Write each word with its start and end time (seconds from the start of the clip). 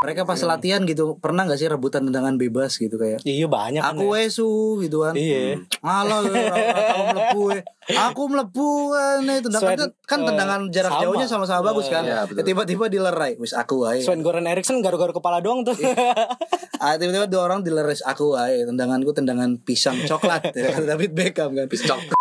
Mereka 0.00 0.24
pas 0.24 0.40
latihan 0.48 0.80
gitu 0.88 1.20
pernah 1.20 1.44
nggak 1.44 1.60
sih 1.60 1.68
rebutan 1.68 2.08
tendangan 2.08 2.40
bebas 2.40 2.80
gitu 2.80 2.96
kayak 2.96 3.20
Iya 3.20 3.44
banyak 3.52 3.84
kan 3.84 3.92
aku 4.00 4.08
ya. 4.08 4.12
wesu 4.16 4.52
gitu 4.80 5.04
kan. 5.04 5.12
Iya. 5.12 5.60
Halo, 5.84 6.24
aku 6.24 7.04
melebu 7.12 7.42
eh. 7.52 7.62
Aku 8.08 8.22
melebu 8.32 8.68
eh, 8.96 9.16
nih 9.28 9.38
tendangan 9.44 9.76
Sven, 9.76 9.92
kan 10.08 10.18
eh, 10.24 10.26
tendangan 10.32 10.60
jarak 10.72 10.92
sama. 10.96 11.02
jauhnya 11.04 11.26
sama-sama 11.28 11.60
bagus 11.68 11.92
kan. 11.92 12.08
Iya. 12.08 12.24
Ya, 12.32 12.40
tiba-tiba 12.40 12.88
dilerai, 12.88 13.36
wis 13.36 13.52
aku 13.52 13.84
aja. 13.84 14.00
Sven 14.00 14.24
Goran 14.24 14.48
Eriksson 14.48 14.80
garu-garu 14.80 15.12
kepala 15.12 15.44
doang 15.44 15.68
tuh. 15.68 15.76
Ah, 16.80 16.96
tiba-tiba 16.96 17.28
dua 17.28 17.52
orang 17.52 17.60
dilerai 17.60 18.00
aku 18.00 18.40
aja. 18.40 18.72
Tendanganku 18.72 19.12
tendangan 19.12 19.60
pisang 19.60 20.00
coklat 20.08 20.48
ya, 20.56 20.80
David 20.80 21.12
Beckham 21.12 21.52
kan. 21.52 21.68
Piscok. 21.68 22.16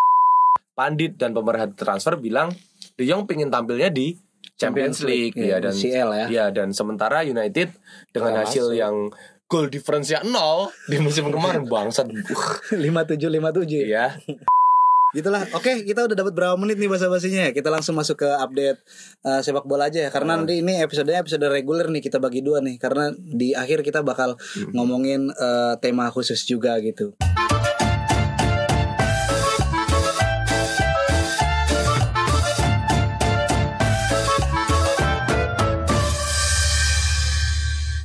Pandit 0.76 1.16
dan 1.16 1.32
pemerhati 1.32 1.80
transfer 1.80 2.20
bilang 2.20 2.52
De 3.00 3.08
Jong 3.08 3.24
pengen 3.24 3.48
tampilnya 3.48 3.88
di 3.88 4.20
Champions 4.60 5.00
League, 5.08 5.40
ya 5.40 5.64
dan 5.64 5.72
CL 5.72 6.10
ya. 6.12 6.26
ya 6.28 6.46
dan 6.52 6.76
sementara 6.76 7.24
United 7.24 7.72
dengan 8.12 8.44
hasil 8.44 8.76
yang 8.76 9.08
goal 9.50 9.72
difference-nya 9.72 10.22
nol 10.28 10.70
di 10.92 11.00
musim 11.00 11.32
kemarin 11.32 11.66
bangsat. 11.66 12.12
lima 12.86 13.08
tujuh 13.08 13.32
lima 13.32 13.56
tujuh. 13.56 13.88
Iya. 13.88 14.14
Gitulah. 15.18 15.42
Oke, 15.58 15.82
kita 15.90 16.06
udah 16.06 16.14
dapat 16.14 16.38
berapa 16.38 16.54
menit 16.54 16.78
nih 16.78 16.86
bahasa 16.86 17.10
basinya 17.10 17.50
ya? 17.50 17.52
Kita 17.56 17.74
langsung 17.74 17.98
masuk 17.98 18.22
ke 18.22 18.30
update 18.30 18.78
uh, 19.26 19.42
sepak 19.42 19.66
bola 19.66 19.90
aja 19.90 20.06
ya. 20.06 20.10
Karena 20.14 20.38
nanti 20.38 20.62
ini 20.62 20.86
episodenya 20.86 21.26
episode 21.26 21.50
reguler 21.50 21.90
nih 21.90 22.06
kita 22.06 22.22
bagi 22.22 22.46
dua 22.46 22.62
nih. 22.62 22.78
Karena 22.78 23.10
di 23.18 23.58
akhir 23.58 23.82
kita 23.82 24.06
bakal 24.06 24.38
ngomongin 24.70 25.34
uh, 25.34 25.82
tema 25.82 26.14
khusus 26.14 26.46
juga 26.46 26.78
gitu. 26.78 27.18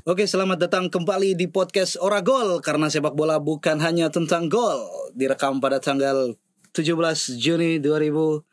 Oke, 0.05 0.29
selamat 0.29 0.69
datang 0.69 0.93
kembali 0.93 1.33
di 1.33 1.49
podcast 1.49 1.97
Oragol 1.97 2.61
karena 2.61 2.93
sepak 2.93 3.17
bola 3.17 3.41
bukan 3.41 3.81
hanya 3.81 4.13
tentang 4.13 4.53
gol. 4.53 4.85
Direkam 5.17 5.65
pada 5.65 5.81
tanggal 5.81 6.37
17 6.77 6.93
Juni 7.41 7.81
2022 7.81 8.45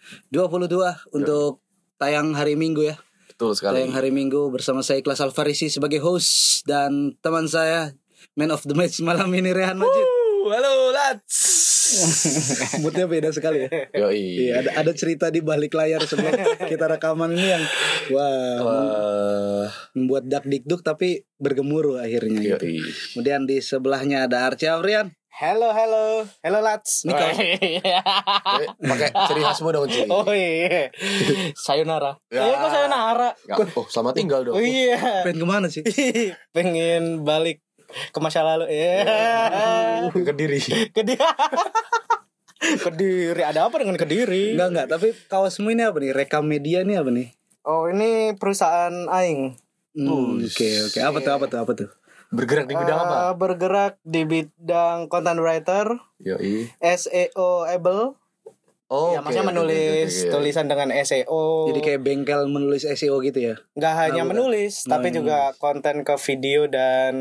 untuk 1.11 1.59
tayang 2.00 2.31
hari 2.39 2.56
Minggu 2.56 2.88
ya. 2.88 2.95
Betul 3.28 3.52
sekali. 3.59 3.84
Tayang 3.84 3.92
hari 3.92 4.16
Minggu 4.16 4.48
bersama 4.48 4.80
saya 4.80 5.03
Ikhlas 5.03 5.20
Alfarisi 5.20 5.67
sebagai 5.67 6.00
host 6.00 6.64
dan 6.64 7.20
teman 7.20 7.52
saya 7.52 8.00
man 8.39 8.56
of 8.56 8.64
the 8.64 8.72
match 8.72 9.04
malam 9.04 9.28
ini 9.36 9.52
Rehan 9.52 9.76
Majid. 9.76 10.20
Halo 10.42 10.89
lads. 10.89 11.38
Moodnya 12.81 13.06
beda 13.06 13.30
sekali 13.30 13.61
ya. 13.61 13.70
Yoi. 13.94 14.48
Iya, 14.48 14.53
ada 14.59 14.70
ada 14.80 14.92
cerita 14.92 15.28
di 15.28 15.39
balik 15.39 15.72
layar 15.72 16.02
sebelum 16.02 16.33
kita 16.64 16.88
rekaman 16.88 17.30
ini 17.31 17.48
yang 17.48 17.64
wah 18.09 18.58
Wah. 18.59 19.67
membuat 19.94 20.25
dak 20.25 20.45
dikduk 20.45 20.81
tapi 20.81 21.28
bergemuruh 21.36 22.00
akhirnya 22.00 22.39
gitu. 22.39 22.64
Yoi. 22.64 22.81
Kemudian 23.14 23.44
di 23.44 23.59
sebelahnya 23.59 24.25
ada 24.25 24.48
Arci 24.48 24.66
Aurian. 24.66 25.14
Hello, 25.31 25.72
hello. 25.72 26.22
Hello, 26.39 26.59
lads. 26.59 27.02
Ini 27.02 27.11
kau- 27.11 27.33
Eh, 27.33 27.81
Pakai 28.78 29.09
ciri 29.26 29.42
khasmu 29.42 29.72
dong, 29.72 29.88
Ci. 29.88 30.05
Oh 30.11 30.28
iya. 30.28 30.92
Sayonara. 31.55 32.14
Ya. 32.30 32.45
Eh, 32.45 32.53
kok 32.53 32.70
sayonara? 32.70 33.30
Nggak- 33.48 33.73
Oh, 33.73 33.88
selamat 33.88 34.14
tinggal 34.14 34.42
dong. 34.44 34.53
Oh 34.53 34.61
iya. 34.61 35.02
Pengen 35.23 35.42
ke 35.42 35.48
mana 35.48 35.66
sih? 35.66 35.81
Pengen 36.55 37.23
balik 37.23 37.64
ke 38.11 38.20
masa 38.23 38.42
lalu. 38.42 38.67
Iya. 38.72 40.09
Kediri. 40.11 40.59
Kediri. 40.92 41.20
Kediri. 42.86 43.42
Ada 43.42 43.67
apa 43.67 43.81
dengan 43.81 43.98
Kediri? 43.98 44.53
Enggak 44.53 44.70
enggak, 44.70 44.88
tapi 44.88 45.08
kaosmu 45.28 45.73
ini 45.73 45.83
apa 45.83 45.98
nih? 45.98 46.11
Rekam 46.14 46.45
media 46.45 46.86
nih 46.86 47.02
apa 47.02 47.09
nih? 47.09 47.28
Oh, 47.66 47.86
ini 47.89 48.33
perusahaan 48.38 49.09
aing. 49.09 49.58
Hmm, 49.92 50.39
Oke 50.39 50.88
oke, 50.88 51.00
apa 51.03 51.17
tuh 51.20 51.33
apa 51.36 51.45
tuh 51.52 51.59
apa 51.59 51.72
tuh? 51.75 51.89
Bergerak 52.31 52.64
di 52.72 52.80
bidang 52.80 52.95
apa? 52.95 53.16
Eh, 53.28 53.33
bergerak 53.36 53.94
di 54.08 54.23
bidang 54.23 55.11
content 55.11 55.44
writer, 55.44 56.00
Yoi. 56.23 56.72
SEO 56.80 57.67
able. 57.67 58.16
Oh, 58.92 59.16
ya, 59.16 59.18
oke, 59.18 59.24
maksudnya 59.24 59.48
menulis 59.48 60.12
oke, 60.12 60.22
oke. 60.22 60.32
tulisan 60.34 60.66
dengan 60.68 60.90
SEO. 60.94 61.44
Jadi 61.66 61.80
kayak 61.80 62.02
bengkel 62.02 62.42
menulis 62.46 62.84
SEO 62.86 63.18
gitu 63.20 63.40
ya? 63.42 63.56
nggak 63.72 63.94
hanya 63.98 64.12
Ah, 64.18 64.26
bukan. 64.26 64.32
menulis, 64.36 64.84
tapi 64.84 65.08
Hmm. 65.10 65.18
juga 65.18 65.38
konten 65.56 66.04
ke 66.04 66.12
video 66.22 66.68
dan 66.68 67.14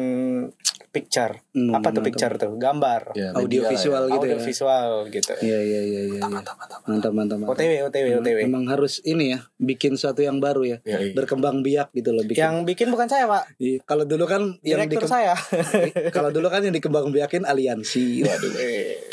picture. 0.88 1.38
Hmm, 1.52 1.70
Apa 1.70 1.88
tuh 1.88 2.02
mantap. 2.02 2.04
picture 2.04 2.34
tuh? 2.36 2.52
Gambar. 2.56 3.14
Ya, 3.14 3.30
Audio 3.32 3.62
visual 3.64 4.02
gitu 4.04 4.18
audio 4.20 4.34
ya? 4.34 4.42
visual 4.42 4.90
gitu. 5.08 5.32
Iya 5.38 5.58
iya 5.60 5.80
iya 5.84 6.00
iya. 6.10 6.20
Mantap 6.20 6.58
mantap 6.58 6.80
mantap 6.82 7.12
mantap. 7.12 7.36
mantap. 7.38 7.54
OTW, 7.54 7.72
OTW, 7.86 8.06
OTW. 8.18 8.38
Emang 8.42 8.66
harus 8.66 8.98
ini 9.00 9.30
ya, 9.30 9.46
bikin 9.56 9.94
sesuatu 9.94 10.18
yang 10.20 10.42
baru 10.42 10.66
ya. 10.66 10.78
Ya, 10.82 10.98
iya. 11.00 11.14
Berkembang 11.14 11.62
biak 11.62 11.94
gitu 11.94 12.10
loh 12.10 12.26
bikin. 12.26 12.42
Yang 12.42 12.56
bikin 12.66 12.86
bukan 12.90 13.06
saya, 13.06 13.24
Pak. 13.24 13.54
Iya, 13.56 13.78
Kalau 13.84 14.02
dulu 14.02 14.26
kan 14.26 14.58
yang 14.60 14.82
Direktur 14.82 15.06
dikem- 15.06 15.12
saya. 15.12 15.34
kalau 16.16 16.28
dulu 16.28 16.50
kan 16.50 16.60
yang 16.60 16.74
dikembang 16.74 17.06
biakin 17.08 17.46
aliansi. 17.46 18.26
Waduh. 18.26 18.50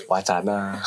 Wacana. 0.10 0.82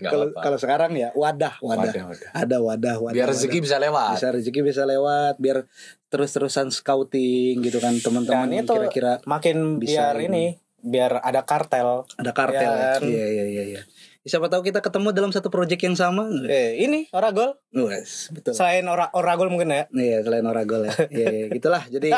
Kalau 0.00 0.58
sekarang 0.58 0.96
ya 0.96 1.12
wadah, 1.12 1.60
wadah. 1.60 1.92
Wadah, 1.92 2.04
wadah. 2.08 2.30
Ada 2.32 2.56
wadah, 2.64 2.96
wadah. 3.00 3.14
Biar 3.16 3.28
wadah. 3.28 3.36
rezeki 3.36 3.58
bisa 3.60 3.76
lewat. 3.76 4.16
bisa 4.16 4.28
rezeki 4.32 4.60
bisa 4.64 4.82
lewat 4.88 5.34
biar 5.36 5.68
terus-terusan 6.08 6.72
scouting 6.72 7.60
gitu 7.60 7.78
kan 7.82 7.92
teman-teman 8.00 8.48
yang 8.48 8.64
itu 8.64 8.72
kira-kira 8.72 9.12
makin 9.28 9.76
bisa 9.76 10.12
biar 10.12 10.16
ini. 10.22 10.24
ini, 10.24 10.44
biar 10.80 11.12
ada 11.20 11.44
kartel. 11.44 12.08
ada 12.16 12.32
kartel 12.32 12.72
ya. 12.72 12.80
Ya 12.80 12.88
kan? 12.96 13.00
Iya 13.04 13.26
iya 13.28 13.44
iya 13.44 13.62
iya. 13.76 13.82
Siapa 14.26 14.50
tahu 14.50 14.66
kita 14.66 14.82
ketemu 14.82 15.14
dalam 15.14 15.30
satu 15.30 15.54
project 15.54 15.86
yang 15.86 15.94
sama. 15.94 16.26
Eh, 16.50 16.82
ini 16.82 17.06
Oragol. 17.14 17.54
Wes, 17.70 18.34
betul. 18.34 18.58
Selain 18.58 18.82
ora 18.90 19.06
Oragol 19.14 19.54
mungkin 19.54 19.70
ya. 19.70 19.86
Iya, 19.94 20.26
selain 20.26 20.42
Oragol 20.42 20.90
ya. 20.90 20.94
Iya, 21.06 21.26
iya, 21.30 21.46
gitulah. 21.54 21.86
Jadi 21.86 22.10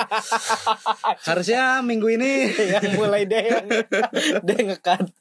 harusnya 1.28 1.84
minggu 1.84 2.08
ini 2.08 2.48
yang 2.72 2.96
mulai 2.96 3.28
deh 3.28 3.44
yang 3.44 3.66
deh 4.40 4.60
ngekat. 4.72 5.12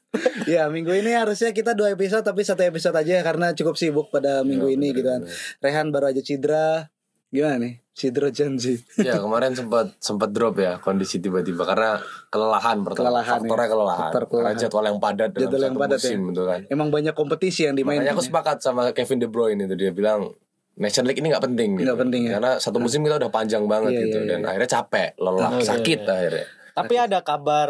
ya 0.48 0.72
minggu 0.72 0.96
ini 0.96 1.12
harusnya 1.12 1.52
kita 1.52 1.76
dua 1.76 1.92
episode 1.92 2.24
tapi 2.24 2.40
satu 2.40 2.64
episode 2.64 2.96
aja 2.96 3.20
karena 3.20 3.52
cukup 3.52 3.76
sibuk 3.76 4.08
pada 4.08 4.40
minggu 4.40 4.72
ini 4.72 4.96
gitu 4.96 5.04
kan. 5.04 5.28
Rehan 5.60 5.92
baru 5.92 6.08
aja 6.08 6.24
cedera. 6.24 6.88
Gimana 7.28 7.56
nih? 7.60 7.74
Cedera 7.92 8.30
janji. 8.30 8.78
Ya 8.96 9.18
kemarin 9.18 9.52
sempat 9.52 9.90
sempat 9.98 10.30
drop 10.30 10.56
ya 10.56 10.78
kondisi 10.78 11.18
tiba-tiba 11.18 11.62
karena 11.62 11.98
kelelahan 12.28 12.80
pertama 12.80 13.10
Kelelahan, 13.10 13.36
faktornya 13.36 13.58
ya. 13.60 13.68
kelelahan 13.68 13.98
Faktor 14.04 14.22
karena 14.22 14.30
kelelahan. 14.30 14.56
jadwal 14.56 14.84
yang 14.86 14.98
padat 14.98 15.28
dalam 15.28 15.42
Jadwal 15.42 15.58
yang 15.58 15.68
satu 15.68 15.82
padat 15.82 15.90
ya. 15.90 16.02
musim 16.06 16.18
gitu 16.24 16.42
kan 16.44 16.60
Emang 16.68 16.88
banyak 16.88 17.12
kompetisi 17.12 17.60
yang 17.62 17.74
dimainin. 17.74 17.98
makanya 18.00 18.12
aku 18.14 18.22
sepakat 18.22 18.56
sama 18.58 18.82
Kevin 18.92 19.18
De 19.18 19.26
Bruyne 19.26 19.60
itu 19.60 19.74
dia 19.74 19.90
bilang 19.90 20.30
Nation 20.74 21.02
League 21.02 21.18
ini 21.18 21.26
nggak 21.28 21.42
penting 21.42 21.70
gitu. 21.74 21.84
Nggak 21.84 21.98
penting 22.00 22.22
ya. 22.22 22.30
karena 22.32 22.50
satu 22.56 22.78
musim 22.78 23.02
kita 23.02 23.18
udah 23.18 23.30
panjang 23.30 23.66
banget 23.66 23.90
Iya, 23.92 24.02
gitu 24.04 24.18
iya, 24.20 24.28
dan 24.28 24.38
iya. 24.38 24.48
akhirnya 24.48 24.70
capek 24.72 25.08
lelah 25.18 25.50
Iya, 25.52 25.66
sakit 25.66 25.98
iya. 26.00 26.12
akhirnya 26.14 26.46
Tapi 26.72 26.94
ada 26.96 27.18
kabar 27.20 27.68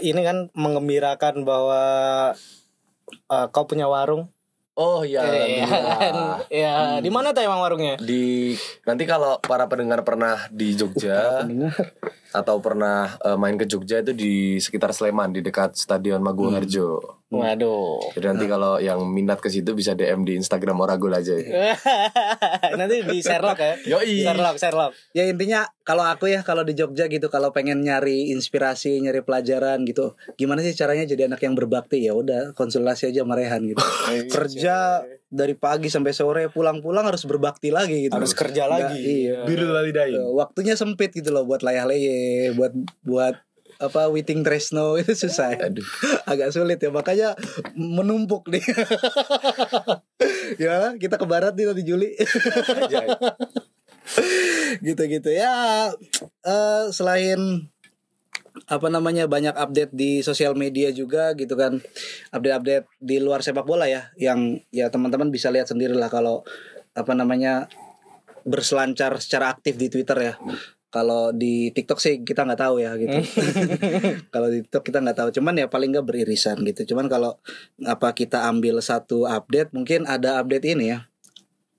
ini 0.00 0.20
kan 0.20 0.36
mengembirakan 0.52 1.34
bahwa 1.42 1.82
eh, 3.30 3.46
kau 3.48 3.64
punya 3.64 3.86
warung. 3.86 4.26
Oh 4.78 5.02
iya 5.02 5.26
alhamdulillah. 5.26 6.38
ya, 6.62 6.74
di 7.02 7.10
mana 7.10 7.34
tuh 7.34 7.42
emang 7.42 7.58
warungnya? 7.58 7.98
di 7.98 8.54
nanti 8.86 9.04
kalau 9.04 9.42
para 9.42 9.66
pendengar 9.66 10.06
pernah 10.06 10.46
di 10.48 10.72
Jogja 10.72 11.42
atau 12.30 12.56
pernah 12.62 13.18
eh, 13.18 13.34
main 13.34 13.58
ke 13.58 13.66
Jogja 13.66 13.98
itu 13.98 14.14
di 14.14 14.56
sekitar 14.56 14.94
Sleman 14.94 15.34
di 15.34 15.42
dekat 15.42 15.74
Stadion 15.74 16.22
Maguwo 16.22 16.48
Hmm. 16.48 16.62
Harjo. 16.62 16.88
Waduh. 17.28 18.00
Jadi 18.16 18.24
nanti 18.24 18.46
kalau 18.48 18.80
yang 18.80 19.04
minat 19.04 19.44
ke 19.44 19.52
situ 19.52 19.76
bisa 19.76 19.92
DM 19.92 20.24
di 20.24 20.40
Instagram 20.40 20.80
Oragul 20.80 21.12
aja. 21.12 21.36
Nanti 22.80 23.04
di 23.04 23.20
Sherlock 23.20 23.60
ya. 23.60 23.74
Yoi. 23.84 24.24
Sherlock, 24.24 24.56
Sherlock. 24.56 24.92
Ya 25.12 25.28
intinya 25.28 25.68
kalau 25.84 26.08
aku 26.08 26.32
ya 26.32 26.40
kalau 26.40 26.64
di 26.64 26.72
Jogja 26.72 27.04
gitu 27.04 27.28
kalau 27.28 27.52
pengen 27.52 27.84
nyari 27.84 28.32
inspirasi, 28.32 29.04
nyari 29.04 29.20
pelajaran 29.20 29.84
gitu, 29.84 30.16
gimana 30.40 30.64
sih 30.64 30.72
caranya 30.72 31.04
jadi 31.04 31.28
anak 31.28 31.44
yang 31.44 31.52
berbakti 31.52 32.00
ya 32.00 32.16
udah 32.16 32.56
konsultasi 32.56 33.12
aja 33.12 33.28
sama 33.28 33.36
Rehan 33.36 33.68
gitu. 33.68 33.84
Kerja 34.34 35.04
dari 35.28 35.52
pagi 35.52 35.92
sampai 35.92 36.16
sore 36.16 36.48
pulang-pulang 36.48 37.04
harus 37.04 37.28
berbakti 37.28 37.68
lagi 37.68 38.08
gitu. 38.08 38.16
Harus 38.16 38.32
kerja 38.32 38.64
Nggak- 38.64 38.72
lagi. 38.88 39.00
iya. 39.28 39.44
Eh, 39.44 40.32
Waktunya 40.32 40.80
sempit 40.80 41.12
gitu 41.12 41.28
loh 41.28 41.44
buat 41.44 41.60
layah 41.60 41.84
leye, 41.84 42.56
buat 42.56 42.72
buat 43.04 43.36
apa 43.78 44.10
Witing 44.10 44.42
Tresno 44.42 44.94
itu 45.00 45.14
susah. 45.14 45.54
ya. 45.54 45.70
Aduh. 45.70 45.86
Agak 46.26 46.50
sulit 46.50 46.82
ya 46.82 46.90
makanya 46.90 47.38
menumpuk 47.78 48.50
nih. 48.50 48.62
ya 50.62 50.94
kita 50.98 51.16
ke 51.16 51.26
barat 51.26 51.54
nih 51.54 51.66
nanti 51.70 51.82
Juli. 51.86 52.10
gitu-gitu 54.84 55.32
ya 55.32 55.88
eh 56.44 56.84
selain 56.92 57.68
apa 58.68 58.88
namanya 58.90 59.30
banyak 59.30 59.54
update 59.54 59.92
di 59.94 60.24
sosial 60.24 60.58
media 60.58 60.90
juga 60.90 61.36
gitu 61.36 61.54
kan 61.54 61.78
update-update 62.34 62.88
di 62.98 63.16
luar 63.22 63.44
sepak 63.44 63.64
bola 63.64 63.86
ya 63.86 64.10
yang 64.18 64.58
ya 64.74 64.90
teman-teman 64.90 65.30
bisa 65.30 65.52
lihat 65.52 65.70
sendiri 65.70 65.94
lah 65.94 66.10
kalau 66.10 66.42
apa 66.96 67.12
namanya 67.14 67.70
berselancar 68.42 69.20
secara 69.22 69.54
aktif 69.54 69.76
di 69.78 69.92
Twitter 69.92 70.18
ya 70.18 70.34
kalau 70.88 71.30
di 71.30 71.68
TikTok 71.70 72.00
sih 72.00 72.24
kita 72.24 72.44
nggak 72.44 72.60
tahu 72.60 72.80
ya 72.80 72.96
gitu 72.96 73.12
kalau 74.34 74.48
di 74.48 74.64
TikTok 74.64 74.84
kita 74.84 74.98
nggak 75.00 75.16
tahu 75.16 75.28
cuman 75.30 75.54
ya 75.54 75.66
paling 75.68 75.92
nggak 75.92 76.06
beririsan 76.06 76.64
gitu 76.64 76.94
cuman 76.94 77.06
kalau 77.06 77.36
apa 77.82 78.12
kita 78.12 78.48
ambil 78.48 78.80
satu 78.80 79.28
update 79.28 79.72
mungkin 79.72 80.04
ada 80.04 80.40
update 80.40 80.64
ini 80.64 80.96
ya 80.96 81.08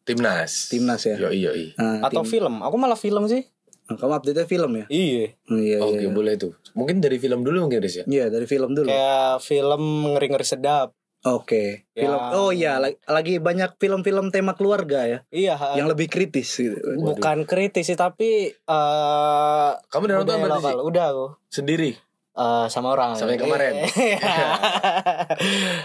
Timnas. 0.06 0.74
timnas 0.74 1.06
ya 1.06 1.22
Yoi 1.22 1.38
yoi. 1.38 1.66
Nah, 1.78 2.02
Atau 2.02 2.26
tim- 2.26 2.42
film. 2.42 2.66
Aku 2.66 2.82
malah 2.82 2.98
film 2.98 3.30
sih. 3.30 3.46
Nah, 3.90 3.94
kamu 3.94 4.18
update 4.18 4.50
film 4.50 4.72
ya? 4.74 4.86
Iya. 4.90 5.38
Hmm, 5.46 5.62
Iya, 5.62 5.78
Oke, 5.86 6.02
iya. 6.02 6.10
boleh 6.10 6.34
tuh. 6.34 6.58
Mungkin 6.74 6.98
dari 6.98 7.22
film 7.22 7.46
dulu 7.46 7.70
mungkin 7.70 7.78
Riz 7.78 8.02
ya. 8.02 8.06
Iya, 8.10 8.34
dari 8.34 8.50
film 8.50 8.74
dulu. 8.74 8.90
Kayak 8.90 9.38
film 9.42 9.82
ngeri-ngeri 10.10 10.46
sedap. 10.46 10.98
Oke. 11.22 11.84
Film 11.92 12.16
Yang- 12.16 12.32
Oh 12.34 12.50
iya, 12.50 12.80
lagi, 13.06 13.38
banyak 13.38 13.76
film-film 13.76 14.30
tema 14.30 14.54
keluarga 14.54 15.04
ya 15.04 15.20
Iya. 15.28 15.76
yang 15.76 15.86
lebih 15.86 16.08
kritis 16.08 16.48
gitu. 16.54 16.80
bukan 16.98 17.44
kritis 17.44 17.86
sih 17.86 17.96
tapi 17.96 18.48
eh 18.50 19.70
Kamu 19.86 20.04
udah 20.06 20.16
nonton 20.18 20.36
berarti 20.38 20.48
lokal. 20.56 20.72
sih? 20.72 20.86
Udah 20.86 21.06
aku. 21.10 21.26
Sendiri. 21.50 21.92
Eh, 22.32 22.66
sama 22.68 22.94
orang 22.94 23.14
Sama 23.14 23.36
yang 23.36 23.44
kemarin. 23.44 23.84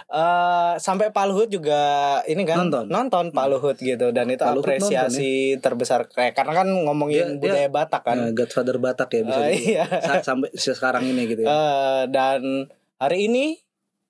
Eh, 0.06 0.72
sampai 0.78 1.10
Pak 1.10 1.24
Luhut 1.26 1.48
juga 1.48 1.82
ini 2.24 2.42
kan 2.44 2.70
Nonton. 2.86 2.86
Pak 3.28 3.46
Luhut 3.48 3.74
gitu 3.74 4.10
dan 4.10 4.26
itu 4.28 4.38
Pak 4.38 4.54
Luhut 4.54 4.62
apresiasi 4.64 5.32
terbesar 5.58 6.06
kayak 6.06 6.32
karena 6.32 6.52
kan 6.54 6.68
Dia- 6.68 6.80
ngomongin 6.80 7.26
budaya 7.38 7.68
Batak 7.68 8.02
kan 8.04 8.16
Nah, 8.16 8.30
Godfather 8.32 8.78
Batak 8.78 9.08
ya 9.10 9.22
bisa 9.24 9.40
Eh, 9.40 9.50
di- 9.50 9.62
iya. 9.72 9.84
sa- 9.98 10.22
sampai 10.24 10.50
sekarang 10.52 11.04
ini 11.04 11.26
gitu 11.26 11.42
ya. 11.42 11.48
Eh, 11.48 12.02
dan 12.08 12.70
hari 12.96 13.26
ini 13.26 13.58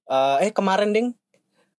eh 0.06 0.36
eh 0.40 0.50
kemarin 0.50 0.90
ding 0.90 1.08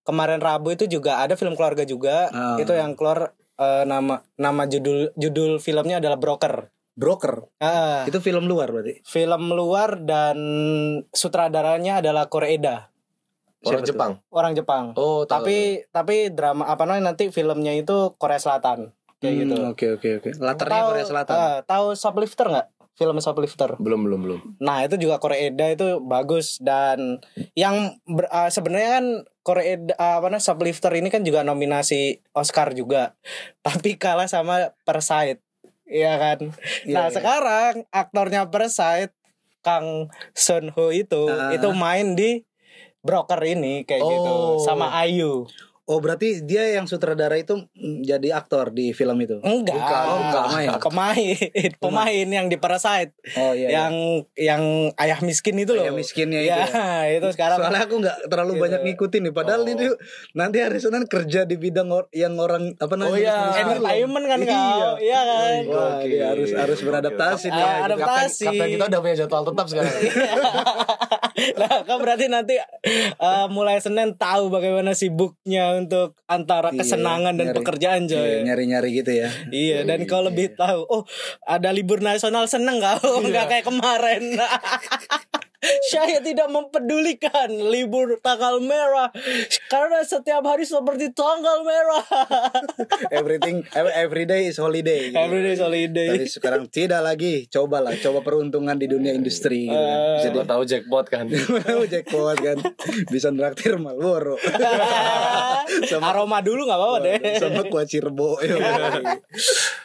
kemarin 0.02 0.38
Rabu 0.38 0.72
itu 0.72 0.86
juga 0.88 1.18
ada 1.18 1.34
film 1.34 1.54
keluarga 1.54 1.82
juga 1.84 2.30
Ah. 2.30 2.56
itu 2.56 2.72
yang 2.72 2.94
keluar 2.94 3.32
eh, 3.56 3.84
nama 3.84 4.20
nama 4.36 4.64
judul 4.64 5.14
judul 5.14 5.58
filmnya 5.58 5.98
adalah 5.98 6.16
Broker 6.16 6.70
Broker. 6.94 7.52
Ah, 7.58 8.04
Itu 8.04 8.20
film 8.20 8.46
luar 8.46 8.70
berarti. 8.70 9.04
film 9.04 9.52
luar 9.52 10.00
dan 10.00 10.40
sutradaranya 11.10 12.00
adalah 12.00 12.26
Koreeda 12.26 12.88
Orang 13.62 13.82
Siapa? 13.82 13.90
Jepang. 13.90 14.12
orang 14.30 14.54
Jepang 14.54 14.86
Oh, 14.94 15.22
tahu. 15.22 15.42
tapi 15.42 15.58
tapi 15.90 16.16
drama 16.30 16.64
apa 16.66 16.86
namanya 16.86 17.12
nanti 17.12 17.28
filmnya 17.30 17.74
itu 17.74 18.14
Korea 18.16 18.38
Selatan 18.38 18.94
kayak 19.18 19.34
Hmm, 19.34 19.42
gitu 19.42 19.56
Oke 19.66 19.86
oke 19.92 20.10
oke. 20.20 20.30
Latarnya 20.38 20.72
Tahu- 20.78 20.90
Korea 20.94 21.06
Selatan. 21.06 21.34
ah, 21.36 21.58
tahu 21.64 21.86
Shoplifter 21.94 22.46
nggak 22.48 22.68
film 22.96 23.20
Shoplifter 23.20 23.76
belum 23.76 24.02
belum 24.02 24.20
belum. 24.22 24.40
Nah 24.58 24.82
itu 24.82 24.96
juga 24.96 25.20
Koreeda 25.20 25.68
itu 25.68 26.00
bagus 26.00 26.58
dan 26.58 27.20
yang 27.54 27.76
ber- 28.04 28.28
ah, 28.30 28.48
sebenarnya 28.48 28.90
kan 28.94 29.06
Koreeda 29.42 29.94
ah, 29.96 30.18
apa 30.18 30.28
namanya 30.28 30.42
Shoplifter 30.42 30.92
ini 30.92 31.08
kan 31.08 31.22
juga 31.22 31.42
nominasi 31.42 32.24
Oscar 32.32 32.72
juga, 32.72 33.14
tapi 33.68 33.96
kalah 33.96 34.26
sama 34.26 34.72
Parasite, 34.82 35.44
iya 35.86 36.16
kan. 36.16 36.56
Iya, 36.82 36.94
nah 36.94 37.06
iya. 37.06 37.14
sekarang 37.14 37.74
aktornya 37.90 38.48
Parasite 38.48 39.12
Kang 39.60 40.08
Sun 40.32 40.72
Ho 40.72 40.90
itu 40.90 41.28
Ah. 41.28 41.52
itu 41.52 41.68
main 41.72 42.16
di 42.16 42.42
Broker 43.02 43.38
ini 43.44 43.84
kayak 43.84 44.02
gitu 44.02 44.34
Oh. 44.34 44.58
sama 44.58 44.90
Ayu. 44.96 45.46
Oh 45.86 46.02
berarti 46.02 46.42
dia 46.42 46.66
yang 46.72 46.86
sutradara 46.86 47.38
itu 47.38 47.62
mm, 47.70 48.02
jadi 48.02 48.34
aktor 48.34 48.70
di 48.70 48.90
film 48.90 49.22
itu. 49.22 49.38
Enggak, 49.38 49.78
Bukan, 49.78 50.02
oh, 50.04 50.18
bukan. 50.18 50.44
pemain, 50.50 50.70
pemain, 50.82 51.70
pemain 51.78 52.28
yang 52.28 52.48
di 52.48 52.58
Parasite, 52.58 53.14
Oh 53.36 53.54
iya. 53.54 53.70
yang 53.86 53.94
yang 54.34 54.64
ayah 54.96 55.22
miskin 55.22 55.54
itu 55.56 55.72
loh. 55.72 55.86
Ayah 55.86 55.94
miskinnya 55.94 56.42
itu 56.42 56.50
ya, 56.50 56.66
ya. 56.66 56.90
itu 57.22 57.28
sekarang 57.30 57.62
Soalnya 57.62 57.86
aku 57.86 58.02
nggak 58.02 58.18
terlalu 58.26 58.52
Gitu. 58.52 58.64
banyak 58.66 58.82
ngikutin 58.84 59.22
nih. 59.22 59.34
Padahal 59.36 59.62
Oh. 59.62 59.70
ini 59.70 59.86
nanti 60.34 60.58
hari 60.60 60.80
Senin 60.80 61.06
kerja 61.06 61.46
di 61.46 61.54
bidang 61.56 61.88
or- 61.88 62.10
yang 62.10 62.34
orang 62.36 62.74
apa 62.76 62.96
namanya? 62.96 63.14
Oh, 63.14 63.54
iya. 63.54 63.62
entertainment 63.62 64.26
kan 64.26 64.40
Iya. 64.42 64.50
kau, 64.50 64.90
iya 64.98 65.20
kan? 65.22 65.62
Oke. 65.70 66.08
dia 66.08 66.26
harus 66.30 66.50
harus 66.52 66.80
beradaptasi 66.82 67.48
Oke. 67.48 67.54
nih. 67.54 67.62
Ada- 67.64 67.86
Adaptasi. 67.88 68.42
Kapten, 68.44 68.58
kapten 68.58 68.70
kita 68.74 68.86
udah 68.88 69.00
punya 69.00 69.16
jadwal 69.16 69.44
tetap 69.44 69.66
sekarang. 69.70 69.94
nah, 71.56 71.84
kan 71.84 71.98
berarti 71.98 72.26
nanti 72.26 72.56
eh, 72.56 73.48
mulai 73.48 73.78
Senin 73.78 74.16
tahu 74.16 74.48
bagaimana 74.48 74.92
sibuknya 74.92 75.74
untuk 75.74 76.16
antara 76.26 76.70
Iya, 76.70 76.80
kesenangan 76.80 77.36
dan 77.36 77.48
nyari- 77.50 77.58
pekerjaan 77.58 78.02
Iya, 78.06 78.16
coy. 78.16 78.34
nyari-nyari 78.44 78.90
gitu 78.94 79.12
ya. 79.14 79.30
Iya, 79.48 79.78
dan 79.84 80.04
kau 80.06 80.22
lebih 80.22 80.54
tahu, 80.54 80.82
oh 80.84 81.04
ada 81.44 81.70
libur 81.70 82.00
nasional 82.00 82.46
seneng 82.46 82.80
kau, 82.80 82.98
Iya. 83.20 83.28
nggak 83.28 83.46
kayak 83.48 83.66
kemarin. 83.66 84.24
Saya 85.90 86.20
tidak 86.22 86.48
mempedulikan 86.50 87.50
libur 87.70 88.18
tanggal 88.20 88.60
merah 88.62 89.10
karena 89.68 90.02
setiap 90.02 90.44
hari 90.46 90.64
seperti 90.64 91.12
tanggal 91.12 91.62
merah. 91.62 92.04
Everything 93.20 93.66
ev- 93.74 93.96
every 93.96 94.26
day 94.26 94.50
is 94.50 94.58
holiday. 94.58 95.10
gitu. 95.12 95.20
Everyday 95.20 95.56
holiday. 95.58 96.10
Tapi 96.16 96.30
sekarang 96.30 96.64
tidak 96.70 97.02
lagi. 97.02 97.46
Cobalah, 97.48 97.94
coba 97.98 98.22
peruntungan 98.22 98.76
di 98.76 98.88
dunia 98.90 99.14
industri 99.16 99.70
gitu. 99.70 99.76
kan. 99.76 100.18
Bisa 100.20 100.28
Siapa 100.32 100.44
tahu 100.46 100.62
jackpot 100.66 101.06
kan. 101.10 101.26
Mau 101.66 101.86
jackpot 101.88 102.38
kan. 102.38 102.58
Bisa 103.10 103.30
nraktir 103.32 103.78
Malboro. 103.78 104.36
Aroma 106.06 106.40
dulu 106.40 106.70
nggak 106.70 106.80
apa-apa 106.80 106.98
deh. 107.02 107.18
sama 107.42 107.62
kuah 107.68 107.84
cirebo 107.84 108.38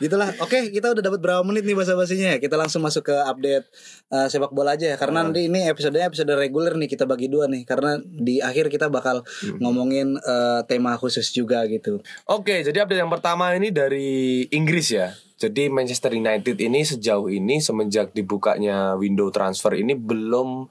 gitulah 0.01 0.31
oke 0.41 0.73
kita 0.73 0.93
udah 0.93 1.03
dapat 1.03 1.21
berapa 1.21 1.43
menit 1.45 1.65
nih 1.65 1.77
bahasa 1.77 1.97
basinya 1.97 2.37
ya 2.37 2.39
kita 2.41 2.57
langsung 2.57 2.85
masuk 2.85 3.09
ke 3.09 3.17
update 3.17 3.67
uh, 4.13 4.29
sepak 4.29 4.53
bola 4.53 4.77
aja 4.77 4.95
ya 4.95 4.97
karena 4.97 5.25
nanti 5.25 5.49
ini 5.49 5.70
episodenya 5.71 6.11
episode 6.11 6.31
reguler 6.35 6.75
nih 6.75 6.91
kita 6.91 7.07
bagi 7.07 7.31
dua 7.31 7.47
nih 7.47 7.63
karena 7.63 7.97
di 8.03 8.39
akhir 8.39 8.69
kita 8.69 8.91
bakal 8.91 9.23
ngomongin 9.59 10.19
uh, 10.21 10.67
tema 10.67 10.99
khusus 10.99 11.31
juga 11.31 11.63
gitu 11.67 12.03
Oke, 12.27 12.61
jadi 12.61 12.85
update 12.85 13.01
yang 13.01 13.13
pertama 13.13 13.55
ini 13.55 13.71
dari 13.71 14.45
Inggris 14.51 14.91
ya. 14.91 15.11
Jadi 15.41 15.73
Manchester 15.73 16.13
United 16.13 16.61
ini 16.61 16.85
sejauh 16.85 17.33
ini 17.33 17.65
semenjak 17.65 18.13
dibukanya 18.13 18.93
window 18.95 19.33
transfer 19.33 19.73
ini 19.73 19.97
belum 19.97 20.69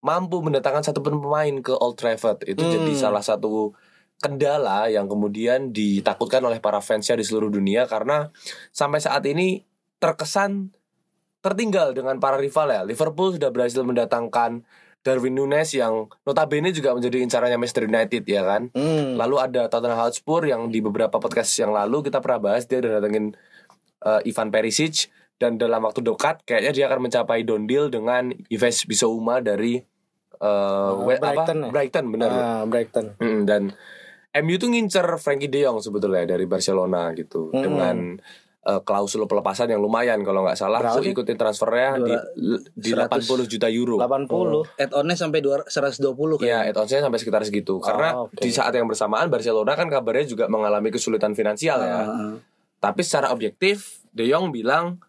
mampu 0.00 0.44
mendatangkan 0.44 0.84
satu 0.84 1.00
pemain 1.00 1.56
ke 1.64 1.72
Old 1.72 1.96
Trafford. 1.96 2.44
Itu 2.44 2.60
Hmm. 2.60 2.72
jadi 2.72 2.92
salah 2.96 3.24
satu 3.24 3.72
kendala 4.20 4.92
yang 4.92 5.08
kemudian 5.08 5.72
ditakutkan 5.72 6.44
oleh 6.44 6.60
para 6.60 6.84
fansnya 6.84 7.16
di 7.16 7.24
seluruh 7.24 7.48
dunia 7.48 7.88
karena 7.88 8.28
sampai 8.68 9.00
saat 9.00 9.24
ini 9.24 9.64
terkesan 9.96 10.72
tertinggal 11.40 11.92
dengan 11.92 12.16
para 12.16 12.36
rival 12.36 12.68
ya. 12.68 12.82
Liverpool 12.82 13.34
sudah 13.34 13.48
berhasil 13.48 13.80
mendatangkan 13.80 14.64
Darwin 15.00 15.32
Nunes 15.32 15.72
yang 15.72 16.12
notabene 16.22 16.68
juga 16.70 16.92
menjadi 16.92 17.24
incarannya 17.24 17.56
Manchester 17.56 17.88
United 17.88 18.22
ya 18.22 18.44
kan. 18.44 18.68
Hmm. 18.70 19.16
Lalu 19.16 19.36
ada 19.40 19.62
Tottenham 19.66 19.96
Hotspur 19.96 20.44
yang 20.44 20.68
di 20.68 20.78
beberapa 20.78 21.16
podcast 21.16 21.48
yang 21.56 21.72
lalu 21.72 22.04
kita 22.04 22.20
pernah 22.20 22.52
bahas 22.52 22.68
dia 22.68 22.78
udah 22.78 23.00
datengin 23.00 23.32
uh, 24.04 24.20
Ivan 24.22 24.52
Perisic 24.52 25.08
dan 25.40 25.56
dalam 25.56 25.80
waktu 25.80 26.04
dekat 26.04 26.44
kayaknya 26.44 26.70
dia 26.70 26.84
akan 26.86 27.00
mencapai 27.00 27.40
down 27.42 27.64
deal 27.64 27.88
dengan 27.88 28.28
Yves 28.46 28.84
Bissouma 28.84 29.40
dari 29.40 29.80
uh, 29.80 29.88
Uh, 30.40 31.16
Brighton 31.16 31.58
apa? 31.58 31.64
ya? 31.64 31.70
Brighton 31.70 32.04
benar. 32.08 32.28
Ah, 32.30 32.62
Brighton. 32.64 33.06
Mm, 33.16 33.40
dan 33.44 33.62
MU 34.38 34.56
tuh 34.56 34.68
ngincer 34.68 35.04
Frankie 35.16 35.48
De 35.48 35.64
Jong 35.64 35.80
sebetulnya 35.80 36.28
dari 36.28 36.44
Barcelona 36.44 37.08
gitu 37.12 37.48
Mm. 37.50 37.60
dengan 37.60 37.96
uh, 38.66 38.80
klausul 38.84 39.24
pelepasan 39.24 39.72
yang 39.72 39.80
lumayan 39.80 40.20
kalau 40.20 40.44
nggak 40.44 40.58
salah 40.58 40.80
Berapa 40.84 41.00
sih? 41.00 41.12
ikutin 41.12 41.36
transfernya 41.38 41.90
di, 42.00 42.12
di 42.76 42.90
100. 42.92 43.08
80 43.24 43.52
juta 43.52 43.68
euro. 43.72 43.96
80. 43.96 44.76
add-onnya 44.76 45.16
sampai 45.16 45.40
200 45.40 45.70
120 45.72 46.40
kan 46.40 46.44
Ya, 46.44 46.58
add-onsnya 46.68 47.00
sampai 47.00 47.18
sekitar 47.20 47.40
segitu. 47.46 47.80
Karena 47.80 48.26
oke. 48.26 48.36
di 48.36 48.50
saat 48.52 48.72
yang 48.76 48.84
bersamaan 48.84 49.32
Barcelona 49.32 49.72
kan 49.76 49.88
kabarnya 49.88 50.26
juga 50.28 50.44
mengalami 50.50 50.92
kesulitan 50.92 51.32
finansial 51.32 51.80
ya. 51.80 52.00
Ah, 52.04 52.34
Tapi 52.80 53.00
secara 53.04 53.32
objektif, 53.32 54.04
De 54.12 54.24
Jong 54.28 54.52
bilang, 54.52 55.00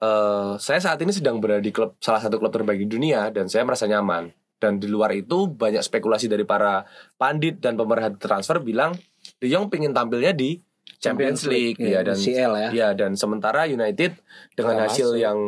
eh 0.00 0.52
saya 0.60 0.80
saat 0.80 1.00
ini 1.00 1.12
sedang 1.12 1.40
berada 1.40 1.60
di 1.64 1.72
klub 1.72 1.96
salah 2.00 2.20
satu 2.20 2.36
klub 2.36 2.52
terbaik 2.52 2.84
di 2.84 2.88
dunia 2.88 3.32
dan 3.32 3.48
saya 3.48 3.64
merasa 3.64 3.88
nyaman. 3.88 4.32
Dan 4.56 4.80
di 4.80 4.88
luar 4.88 5.12
itu 5.12 5.52
banyak 5.52 5.84
spekulasi 5.84 6.32
dari 6.32 6.48
para 6.48 6.88
pandit 7.20 7.60
dan 7.60 7.76
pemerhati 7.76 8.16
transfer 8.16 8.56
bilang 8.56 8.96
De 9.36 9.52
Jong 9.52 9.68
pengen 9.68 9.92
tampilnya 9.92 10.32
di 10.32 10.56
Champions 10.98 11.44
League, 11.44 11.76
ya, 11.76 12.00
ya 12.00 12.00
dan 12.04 12.16
CL 12.16 12.52
ya 12.56 12.68
ya 12.70 12.88
dan 12.92 13.12
sementara 13.12 13.64
United 13.64 14.16
dengan 14.52 14.74
Nggak 14.76 14.86
hasil 14.88 15.08
masuk. 15.10 15.20
yang 15.20 15.38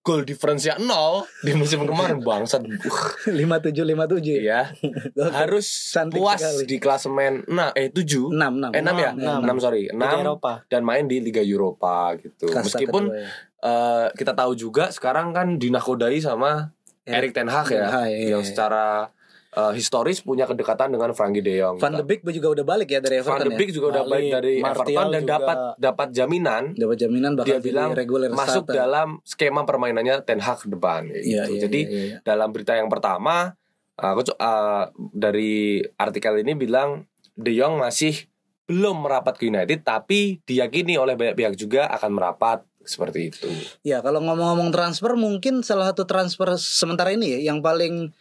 goal 0.00 0.22
difference-nya 0.22 0.78
nol 0.78 1.26
di 1.42 1.52
musim 1.52 1.84
kemarin 1.84 2.20
bangsat. 2.20 2.64
57 2.64 3.28
57 3.74 4.40
Iya. 4.40 4.72
harus 5.38 5.66
Cantik 5.90 6.16
puas 6.16 6.38
sekali. 6.38 6.64
di 6.64 6.76
klasemen 6.78 7.44
nah 7.46 7.68
eh 7.72 7.88
7 7.88 8.32
6 8.32 8.32
6 8.32 8.72
eh 8.72 8.80
6 8.80 8.96
ya? 8.96 9.10
Enam. 9.12 9.40
6 9.44 9.60
sorry 9.60 9.82
6 9.86 9.94
Liga 9.94 10.16
Eropa. 10.18 10.52
dan 10.66 10.82
main 10.82 11.04
di 11.04 11.20
Liga 11.20 11.42
Eropa 11.42 12.16
gitu. 12.16 12.48
Meskipun 12.48 13.10
ya. 13.10 13.28
eh, 13.60 14.06
kita 14.14 14.32
tahu 14.32 14.52
juga 14.54 14.88
sekarang 14.88 15.30
kan 15.30 15.56
dinakodai 15.56 16.16
sama 16.18 16.72
Erik 17.04 17.32
Ten 17.32 17.48
Hag 17.48 17.68
ya 17.68 17.88
Hag, 17.90 18.08
iya. 18.08 18.32
yang 18.32 18.40
secara 18.42 19.08
eh, 19.50 19.72
historis 19.72 20.20
punya 20.20 20.44
kedekatan 20.44 20.90
dengan 20.90 21.10
Frankie 21.10 21.40
De 21.40 21.56
Jong. 21.56 21.76
Van 21.76 21.92
de 21.92 22.02
Beek 22.02 22.20
juga 22.24 22.52
udah 22.52 22.64
balik 22.64 22.88
ya 22.88 23.00
dari 23.00 23.18
Van 23.18 23.36
Everton 23.36 23.44
de 23.44 23.50
Beek 23.54 23.70
juga 23.70 23.86
udah 23.90 24.04
Balik. 24.04 24.12
balik 24.12 24.30
dari 24.30 24.54
Martial 24.58 24.84
Everton 24.84 25.06
dan 25.08 25.22
juga. 25.22 25.32
dapat 25.34 25.58
dapat 25.76 26.08
jaminan 26.12 26.62
ya 26.70 26.80
dapat 26.84 26.96
jaminan 26.98 27.30
bakal 27.32 27.48
dia 27.48 27.58
bilang 27.58 27.90
reguler 27.92 28.28
masuk 28.28 28.64
starter. 28.64 28.76
dalam 28.76 29.08
skema 29.22 29.62
permainannya 29.62 30.20
Ten 30.22 30.38
Hag 30.38 30.58
ke 30.60 30.68
depan 30.68 31.00
gitu. 31.06 31.24
Iya, 31.24 31.42
iya, 31.46 31.60
Jadi 31.62 31.80
iya, 31.82 32.00
iya. 32.04 32.16
dalam 32.22 32.48
berita 32.50 32.72
yang 32.72 32.88
pertama 32.88 33.56
aku 33.94 34.20
co- 34.24 34.38
uh, 34.38 34.88
dari 35.10 35.80
artikel 35.96 36.38
ini 36.38 36.54
bilang 36.54 37.08
De 37.32 37.50
Jong 37.50 37.78
masih 37.78 38.28
belum 38.64 39.00
merapat 39.00 39.34
ke 39.34 39.48
United 39.48 39.80
tapi 39.80 40.44
diyakini 40.44 40.94
oleh 40.94 41.16
banyak 41.16 41.32
pihak 41.34 41.56
juga 41.56 41.88
akan 41.88 42.12
merapat 42.12 42.62
seperti 42.84 43.28
itu. 43.28 43.48
Ya 43.80 44.00
kalau 44.00 44.20
ngomong-ngomong 44.20 44.72
transfer 44.72 45.12
mungkin 45.12 45.60
salah 45.60 45.88
satu 45.88 46.04
transfer 46.04 46.52
sementara 46.56 47.12
ini 47.12 47.36
ya 47.36 47.52
yang 47.52 47.60
paling 47.60 48.12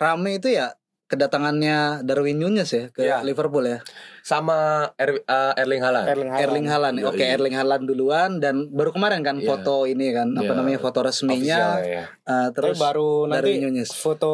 rame 0.00 0.30
itu 0.34 0.48
ya 0.48 0.72
kedatangannya 1.10 2.06
Darwin 2.06 2.38
Nunez 2.38 2.70
ya 2.70 2.86
ke 2.88 3.02
Ya. 3.02 3.18
Liverpool 3.20 3.66
ya. 3.66 3.82
sama 4.22 4.86
Er- 4.94 5.20
eh, 5.20 5.52
Erling 5.58 5.82
Haaland. 5.82 6.06
Erling 6.06 6.30
Haaland. 6.30 6.46
Erling 6.46 6.66
Haaland. 6.66 6.96
ya. 6.96 7.04
Oke, 7.04 7.24
Erling 7.26 7.52
Haaland 7.52 7.84
duluan 7.84 8.30
dan 8.38 8.70
baru 8.70 8.94
kemarin 8.94 9.20
kan 9.20 9.36
Iya. 9.36 9.44
foto 9.44 9.84
ini 9.84 10.14
kan 10.14 10.30
apa 10.32 10.46
Iya. 10.46 10.54
namanya 10.54 10.78
foto 10.78 11.02
resminya 11.02 11.58
Official 11.74 11.82
ya. 11.84 12.04
eh, 12.06 12.48
Terus 12.54 12.54
terus 12.54 12.78
baru 12.78 13.10
nanti 13.26 13.34
Darwin 13.34 13.60
Nunez. 13.66 13.90
foto 13.90 14.32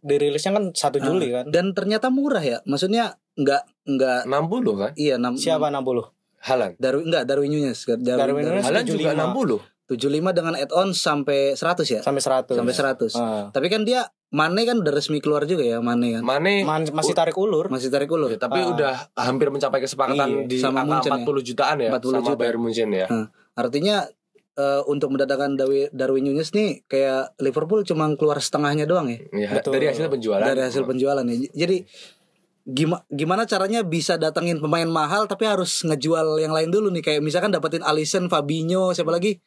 dirilisnya 0.00 0.52
kan 0.52 0.64
1 0.74 0.98
Juli 0.98 1.28
kan. 1.30 1.44
dan 1.48 1.70
ternyata 1.70 2.10
murah 2.10 2.42
ya. 2.42 2.58
Maksudnya 2.64 3.14
nggak 3.32 3.62
nggak 3.86 4.20
60 4.26 4.74
kan? 4.76 4.90
iya 4.94 5.14
enam 5.16 5.38
Siapa 5.38 5.70
60? 5.70 6.02
Haaland. 6.40 6.74
Darwin 6.76 7.04
enggak 7.06 7.22
Darwin 7.24 7.50
Nunez. 7.52 7.78
Darwin, 7.78 8.02
Darwin 8.02 8.42
Nunez 8.44 8.64
Haaland 8.64 8.86
juga 8.86 9.14
75. 9.14 9.22
60. 9.22 9.77
75 9.88 10.04
dengan 10.30 10.52
add-on 10.52 10.92
sampai 10.92 11.52
100 11.52 11.88
ya. 11.88 12.00
Sampai 12.00 12.20
100. 12.20 12.52
Sampai 12.52 12.74
100. 12.74 13.16
Ah. 13.16 13.48
Tapi 13.48 13.66
kan 13.66 13.82
dia 13.82 14.04
Mane 14.28 14.60
kan 14.62 14.76
udah 14.76 14.92
resmi 14.92 15.18
keluar 15.18 15.42
juga 15.42 15.64
ya 15.64 15.80
Mane 15.80 16.12
kan. 16.12 16.22
Mane 16.22 16.60
Man- 16.60 16.92
masih 16.92 17.16
tarik 17.16 17.32
ulur. 17.34 17.72
Masih 17.72 17.88
tarik 17.88 18.06
ulur. 18.06 18.28
Ya, 18.28 18.36
tapi 18.36 18.60
Ah. 18.60 18.68
udah 18.68 18.92
hampir 19.16 19.48
mencapai 19.48 19.80
kesepakatan 19.80 20.44
Iya, 20.44 20.46
di 20.46 20.56
sama 20.58 20.84
angka 20.84 21.00
Munchen 21.00 21.12
40 21.18 21.40
jutaan 21.42 21.76
ya 21.78 21.88
40 21.88 22.12
sama 22.14 22.28
juta. 22.28 22.36
Bayern 22.36 22.60
Munchen 22.60 22.92
ya. 22.92 23.08
Nah, 23.08 23.26
artinya 23.54 24.04
eh, 24.54 24.82
untuk 24.84 25.08
mendatangkan 25.08 25.54
Dawi- 25.54 25.88
Darwin 25.90 26.26
Nunez 26.26 26.50
nih 26.50 26.82
kayak 26.84 27.38
Liverpool 27.38 27.80
cuma 27.82 28.10
keluar 28.12 28.36
setengahnya 28.36 28.84
doang 28.84 29.06
ya 29.06 29.22
Ya, 29.32 29.48
Betul. 29.54 29.72
dari 29.72 29.86
hasil 29.86 30.10
penjualan. 30.10 30.42
dari 30.42 30.60
hasil 30.60 30.82
penjualan 30.82 31.22
ya. 31.22 31.36
Jadi 31.56 31.86
gimana 32.64 33.00
gimana 33.08 33.42
caranya 33.46 33.80
bisa 33.80 34.18
datengin 34.18 34.58
pemain 34.58 34.84
mahal 34.84 35.24
tapi 35.24 35.46
harus 35.46 35.80
ngejual 35.80 36.36
yang 36.36 36.50
lain 36.50 36.68
dulu 36.68 36.90
nih 36.90 37.00
kayak 37.00 37.22
misalkan 37.22 37.48
dapetin 37.48 37.80
Alisson, 37.80 38.26
Fabinho, 38.26 38.92
siapa 38.92 39.08
lagi? 39.08 39.40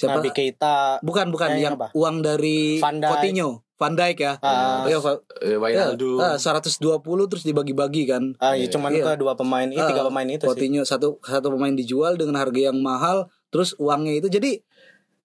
Siapa? 0.00 0.16
Nabi 0.16 0.30
Keita. 0.30 0.76
Bukan 1.00 1.28
bukan 1.28 1.48
Yang 1.52 1.60
yang 1.60 1.74
apa? 1.76 1.88
uang 1.92 2.16
dari 2.20 2.80
Van 2.80 2.96
Dijk. 2.96 3.10
Coutinho, 3.12 3.50
Van 3.76 3.92
Dijk 3.92 4.16
ya. 4.16 4.32
Fa- 4.40 5.20
Eh, 5.40 5.56
Wijnaldum. 5.56 6.16
ya, 6.16 6.26
ah, 6.26 6.36
120 6.36 6.80
terus 7.28 7.44
dibagi-bagi 7.44 8.04
kan. 8.04 8.32
Ah, 8.36 8.52
ya 8.52 8.64
cuman 8.66 8.90
Iya. 8.90 9.04
ke 9.06 9.12
dua 9.16 9.32
pemain, 9.34 9.64
ini 9.64 9.76
Ah, 9.76 9.84
tiga 9.86 10.00
pemain 10.02 10.24
itu 10.24 10.40
sih. 10.40 10.48
Coutinho 10.48 10.82
satu 10.82 11.20
satu 11.20 11.48
pemain 11.50 11.72
dijual 11.72 12.16
dengan 12.16 12.36
harga 12.36 12.72
yang 12.72 12.78
mahal, 12.78 13.28
terus 13.48 13.76
uangnya 13.76 14.16
itu 14.16 14.28
jadi 14.28 14.64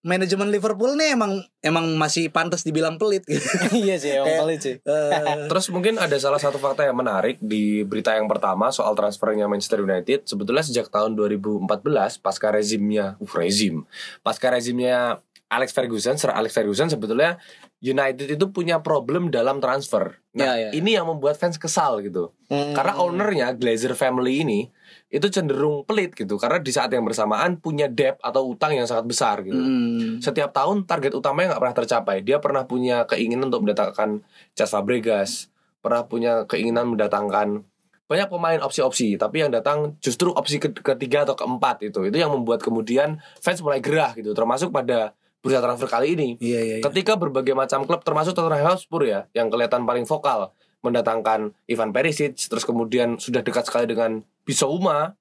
manajemen 0.05 0.53
Liverpool 0.53 0.93
nih 0.93 1.17
emang 1.17 1.41
emang 1.65 1.97
masih 1.97 2.29
pantas 2.29 2.61
dibilang 2.61 3.01
pelit 3.01 3.25
gitu. 3.25 3.41
iya 3.73 3.97
sih, 3.97 4.13
emang 4.13 4.29
Kayak- 4.29 4.41
pelit 4.45 4.59
sih. 4.61 4.75
Eh, 4.85 5.35
Terus 5.49 5.65
mungkin 5.73 5.97
ada 5.97 6.13
salah 6.21 6.37
satu 6.37 6.61
fakta 6.61 6.85
yang 6.85 6.93
menarik 6.93 7.41
di 7.41 7.81
berita 7.81 8.13
yang 8.13 8.29
pertama 8.29 8.69
soal 8.69 8.93
transfernya 8.93 9.49
Manchester 9.49 9.81
United. 9.81 10.29
Sebetulnya 10.29 10.61
sejak 10.61 10.93
tahun 10.93 11.17
2014 11.17 12.21
pasca 12.21 12.53
rezimnya, 12.53 13.17
uh 13.17 13.31
rezim, 13.33 13.81
pasca 14.21 14.53
rezimnya 14.53 15.17
Alex 15.45 15.71
Ferguson, 15.71 16.17
Sir 16.17 16.33
Alex 16.33 16.51
Ferguson 16.51 16.89
sebetulnya 16.89 17.37
United 17.77 18.25
itu 18.25 18.45
punya 18.49 18.81
problem 18.81 19.29
dalam 19.29 19.61
transfer. 19.61 20.17
Nah, 20.33 20.57
Ya, 20.57 20.67
ya. 20.67 20.69
ini 20.73 20.97
yang 20.97 21.05
membuat 21.05 21.37
fans 21.37 21.55
kesal 21.55 22.01
gitu. 22.01 22.33
Hmm. 22.49 22.73
Karena 22.73 22.97
ownernya 22.97 23.47
Glazer 23.53 23.93
family 23.93 24.41
ini 24.41 24.59
itu 25.07 25.29
cenderung 25.29 25.85
pelit 25.85 26.17
gitu 26.17 26.35
karena 26.35 26.57
di 26.57 26.73
saat 26.73 26.89
yang 26.89 27.05
bersamaan 27.05 27.61
punya 27.61 27.85
debt 27.85 28.17
atau 28.19 28.49
utang 28.49 28.73
yang 28.73 28.89
sangat 28.89 29.05
besar 29.05 29.45
gitu. 29.45 29.55
hmm, 29.55 30.17
Setiap 30.19 30.49
tahun 30.49 30.83
target 30.83 31.13
utamanya 31.13 31.53
nggak 31.55 31.61
pernah 31.61 31.77
tercapai. 31.77 32.15
Dia 32.25 32.41
pernah 32.41 32.65
punya 32.65 33.05
keinginan 33.05 33.47
untuk 33.47 33.69
mendatangkan 33.69 34.25
Cesc 34.57 34.73
Fabregas, 34.73 35.53
pernah 35.79 36.03
punya 36.03 36.49
keinginan 36.49 36.89
mendatangkan 36.89 37.61
banyak 38.05 38.29
pemain 38.29 38.61
opsi-opsi, 38.61 39.17
tapi 39.17 39.41
yang 39.41 39.49
datang 39.49 39.97
justru 39.97 40.29
opsi 40.29 40.61
ke- 40.61 40.73
ketiga 40.73 41.25
atau 41.25 41.33
keempat 41.33 41.85
itu. 41.85 42.05
Itu 42.05 42.17
yang 42.17 42.29
membuat 42.29 42.61
kemudian 42.61 43.17
fans 43.41 43.61
mulai 43.61 43.81
gerah 43.81 44.13
gitu, 44.13 44.29
termasuk 44.33 44.69
pada 44.69 45.17
bursa 45.45 45.61
transfer 45.61 45.85
kali 45.85 46.17
ini. 46.17 46.29
iya 46.41 46.59
iya. 46.65 46.75
iya. 46.81 46.83
Ketika 46.83 47.13
berbagai 47.21 47.53
macam 47.53 47.85
klub 47.85 48.01
termasuk 48.01 48.33
Tottenham 48.33 48.65
Hotspur 48.65 49.05
ya 49.05 49.29
yang 49.37 49.53
kelihatan 49.53 49.85
paling 49.85 50.09
vokal 50.09 50.49
mendatangkan 50.81 51.53
Ivan 51.69 51.93
Perisic 51.93 52.33
terus 52.49 52.65
kemudian 52.65 53.21
sudah 53.21 53.45
dekat 53.45 53.69
sekali 53.69 53.85
dengan 53.85 54.25
Bissouma 54.41 55.13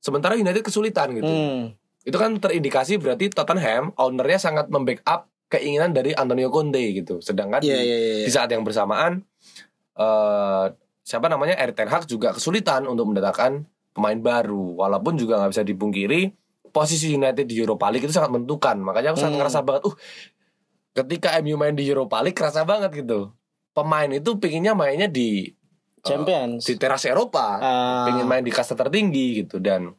sementara 0.00 0.40
United 0.40 0.64
kesulitan 0.64 1.12
gitu. 1.12 1.28
Hmm. 1.28 1.76
Itu 2.02 2.16
kan 2.16 2.40
terindikasi 2.40 2.96
berarti 2.96 3.28
Tottenham 3.28 3.92
ownernya 4.00 4.40
sangat 4.40 4.72
membackup 4.72 5.28
keinginan 5.52 5.92
dari 5.92 6.16
Antonio 6.16 6.48
Conte 6.48 6.80
gitu. 6.80 7.20
Sedangkan 7.20 7.60
Iya 7.60 7.76
di, 7.76 7.84
iya 7.84 7.96
iya. 8.00 8.24
di 8.24 8.32
saat 8.32 8.48
yang 8.48 8.64
bersamaan 8.64 9.20
eh 9.92 10.66
siapa 11.04 11.28
namanya 11.28 11.58
Erik 11.60 11.76
ten 11.76 11.90
Hag 11.92 12.08
juga 12.08 12.32
kesulitan 12.32 12.88
untuk 12.88 13.12
mendatangkan 13.12 13.68
pemain 13.92 14.16
baru 14.16 14.80
walaupun 14.80 15.20
juga 15.20 15.36
nggak 15.36 15.52
bisa 15.52 15.64
dipungkiri 15.66 16.32
posisi 16.72 17.12
United 17.12 17.44
di 17.44 17.54
Europa 17.54 17.86
League 17.86 18.02
itu 18.02 18.12
sangat 18.12 18.32
menentukan. 18.32 18.76
Makanya 18.76 19.12
aku 19.12 19.20
sangat 19.20 19.36
Hmm. 19.36 19.40
ngerasa 19.40 19.60
banget 19.60 19.82
uh 19.86 19.94
ketika 20.92 21.36
MU 21.38 21.56
main 21.56 21.72
di 21.72 21.84
Europa 21.84 22.20
League 22.20 22.34
kerasa 22.34 22.64
banget 22.64 22.92
gitu. 22.94 23.32
Pemain 23.72 24.08
itu 24.08 24.36
pinginnya 24.36 24.72
mainnya 24.72 25.08
di 25.08 25.48
eh, 25.48 25.54
Champions. 26.02 26.66
di 26.66 26.74
teras 26.74 27.06
Eropa 27.06 27.56
Ah. 27.56 28.04
pengen 28.04 28.26
main 28.26 28.42
di 28.42 28.50
kasta 28.50 28.74
tertinggi 28.74 29.40
gitu 29.40 29.56
dan 29.56 29.94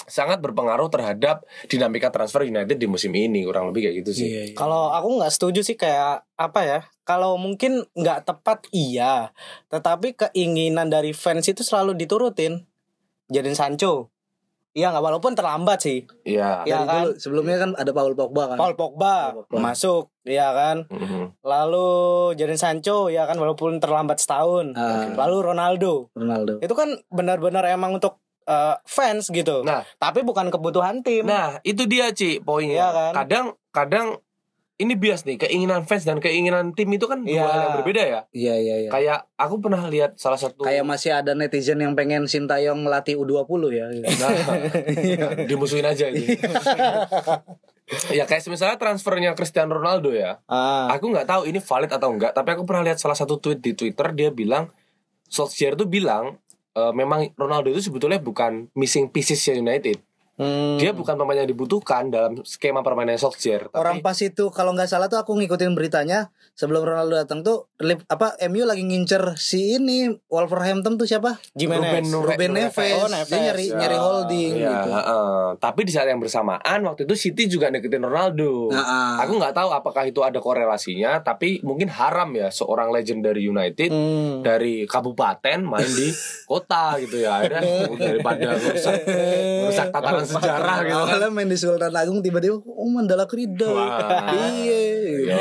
sangat 0.00 0.38
berpengaruh 0.38 0.86
terhadap 0.86 1.42
dinamika 1.66 2.08
transfer 2.08 2.40
United 2.42 2.76
di 2.76 2.86
musim 2.86 3.10
ini 3.10 3.42
kurang 3.42 3.68
lebih 3.68 3.82
kayak 3.82 3.96
gitu 3.98 4.10
sih. 4.14 4.26
Iya, 4.26 4.42
iya. 4.44 4.54
Kalau 4.54 4.88
aku 4.88 5.18
nggak 5.18 5.32
setuju 5.32 5.60
sih 5.60 5.74
kayak 5.74 6.22
apa 6.32 6.60
ya? 6.62 6.80
Kalau 7.02 7.34
mungkin 7.34 7.82
nggak 7.92 8.24
tepat 8.24 8.70
iya, 8.70 9.34
tetapi 9.66 10.14
keinginan 10.14 10.86
dari 10.86 11.10
fans 11.10 11.44
itu 11.44 11.60
selalu 11.60 11.98
diturutin. 11.98 12.62
Jadiin 13.26 13.58
Sancho. 13.58 14.08
Iya 14.76 14.92
nggak 14.92 15.04
walaupun 15.04 15.32
terlambat 15.32 15.78
sih. 15.80 16.04
Iya. 16.22 16.62
Iya 16.68 16.84
kan? 16.84 17.02
dulu 17.02 17.10
sebelumnya 17.16 17.56
kan 17.58 17.70
ada 17.74 17.90
Paul 17.90 18.14
Pogba 18.14 18.54
kan. 18.54 18.58
Paul 18.60 18.74
Pogba 18.76 19.16
Paul 19.34 19.46
Pogba. 19.48 19.58
masuk, 19.64 20.04
iya 20.28 20.52
kan? 20.52 20.84
Mhm. 20.92 21.40
Lalu 21.40 21.88
Jadon 22.36 22.60
Sancho, 22.60 23.08
ya 23.08 23.24
kan 23.24 23.40
walaupun 23.40 23.80
terlambat 23.80 24.20
setahun. 24.20 24.76
Ah. 24.76 25.08
Lalu 25.16 25.36
Ronaldo. 25.52 26.12
Ronaldo. 26.12 26.60
Itu 26.60 26.74
kan 26.76 26.94
benar-benar 27.08 27.64
emang 27.66 27.96
untuk 27.96 28.20
eh, 28.48 28.76
fans 28.88 29.28
gitu. 29.28 29.60
Nah, 29.60 29.84
Tapi 30.00 30.24
bukan 30.24 30.48
kebutuhan 30.48 31.04
tim. 31.04 31.28
nah 31.28 31.60
itu 31.68 31.84
dia 31.84 32.08
Ci 32.16 32.40
poinnya. 32.40 32.76
Iya 32.80 32.88
kan? 32.96 33.12
Kadang 33.12 33.46
kadang 33.72 34.06
ini 34.78 34.94
bias 34.94 35.26
nih 35.26 35.42
keinginan 35.42 35.82
fans 35.90 36.06
dan 36.06 36.22
keinginan 36.22 36.70
tim 36.70 36.86
itu 36.94 37.10
kan 37.10 37.26
dua 37.26 37.34
Iya. 37.34 37.42
hal 37.50 37.60
yang 37.66 37.74
berbeda 37.82 38.02
ya. 38.06 38.20
Iya 38.30 38.54
iya 38.62 38.74
iya. 38.86 38.90
Kayak 38.94 39.18
aku 39.34 39.58
pernah 39.58 39.82
lihat 39.90 40.14
salah 40.14 40.38
satu 40.38 40.62
Kayak 40.62 40.86
masih 40.86 41.10
ada 41.18 41.34
netizen 41.34 41.82
yang 41.82 41.98
pengen 41.98 42.30
Sintayong 42.30 42.78
melatih 42.86 43.18
U20 43.18 43.62
ya. 43.74 43.86
Nah, 43.90 44.30
dimusuhin 45.50 45.82
aja 45.82 46.06
itu. 46.14 46.30
ya 48.16 48.24
kayak 48.28 48.44
misalnya 48.46 48.78
transfernya 48.78 49.34
Cristiano 49.34 49.74
Ronaldo 49.74 50.14
ya. 50.14 50.38
Ah. 50.46 50.94
Aku 50.94 51.10
nggak 51.10 51.26
tahu 51.26 51.50
ini 51.50 51.58
valid 51.58 51.90
atau 51.90 52.14
enggak, 52.14 52.30
tapi 52.36 52.54
aku 52.54 52.62
pernah 52.62 52.86
lihat 52.86 53.02
salah 53.02 53.18
satu 53.18 53.40
tweet 53.42 53.58
di 53.58 53.74
Twitter 53.74 54.14
dia 54.14 54.30
bilang 54.30 54.70
Solskjaer 55.28 55.76
itu 55.76 55.84
bilang 55.84 56.40
e, 56.72 56.82
memang 56.96 57.28
Ronaldo 57.36 57.68
itu 57.68 57.84
sebetulnya 57.84 58.16
bukan 58.16 58.68
missing 58.72 59.12
pieces 59.12 59.40
United. 59.44 60.00
Hmm. 60.38 60.78
Dia 60.78 60.90
bukan 60.90 61.14
pemain 61.14 61.34
yang 61.36 61.46
dibutuhkan 61.46 62.08
dalam 62.08 62.38
skema 62.40 62.80
permainan 62.80 63.14
Solskjaer. 63.14 63.68
Tapi, 63.68 63.74
Orang 63.74 63.96
pas 63.98 64.14
itu 64.16 64.48
kalau 64.48 64.70
nggak 64.70 64.86
salah 64.86 65.06
tuh 65.06 65.18
aku 65.18 65.34
ngikutin 65.34 65.74
beritanya 65.74 66.30
sebelum 66.54 66.82
Ronaldo 66.84 67.14
datang 67.16 67.42
tuh 67.42 67.66
Lip- 67.78 68.06
apa 68.06 68.38
MU 68.44 68.62
lagi 68.62 68.82
ngincer 68.82 69.34
si 69.36 69.76
ini 69.76 70.06
Wolverhampton 70.28 70.94
tuh 70.94 71.04
siapa? 71.04 71.38
Jimenez. 71.52 72.06
Ruben- 72.06 72.26
Ruben 72.28 72.50
Neves. 72.52 72.94
Oh, 72.96 73.06
Neves. 73.06 73.26
Dia 73.28 73.38
nyari 73.44 73.64
Ya, 73.64 73.76
nyari 73.76 73.96
holding 73.96 74.52
ya, 74.56 74.70
gitu. 74.72 74.90
heeh. 74.92 75.42
Tapi 75.56 75.80
di 75.82 75.90
saat 75.90 76.06
yang 76.06 76.18
bersamaan 76.18 76.80
waktu 76.82 77.02
itu 77.02 77.14
City 77.14 77.46
juga 77.48 77.68
deketin 77.68 78.00
Ronaldo. 78.00 78.70
Nah, 78.70 78.78
ah. 78.80 79.14
Aku 79.20 79.34
nggak 79.34 79.52
tahu 79.52 79.70
apakah 79.70 80.04
itu 80.04 80.20
ada 80.20 80.38
korelasinya, 80.38 81.18
tapi 81.20 81.58
mungkin 81.60 81.88
haram 81.88 82.30
ya 82.32 82.46
seorang 82.48 82.90
legend 82.90 83.22
dari 83.22 83.42
United 83.44 83.88
Hmm. 83.88 84.40
dari 84.40 84.84
kabupaten 84.84 85.58
main 85.60 85.88
di 85.88 86.08
kota 86.50 86.94
gitu 86.98 87.18
ya 87.18 87.40
Akhirnya, 87.40 87.62
daripada 88.08 88.54
merusak, 88.54 88.94
merusak 89.04 89.88
tatanan 89.94 90.26
sejarah 90.30 90.76
gitu 90.82 90.94
kan. 90.94 91.08
Awalnya 91.08 91.30
main 91.30 91.48
di 91.48 91.56
Sultan 91.56 91.90
Agung 91.90 92.20
tiba-tiba 92.20 92.56
oh 92.56 92.88
Mandala 92.88 93.24
Krida. 93.24 93.66
Wah. 93.66 94.28
Iya. 94.30 95.38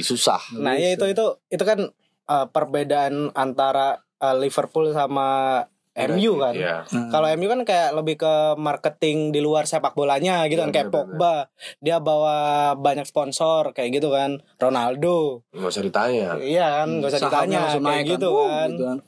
Susah 0.00 0.40
Nah, 0.56 0.74
ya 0.74 0.92
itu 0.92 1.04
itu 1.04 1.26
itu 1.46 1.62
kan 1.62 1.78
eh, 2.26 2.46
perbedaan 2.48 3.32
antara 3.32 3.86
eh, 4.16 4.36
Liverpool 4.36 4.90
sama 4.90 5.62
MU 5.90 6.38
kan. 6.38 6.54
Iya. 6.54 6.86
Kalau 6.86 7.26
MU 7.34 7.46
kan 7.46 7.60
kayak 7.62 7.92
lebih 7.92 8.16
ke 8.16 8.34
marketing 8.56 9.34
di 9.34 9.42
luar 9.42 9.66
sepak 9.66 9.92
bolanya 9.92 10.46
gitu 10.46 10.62
kan 10.62 10.70
Iya, 10.70 10.76
kayak 10.78 10.88
Pogba. 10.88 11.50
Dia 11.78 11.98
bawa 11.98 12.36
banyak 12.74 13.04
sponsor 13.04 13.74
kayak 13.74 14.00
gitu 14.00 14.08
kan. 14.08 14.38
Ronaldo. 14.56 15.42
nggak 15.50 15.66
usah 15.68 15.82
ditanya 15.82 16.38
Iya 16.38 16.66
kan, 16.80 16.88
gak 17.02 17.10
usah 17.10 17.20
Sahamnya 17.20 17.34
ditanya 17.34 17.58
langsung 17.60 17.82
kayak 17.82 17.96
naik 17.98 18.06
gitu 18.08 18.28
Uh, 18.30 18.38
kan. 18.40 18.70
gitu 18.70 18.84
kan. 18.86 18.98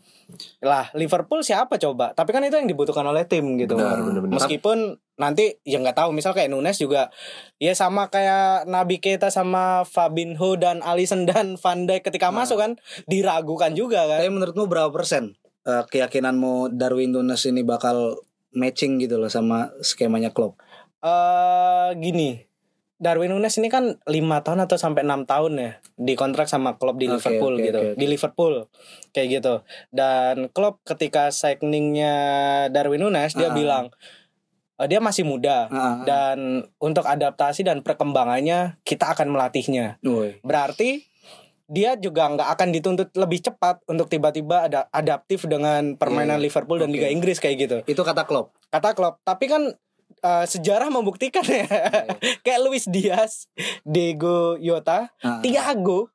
Lah, 0.65 0.85
Liverpool 0.93 1.41
siapa 1.41 1.77
coba? 1.77 2.17
Tapi 2.17 2.31
kan 2.33 2.41
itu 2.41 2.57
yang 2.57 2.65
dibutuhkan 2.65 3.05
oleh 3.05 3.29
tim 3.29 3.45
gitu. 3.57 3.77
Benar, 3.77 4.01
benar, 4.01 4.21
benar. 4.25 4.35
Meskipun 4.41 4.97
nanti 5.15 5.61
ya 5.63 5.77
nggak 5.77 5.95
tahu 5.95 6.11
misal 6.11 6.33
kayak 6.33 6.49
Nunes 6.49 6.77
juga 6.77 7.13
ya 7.57 7.73
sama 7.73 8.09
kayak 8.09 8.65
Nabi 8.65 8.97
Keita 8.97 9.29
sama 9.29 9.85
Fabinho 9.85 10.55
dan 10.55 10.81
Alisson 10.81 11.25
dan 11.31 11.55
Van 11.55 11.85
Dijk 11.85 12.05
ketika 12.05 12.29
Nah. 12.29 12.43
masuk 12.43 12.59
kan 12.59 12.73
diragukan 13.05 13.73
juga 13.73 14.07
kan. 14.07 14.19
Tapi 14.19 14.31
menurutmu 14.31 14.65
berapa 14.65 14.89
persen 14.89 15.37
eh, 15.63 15.85
keyakinanmu 15.85 16.73
Darwin 16.73 17.11
Nunes 17.11 17.45
ini 17.45 17.61
bakal 17.61 18.19
matching 18.51 18.99
gitu 18.99 19.17
loh 19.17 19.29
sama 19.29 19.71
skemanya 19.81 20.29
Klopp? 20.29 20.57
eh 21.03 21.91
gini. 21.97 22.49
Darwin 22.97 23.35
Nunes 23.35 23.59
ini 23.59 23.67
kan 23.67 23.99
lima 24.07 24.41
tahun 24.41 24.63
atau 24.63 24.79
sampai 24.79 25.03
enam 25.03 25.27
tahun 25.27 25.59
ya 25.59 25.71
di 25.93 26.15
kontrak 26.15 26.47
sama 26.47 26.79
klub 26.79 26.95
di 26.95 27.11
Oke, 27.11 27.19
Liverpool 27.19 27.55
oke, 27.55 27.65
gitu 27.65 27.79
oke, 27.79 27.89
oke. 27.89 27.99
di 27.99 28.07
Liverpool 28.07 28.55
kayak 29.11 29.29
gitu 29.33 29.55
dan 29.91 30.47
klub 30.49 30.79
ketika 30.83 31.35
signingnya 31.35 32.15
Darwin 32.69 33.03
Nunes 33.03 33.35
dia 33.35 33.51
Ah. 33.51 33.53
bilang 33.53 33.85
eh, 34.83 34.89
dia 34.89 34.99
masih 34.99 35.23
muda 35.23 35.67
ah. 35.69 36.03
dan 36.03 36.39
untuk 36.77 37.07
adaptasi 37.07 37.63
dan 37.63 37.81
perkembangannya 37.81 38.83
kita 38.83 39.09
akan 39.09 39.31
melatihnya 39.31 40.03
Woi. 40.03 40.43
berarti 40.43 41.07
dia 41.65 41.97
juga 41.97 42.29
nggak 42.29 42.49
akan 42.51 42.69
dituntut 42.71 43.09
lebih 43.15 43.41
cepat 43.41 43.81
untuk 43.87 44.05
tiba-tiba 44.07 44.67
ada 44.67 44.91
adaptif 44.91 45.47
dengan 45.47 45.95
permainan 45.95 46.37
Iya, 46.37 46.45
Liverpool 46.45 46.77
dan 46.77 46.91
oke. 46.91 46.95
Liga 46.95 47.09
Inggris 47.09 47.39
kayak 47.39 47.57
gitu 47.59 47.77
Itu 47.87 48.03
kata 48.03 48.27
Klopp. 48.27 48.53
kata 48.69 48.93
Klopp 48.93 49.23
tapi 49.23 49.47
kan 49.47 49.73
eh, 50.21 50.45
sejarah 50.45 50.91
membuktikan 50.91 51.41
ya 51.43 51.65
kayak 52.45 52.61
Luis 52.61 52.85
Diaz 52.85 53.49
Diego 53.83 54.59
Yota 54.59 55.09
Ah. 55.19 55.41
Thiago 55.41 56.13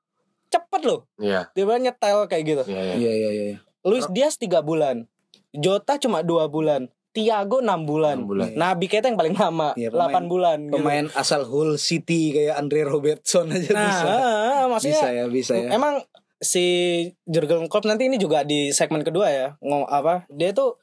cepet 0.47 0.81
loh 0.83 1.09
Iya. 1.17 1.49
dia 1.51 1.65
nyetel 1.65 2.27
kayak 2.27 2.43
gitu 2.45 2.63
Iya, 2.67 2.81
iya. 2.83 2.95
Iya 2.95 3.11
iya 3.13 3.29
iya. 3.31 3.55
Luis 3.81 4.05
Diaz 4.07 4.35
tiga 4.35 4.61
bulan 4.61 5.09
Jota 5.49 5.97
cuma 5.97 6.21
dua 6.21 6.45
bulan 6.45 6.91
Thiago 7.17 7.59
enam 7.59 7.81
bulan. 7.83 8.21
Enam 8.21 8.29
bulan. 8.29 8.49
Nabi 8.53 8.85
Keita 8.85 9.09
yang 9.09 9.17
paling 9.17 9.33
lama 9.33 9.73
Iya, 9.73 9.89
pemain- 9.89 10.13
8 10.13 10.29
bulan 10.29 10.57
gitu. 10.63 10.73
Pemain 10.77 11.05
asal 11.11 11.41
Hull 11.43 11.75
City 11.75 12.29
kayak 12.29 12.55
Andre 12.55 12.85
Robertson 12.85 13.49
aja 13.49 13.73
Nah, 13.73 13.81
bisa. 13.83 14.05
ah, 14.05 14.63
maksudnya 14.67 14.93
Bisa 14.95 15.09
ya, 15.09 15.25
bisa 15.25 15.53
ya. 15.55 15.69
Emang 15.71 16.05
si 16.37 16.65
Jurgen 17.23 17.65
Klopp 17.65 17.83
nanti 17.83 18.05
ini 18.05 18.15
juga 18.15 18.45
di 18.45 18.69
segmen 18.69 19.01
kedua 19.01 19.25
ya 19.27 19.47
ngomong 19.57 19.89
apa 19.89 20.29
dia 20.29 20.53
tuh 20.53 20.77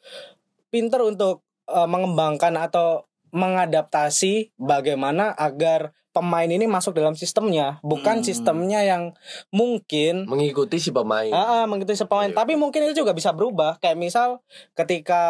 pinter 0.68 0.98
untuk 1.00 1.46
eh, 1.64 1.86
mengembangkan 1.86 2.58
atau 2.58 3.06
mengadaptasi 3.30 4.50
bagaimana 4.56 5.30
agar 5.32 5.94
pemain 6.10 6.46
ini 6.46 6.62
masuk 6.64 6.92
dalam 6.92 7.14
sistemnya 7.14 7.78
bukan 7.80 8.18
Hmm. 8.18 8.24
sistemnya 8.24 8.82
yang 8.82 9.14
mungkin 9.48 10.26
Mengikuti 10.26 10.76
si 10.76 10.90
pemain. 10.90 11.30
ah, 11.30 11.62
ah, 11.62 11.64
mengikuti 11.64 11.94
si 11.94 12.04
pemain 12.04 12.28
Iya. 12.28 12.36
tapi 12.36 12.54
mungkin 12.54 12.84
itu 12.84 13.00
juga 13.00 13.10
bisa 13.10 13.30
berubah 13.30 13.78
kayak 13.78 13.94
misal 13.96 14.42
ketika 14.72 15.22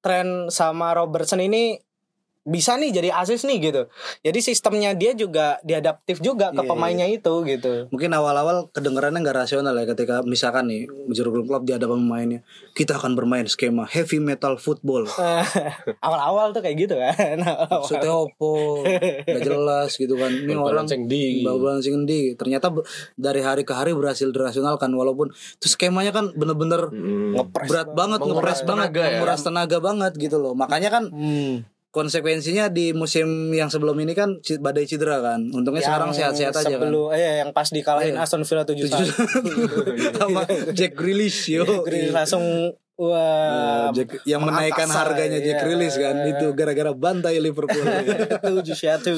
tren 0.00 0.48
sama 0.48 0.92
Robertson 0.96 1.40
ini 1.40 1.76
bisa 2.42 2.72
nih 2.74 2.88
jadi 2.90 3.08
asis 3.14 3.42
nih 3.42 3.58
gitu 3.62 3.82
jadi 4.20 4.38
sistemnya 4.38 4.90
dia 4.92 5.12
juga 5.12 5.60
diadaptif 5.60 6.18
juga 6.18 6.48
ke 6.48 6.58
Iya, 6.58 6.68
pemainnya 6.68 7.06
itu 7.06 7.32
gitu 7.44 7.86
Mungkin 7.88 8.10
awal-awal 8.10 8.68
kedengarannya 8.68 9.20
nggak 9.20 9.38
rasional 9.38 9.72
ya 9.72 9.84
ketika 9.84 10.20
misalkan 10.22 10.66
nih 10.66 10.84
Jurgen 11.10 11.44
Klopp 11.44 11.62
di 11.62 11.72
hadapan 11.72 12.00
pemainnya 12.00 12.40
kita 12.72 12.96
akan 12.96 13.12
bermain 13.12 13.44
skema 13.44 13.84
heavy 13.84 14.18
metal 14.18 14.56
football. 14.56 15.04
awal-awal 16.00 16.50
tuh 16.50 16.60
kayak 16.60 16.76
gitu 16.78 16.94
kan. 16.94 17.44
Maksudnya 17.70 18.08
opo 18.10 18.82
Gak 19.20 19.42
jelas 19.42 19.90
gitu 19.94 20.14
kan 20.14 20.30
Ini 20.30 20.52
orang 20.52 20.86
Balancing 20.86 21.04
di. 21.06 21.42
balancing 21.42 21.96
di 22.04 22.20
Ternyata 22.34 22.72
dari 23.14 23.40
hari 23.40 23.62
ke 23.62 23.72
hari 23.72 23.92
berhasil 23.92 24.28
dirasionalkan 24.28 24.88
Walaupun 24.90 25.28
itu 25.30 25.66
skemanya 25.66 26.10
kan 26.10 26.32
bener-bener 26.32 26.82
Mm. 26.90 27.36
Ngepres 27.36 27.68
berat 27.68 27.88
banget 27.90 28.18
Menguras 28.18 28.34
ngepres 28.34 28.60
banget 28.62 28.88
tenaga 28.88 29.02
ya. 29.02 29.10
menguras 29.12 29.40
tenaga 29.42 29.76
banget 29.78 30.12
gitu 30.16 30.36
loh 30.36 30.52
makanya 30.52 30.88
kan 30.90 31.04
Hmm. 31.10 31.62
Konsekuensinya 31.90 32.70
di 32.70 32.94
musim 32.94 33.50
yang 33.50 33.66
sebelum 33.66 33.98
ini 33.98 34.14
kan 34.14 34.38
badai 34.62 34.86
cedera 34.86 35.18
kan. 35.18 35.50
Untungnya 35.50 35.82
sekarang 35.82 36.14
Yang 36.14 36.18
sehat-sehat 36.22 36.54
aja 36.54 36.78
kan. 36.78 36.86
sebelum 36.86 37.10
eh 37.10 37.42
yang 37.42 37.50
pas 37.50 37.66
dikalahin 37.66 38.14
Iya. 38.14 38.22
Aston 38.22 38.46
Villa 38.46 38.62
7 38.62 38.86
sama 40.22 40.42
Jack 40.70 40.94
Grealish 40.94 41.50
yo. 41.50 41.66
Grealish 41.82 42.14
langsung 42.14 42.46
wah 42.94 43.90
Jack, 43.90 44.22
yang 44.22 44.46
menaikkan 44.46 44.86
harganya 44.86 45.42
Jack 45.42 45.58
iya. 45.58 45.62
Grealish 45.66 45.98
kan. 45.98 46.14
Itu 46.30 46.54
gara-gara 46.54 46.94
bantai 46.94 47.42
Liverpool. 47.42 47.82
Tujuh 48.46 48.76
satu. 48.78 49.10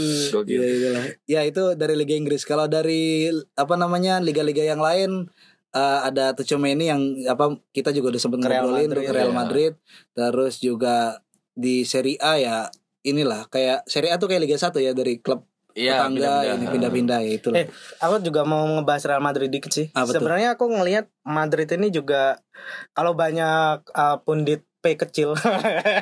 Ya, 0.49 0.65
itulah. 0.65 1.05
ya 1.29 1.41
itu 1.45 1.77
dari 1.77 1.93
Liga 1.93 2.17
Inggris. 2.17 2.49
Kalau 2.49 2.73
dari 2.73 3.29
apa 3.53 3.75
namanya 3.77 4.17
liga-liga 4.25 4.65
yang 4.65 4.81
lain 4.81 5.29
eh, 5.77 6.01
ada 6.09 6.33
Tuchomeni 6.33 6.89
yang 6.89 7.21
apa 7.29 7.53
kita 7.77 7.93
juga 7.93 8.17
udah 8.17 8.21
sempat 8.25 8.41
Ke 8.41 8.49
Real 8.49 8.65
ngobrolin 8.65 8.89
Madrid, 8.89 9.13
Real 9.13 9.29
iya. 9.29 9.37
Madrid. 9.37 9.73
Terus 10.17 10.57
juga 10.57 11.21
di 11.53 11.85
Serie 11.85 12.19
A 12.21 12.39
ya 12.41 12.57
inilah 13.05 13.49
kayak 13.49 13.85
Serie 13.89 14.13
A 14.15 14.21
tuh 14.21 14.31
kayak 14.31 14.45
Liga 14.49 14.59
1 14.59 14.73
ya 14.81 14.93
dari 14.97 15.21
klub 15.21 15.45
Iya, 15.73 16.05
tetangga 16.05 16.45
ini 16.53 16.69
pindah-pindah 16.69 17.25
ya 17.25 17.33
itulah. 17.33 17.65
Eh, 17.65 17.67
aku 17.97 18.21
juga 18.21 18.45
mau 18.45 18.61
ngebahas 18.61 19.09
Real 19.09 19.25
Madrid 19.25 19.49
dikit 19.49 19.73
sih. 19.73 19.89
Tuh? 19.89 20.05
Sebenarnya 20.05 20.61
aku 20.61 20.69
ngelihat 20.69 21.09
Madrid 21.25 21.65
ini 21.73 21.89
juga 21.89 22.45
kalau 22.93 23.17
banyak 23.17 23.81
uh, 23.97 24.21
pundit 24.21 24.69
P 24.85 25.01
kecil. 25.01 25.33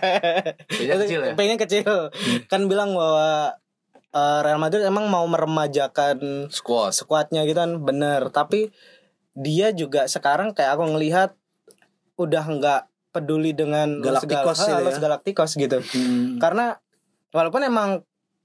P-nya 0.74 0.96
kecil 1.06 1.20
ya? 1.22 1.32
P-nya 1.38 1.54
kecil. 1.54 2.10
Kan 2.50 2.66
bilang 2.66 2.98
bahwa 2.98 3.62
uh, 4.14 4.40
Real 4.42 4.58
Madrid 4.58 4.82
emang 4.82 5.06
mau 5.06 5.24
meremajakan 5.26 6.50
Squad. 6.50 6.94
skuadnya 6.94 7.46
gitu 7.46 7.58
kan 7.58 7.82
bener 7.82 8.30
tapi 8.30 8.74
dia 9.34 9.70
juga 9.70 10.10
sekarang 10.10 10.52
kayak 10.52 10.76
aku 10.76 10.84
ngelihat 10.90 11.38
udah 12.18 12.44
nggak 12.44 12.82
peduli 13.10 13.52
dengan 13.52 13.98
Los 13.98 14.22
Galacticos 14.22 14.58
Gal- 14.58 14.66
gitu 14.66 14.72
ya. 14.72 14.86
Los 14.86 14.98
Galacticos 14.98 15.50
gitu 15.54 15.78
Hmm. 15.92 16.38
karena 16.38 16.78
walaupun 17.28 17.62
emang 17.62 18.02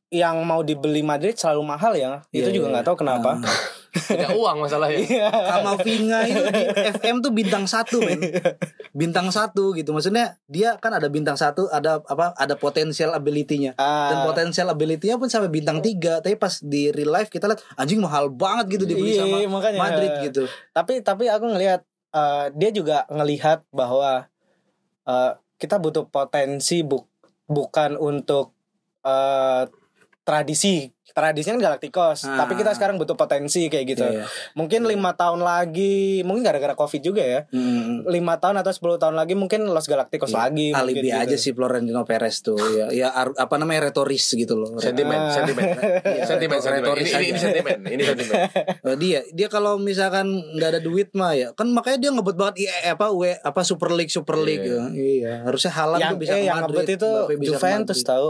yang 0.09 0.37
mau 0.41 0.61
dibeli 0.61 1.01
Madrid 1.01 1.33
selalu 1.33 1.65
mahal 1.65 1.93
ya 1.93 2.21
itu 2.29 2.45
Iya, 2.45 2.53
juga 2.53 2.67
iya. 2.67 2.73
nggak 2.73 2.85
tahu 2.85 2.97
kenapa 2.97 3.37
Ah. 3.37 3.41
Tidak 3.95 4.35
uang 4.35 4.59
masalahnya. 4.59 4.99
Iya. 4.99 5.31
Kamavinga 5.31 6.19
itu 6.27 6.41
di 6.45 6.63
FM 6.93 7.23
tuh 7.23 7.31
bintang 7.31 7.63
satu 7.63 8.03
men 8.03 8.19
bintang 8.91 9.27
satu 9.29 9.71
gitu 9.71 9.91
maksudnya 9.91 10.35
dia 10.45 10.75
kan 10.75 10.91
ada 10.91 11.07
bintang 11.07 11.35
satu 11.35 11.67
ada 11.69 11.99
apa 12.01 12.31
ada 12.33 12.55
potensial 12.55 13.11
ability-nya 13.11 13.71
dan 13.75 14.17
Ah, 14.17 14.23
potensial 14.25 14.67
ability-nya 14.67 15.15
pun 15.15 15.27
sampai 15.27 15.47
bintang 15.47 15.79
tiga 15.79 16.19
tapi 16.19 16.35
pas 16.35 16.59
di 16.59 16.91
real 16.91 17.07
life 17.09 17.27
kita 17.29 17.47
lihat 17.47 17.63
anjing 17.75 17.99
mahal 17.99 18.27
banget 18.29 18.75
gitu 18.75 18.83
dibeli 18.85 19.15
Iya, 19.15 19.23
sama 19.25 19.37
makanya. 19.49 19.79
Madrid 19.79 20.11
gitu 20.23 20.43
tapi 20.69 20.99
tapi 20.99 21.27
aku 21.27 21.45
ngelihat 21.49 21.81
eh, 22.11 22.45
dia 22.51 22.69
juga 22.71 23.07
ngelihat 23.07 23.63
bahwa 23.69 24.27
eh, 25.07 25.31
kita 25.61 25.75
butuh 25.81 26.05
potensi 26.09 26.81
buk- 26.85 27.11
bukan 27.47 27.97
untuk 27.99 28.53
eh, 29.05 29.63
tradisi 30.25 30.89
tradisinya 31.07 31.55
kan 31.55 31.71
Galacticos 31.71 32.25
Ah. 32.25 32.35
tapi 32.35 32.57
kita 32.57 32.73
sekarang 32.73 32.97
butuh 32.97 33.13
potensi 33.13 33.69
kayak 33.69 33.85
gitu 33.87 34.03
Iya, 34.03 34.11
iya. 34.11 34.25
mungkin 34.51 34.83
lima 34.83 35.13
tahun 35.13 35.39
lagi 35.39 35.95
mungkin 36.21 36.43
gara-gara 36.43 36.73
covid 36.73 36.99
juga 36.99 37.21
ya 37.21 37.41
Hmm. 37.47 38.03
lima 38.03 38.35
tahun 38.35 38.57
atau 38.57 38.73
10 38.73 38.97
tahun 38.97 39.13
lagi 39.13 39.31
mungkin 39.31 39.63
Los 39.65 39.85
Galacticos 39.85 40.27
Iya, 40.27 40.37
lagi 40.41 40.65
mungkin 40.67 40.81
alibi 40.83 41.07
gitu. 41.07 41.15
aja 41.15 41.35
sih 41.37 41.51
Florentino 41.51 42.03
Perez 42.03 42.41
tuh 42.41 42.57
ya 42.57 42.89
ya 42.89 43.07
ar- 43.11 43.31
apa 43.33 43.55
namanya 43.55 43.87
retoris 43.87 44.27
gitu 44.27 44.57
loh 44.57 44.75
Sentimen, 44.83 45.15
Ah. 45.15 45.31
sentimen. 45.31 45.63
Iya, 46.03 46.23
sentimen, 46.25 46.57
sentimen. 46.57 46.83
retoris 46.83 47.07
Ini, 47.07 47.23
ini, 47.23 47.37
sentimen, 47.37 47.77
ini 47.85 48.01
sentimen. 48.03 48.35
Eh, 48.83 48.97
dia 48.99 49.19
dia 49.29 49.47
kalau 49.47 49.77
misalkan 49.77 50.25
nggak 50.51 50.69
ada 50.69 50.81
duit 50.81 51.13
mah 51.13 51.31
ya 51.31 51.53
kan 51.53 51.69
makanya 51.69 52.01
dia 52.01 52.11
ngebet 52.11 52.35
banget 52.35 52.55
iya 52.59 52.91
apa 52.91 53.07
w 53.07 53.21
apa 53.31 53.61
Super 53.61 53.93
League 53.93 54.09
Super 54.09 54.35
League 54.37 54.65
Iya. 54.65 54.75
ya. 54.75 54.85
iya 54.91 55.33
harusnya 55.43 55.71
Haaland 55.71 56.01
yang 56.01 56.11
tuh 56.11 56.19
bisa 56.19 56.33
eh, 56.33 56.35
ke 56.35 56.43
yang 56.43 56.59
Madrid 56.59 56.87
itu 56.89 57.07
Mbappe 57.07 57.33
bisa 57.35 57.45
ke 57.45 57.49
Juventus 57.53 57.99
Madrid. 57.99 58.09
tahu 58.11 58.27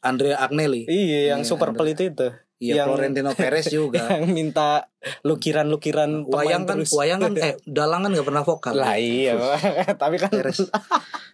Andrea 0.00 0.38
Agnelli. 0.38 0.84
Iya 0.84 1.34
yang 1.34 1.42
Iya, 1.42 1.48
super 1.48 1.70
ada. 1.70 1.76
pelit 1.76 1.98
itu. 1.98 2.28
Iya 2.58 2.82
yang- 2.82 2.88
Florentino 2.90 3.30
Perez 3.32 3.66
juga. 3.74 4.02
Yang 4.10 4.26
minta 4.28 4.90
lukiran-lukiran 5.22 6.26
wayang 6.26 6.64
kan 6.64 6.82
terus. 6.82 6.90
wayang 6.92 7.20
kan 7.20 7.32
eh 7.34 7.54
dalang 7.68 8.02
kan 8.02 8.10
nggak 8.10 8.24
pernah 8.24 8.42
vokal. 8.42 8.74
Lah 8.74 8.94
iya 8.94 9.34
tapi 10.02 10.16
kan 10.16 10.30
Perez. 10.30 10.66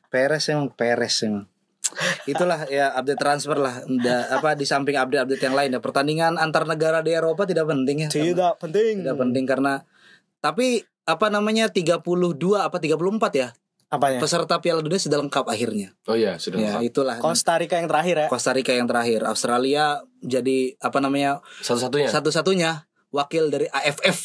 Perez 0.06 0.44
emang 0.48 0.68
Perez 0.70 1.14
emang. 1.22 1.48
Itulah 2.24 2.66
ya 2.66 2.92
update 2.92 3.16
transfer 3.16 3.54
lah. 3.54 3.80
Da- 3.98 4.26
apa 4.32 4.52
di 4.52 4.64
samping 4.64 4.94
update-update 4.94 5.42
yang 5.42 5.54
lain 5.54 5.70
ya. 5.70 5.80
Pertandingan 5.80 6.36
antar 6.36 6.64
negara 6.64 7.00
di 7.00 7.12
Eropa 7.12 7.44
tidak 7.44 7.64
penting 7.66 8.04
ya. 8.04 8.08
Tidak 8.08 8.58
penting. 8.58 9.04
Tidak 9.04 9.14
penting 9.14 9.44
karena 9.44 9.80
tapi 10.38 10.80
apa 11.04 11.28
namanya 11.28 11.68
32 11.68 12.00
apa 12.56 12.76
34 12.76 12.96
ya 13.34 13.48
apanya? 13.94 14.18
Peserta 14.18 14.58
Piala 14.58 14.80
Dunia 14.80 14.98
sudah 14.98 15.18
lengkap 15.18 15.44
akhirnya. 15.44 15.94
Oh 16.04 16.14
iya, 16.14 16.36
sudah 16.36 16.58
ya 16.58 16.76
lengkap. 16.76 16.88
itulah. 16.88 17.16
Costa 17.18 17.54
Rica 17.54 17.76
yang 17.76 17.86
terakhir 17.86 18.16
ya? 18.16 18.28
Costa 18.28 18.50
Rica 18.50 18.72
yang 18.72 18.86
terakhir. 18.86 19.20
Australia 19.22 19.84
jadi 20.18 20.58
apa 20.78 20.98
namanya 20.98 21.38
Satu-satunya? 21.60 22.08
satu-satunya 22.08 22.70
wakil 23.08 23.48
dari 23.48 23.66
AFF 23.68 24.18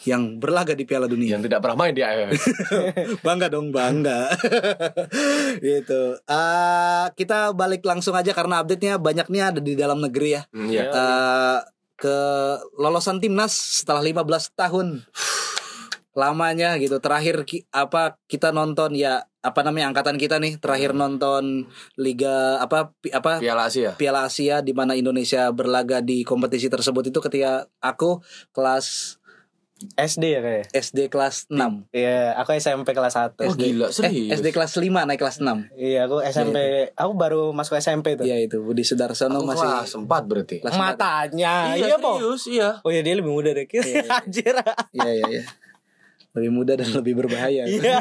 yang 0.00 0.40
berlaga 0.40 0.72
di 0.72 0.84
Piala 0.84 1.04
Dunia. 1.04 1.36
Yang 1.36 1.52
tidak 1.52 1.60
pernah 1.60 1.76
main 1.78 1.92
di 1.92 2.00
AFF. 2.00 2.32
bangga 3.26 3.48
dong 3.48 3.68
bangga. 3.68 4.32
Gitu. 5.60 6.02
Ah, 6.24 7.12
kita 7.14 7.52
balik 7.52 7.84
langsung 7.84 8.14
aja 8.14 8.32
karena 8.32 8.60
update-nya 8.60 8.96
banyaknya 8.96 9.52
ada 9.52 9.60
di 9.60 9.76
dalam 9.76 10.00
negeri 10.00 10.36
ya. 10.36 10.42
Hmm, 10.50 10.68
Iya. 10.68 10.84
Eh, 10.88 11.58
ke 12.00 12.16
lolosan 12.76 13.20
timnas 13.20 13.52
setelah 13.52 14.00
15 14.00 14.24
tahun 14.56 15.04
lamanya 16.12 16.74
gitu 16.76 16.98
terakhir 16.98 17.42
ki- 17.42 17.66
apa 17.68 18.18
kita 18.24 18.50
nonton 18.50 18.92
ya 18.92 19.22
apa 19.38 19.60
namanya 19.60 19.88
angkatan 19.88 20.14
kita 20.14 20.36
nih 20.36 20.58
terakhir 20.58 20.92
nonton 20.92 21.64
liga 21.96 22.58
apa 22.58 22.92
pi- 22.94 23.08
apa 23.10 23.38
Piala 23.38 23.66
Asia. 23.66 23.94
Piala 23.94 24.26
Asia 24.26 24.58
di 24.58 24.70
mana 24.70 24.92
Indonesia 24.92 25.48
berlaga 25.50 25.98
di 26.00 26.22
kompetisi 26.22 26.66
tersebut 26.66 27.06
itu 27.06 27.18
ketika 27.20 27.52
aku 27.78 28.20
kelas 28.50 29.16
SD 29.96 30.24
ya 30.28 30.40
kayak. 30.40 30.66
SD 30.74 31.08
kelas 31.08 31.48
6. 31.48 31.88
Iya, 31.88 32.36
aku 32.36 32.52
SMP 32.52 32.92
kelas 32.92 33.16
1. 33.16 33.40
Oh 33.40 33.56
gila 33.56 33.88
Eh, 33.88 33.90
serius. 33.90 34.36
SD 34.36 34.52
kelas 34.52 34.76
5 34.76 35.08
naik 35.08 35.16
kelas 35.16 35.40
6. 35.40 35.72
Iya, 35.72 36.04
aku 36.04 36.20
SMP. 36.20 36.58
Aku 36.92 37.16
baru 37.16 37.48
masuk 37.50 37.80
SMP 37.80 38.12
tuh. 38.12 38.28
Iya 38.28 38.44
itu 38.44 38.60
Budi 38.60 38.84
Sudarsono 38.84 39.40
Aku 39.40 39.48
masih 39.48 39.64
kelas 39.64 39.96
4 39.96 40.22
berarti. 40.22 40.60
kelas. 40.60 40.76
Matanya. 40.76 41.72
iya, 41.72 41.86
Iya, 41.86 41.96
Po. 41.96 42.12
serius, 42.12 42.42
iya. 42.46 42.70
Oh 42.84 42.92
iya 42.92 43.00
dia 43.00 43.16
lebih 43.16 43.32
muda 43.32 43.50
deh. 43.50 43.64
Anjir. 44.20 44.52
Iya 44.92 45.10
iya 45.16 45.26
iya. 45.32 45.42
Lebih 46.36 46.50
muda 46.50 46.72
dan 46.78 46.88
lebih 46.94 47.18
berbahaya. 47.18 47.66
Iya. 47.66 47.98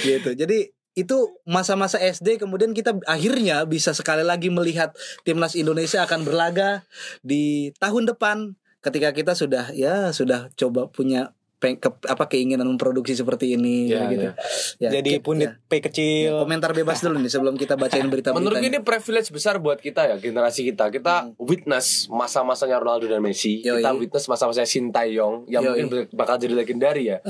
gitu. 0.06 0.30
Jadi 0.34 0.70
itu 0.98 1.38
masa-masa 1.46 2.02
SD 2.02 2.42
kemudian 2.42 2.74
kita 2.74 2.98
akhirnya 3.06 3.62
bisa 3.62 3.94
sekali 3.94 4.26
lagi 4.26 4.50
melihat 4.50 4.90
timnas 5.22 5.54
Indonesia 5.54 6.02
akan 6.02 6.26
berlaga 6.26 6.82
di 7.22 7.70
tahun 7.78 8.10
depan 8.10 8.58
ketika 8.82 9.14
kita 9.14 9.32
sudah 9.38 9.70
ya 9.70 10.10
sudah 10.10 10.50
coba 10.58 10.90
punya 10.90 11.30
ke- 11.60 12.08
apa 12.08 12.24
keinginan 12.26 12.64
memproduksi 12.66 13.12
seperti 13.12 13.52
ini 13.52 13.86
Iya, 13.86 14.08
gitu. 14.08 14.22
iya. 14.22 14.32
Ya, 14.78 14.88
Jadi 14.90 15.10
kita- 15.14 15.22
punit 15.22 15.50
P 15.62 15.72
ya, 15.74 15.80
kecil. 15.82 16.30
komentar 16.40 16.72
bebas 16.72 16.98
dulu 16.98 17.16
nih 17.16 17.28
sebelum 17.28 17.54
kita 17.54 17.76
bacain 17.76 18.08
berita 18.08 18.32
Menurut 18.32 18.56
ini 18.58 18.80
privilege 18.80 19.28
besar 19.28 19.58
buat 19.58 19.76
kita 19.76 20.06
ya 20.06 20.16
generasi 20.16 20.64
kita. 20.64 20.88
Kita 20.88 21.36
witness 21.36 22.08
masa-masanya 22.08 22.76
Ronaldo 22.76 23.04
dan 23.06 23.20
Messi. 23.20 23.60
Yoi. 23.60 23.78
Kita 23.78 23.92
witness 23.92 24.24
masa-masanya 24.26 24.64
Sintayong 24.64 25.44
yang 25.46 25.60
Yoi. 25.62 25.84
mungkin 25.84 26.08
bakal 26.10 26.36
jadi 26.36 26.54
legendari 26.54 27.06
ya. 27.06 27.20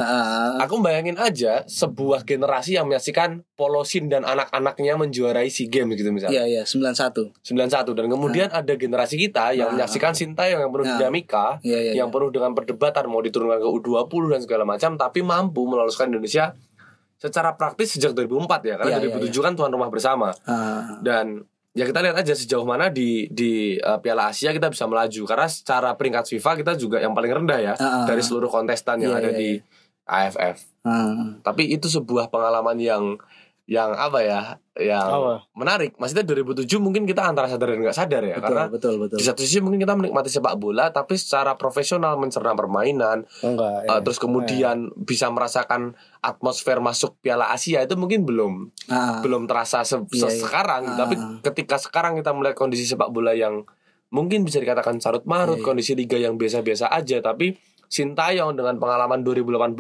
Aku 0.58 0.78
bayangin 0.78 1.16
aja 1.16 1.64
sebuah 1.64 2.22
generasi 2.22 2.74
yang 2.74 2.86
menyaksikan 2.86 3.42
Polosin 3.52 4.06
dan 4.06 4.22
anak-anaknya 4.22 4.96
menjuarai 4.96 5.46
SEA 5.46 5.68
Games 5.68 5.92
gitu 5.92 6.10
misalnya. 6.10 6.40
Iya 6.40 6.60
iya 6.60 6.62
91. 6.64 7.34
91 7.40 7.92
dan 7.92 8.06
kemudian 8.06 8.48
ada 8.48 8.72
generasi 8.72 9.16
kita 9.16 9.52
yang 9.52 9.68
Nah. 9.68 9.74
menyaksikan 9.76 10.12
Sintayong 10.12 10.60
yang 10.60 10.70
penuh 10.70 10.86
Nah. 10.86 10.96
dinamika, 10.96 11.46
Iya 11.60 11.78
iya. 11.82 11.92
yang 11.94 12.08
penuh 12.08 12.30
dengan 12.30 12.52
perdebatan 12.52 13.04
mau 13.06 13.20
diturunkan 13.20 13.58
ke 13.58 13.68
U20 13.68 14.19
dan 14.28 14.42
segala 14.42 14.64
macam 14.64 14.94
tapi 14.94 15.22
mampu 15.22 15.64
meloluskan 15.64 16.11
Indonesia 16.11 16.52
secara 17.16 17.52
praktis 17.52 17.94
sejak 17.94 18.12
2004 18.12 18.61
ya 18.62 18.74
karena 18.76 18.96
Iya, 18.96 19.09
iya, 19.09 19.30
2007 19.30 19.40
kan 19.40 19.52
tuan 19.54 19.70
rumah 19.70 19.88
bersama 19.88 20.33
Ah, 20.42 20.98
dan 21.00 21.44
ya 21.70 21.85
kita 21.85 22.00
lihat 22.00 22.16
aja 22.16 22.35
sejauh 22.35 22.64
mana 22.64 22.88
di 22.88 23.30
di 23.30 23.78
uh, 23.78 24.00
Piala 24.00 24.28
Asia 24.28 24.50
kita 24.50 24.66
bisa 24.66 24.85
melaju 24.85 25.22
karena 25.22 25.46
secara 25.46 25.94
peringkat 25.94 26.26
FIFA 26.26 26.50
kita 26.59 26.72
juga 26.74 26.98
yang 26.98 27.12
paling 27.12 27.30
rendah 27.30 27.61
ya 27.62 27.74
ah. 27.76 28.04
dari 28.04 28.20
seluruh 28.20 28.48
kontestan 28.48 28.98
yang 28.98 29.14
Iya, 29.14 29.20
ada 29.20 29.30
iya, 29.30 29.38
di 29.38 29.50
AFF. 30.02 30.56
ah. 30.83 31.38
Tapi 31.40 31.70
itu 31.70 31.87
sebuah 31.87 32.26
pengalaman 32.26 32.74
yang 32.76 33.04
yang 33.70 33.94
apa 33.94 34.18
ya? 34.18 34.40
Yang 34.74 35.06
Apa? 35.06 35.33
menarik. 35.54 35.94
Maksudnya 35.94 36.26
2007 36.26 36.66
mungkin 36.76 37.04
kita 37.04 37.22
antara 37.22 37.46
sadar 37.46 37.70
dan 37.70 37.78
nggak 37.80 37.94
sadar 37.94 38.22
ya 38.24 38.35
betul 38.35 38.42
karena 38.42 38.64
betul 38.66 38.94
betul. 38.98 39.16
di 39.16 39.22
satu 39.22 39.40
sisi 39.40 39.61
mungkin 39.61 39.78
kita 39.78 39.94
menikmati 39.94 40.26
sepak 40.26 40.56
bola 40.56 40.88
tapi 40.88 41.14
secara 41.14 41.54
profesional 41.54 42.16
mencerna 42.16 42.50
permainan 42.52 43.22
Enggak. 43.38 43.87
uh, 43.87 44.00
terus 44.00 44.18
kemudian 44.18 44.90
bisa 44.96 45.28
merasakan 45.28 45.94
atmosfer 46.18 46.80
masuk 46.80 47.14
Piala 47.20 47.46
Asia 47.48 47.78
itu 47.78 47.94
mungkin 47.94 48.24
belum 48.24 48.74
Ah, 48.87 49.20
belum 49.20 49.44
terasa 49.44 49.85
se- 49.85 50.02
Iya, 50.09 50.26
iya. 50.26 50.28
sekarang 50.35 50.83
Ah. 50.85 50.96
tapi 50.98 51.14
ketika 51.44 51.76
sekarang 51.76 52.16
kita 52.16 52.33
melihat 52.33 52.56
kondisi 52.56 52.83
sepak 52.85 53.06
bola 53.09 53.30
yang 53.30 53.62
mungkin 54.09 54.42
bisa 54.42 54.59
dikatakan 54.59 54.98
carut 54.98 55.22
marut 55.24 55.54
Iya, 55.54 55.62
iya. 55.62 55.68
kondisi 55.68 55.92
liga 55.94 56.16
yang 56.16 56.35
biasa-biasa 56.35 56.90
aja 56.90 57.20
tapi 57.20 57.54
Sintayong 57.87 58.54
dengan 58.54 58.78
pengalaman 58.78 59.20
2018 59.20 59.76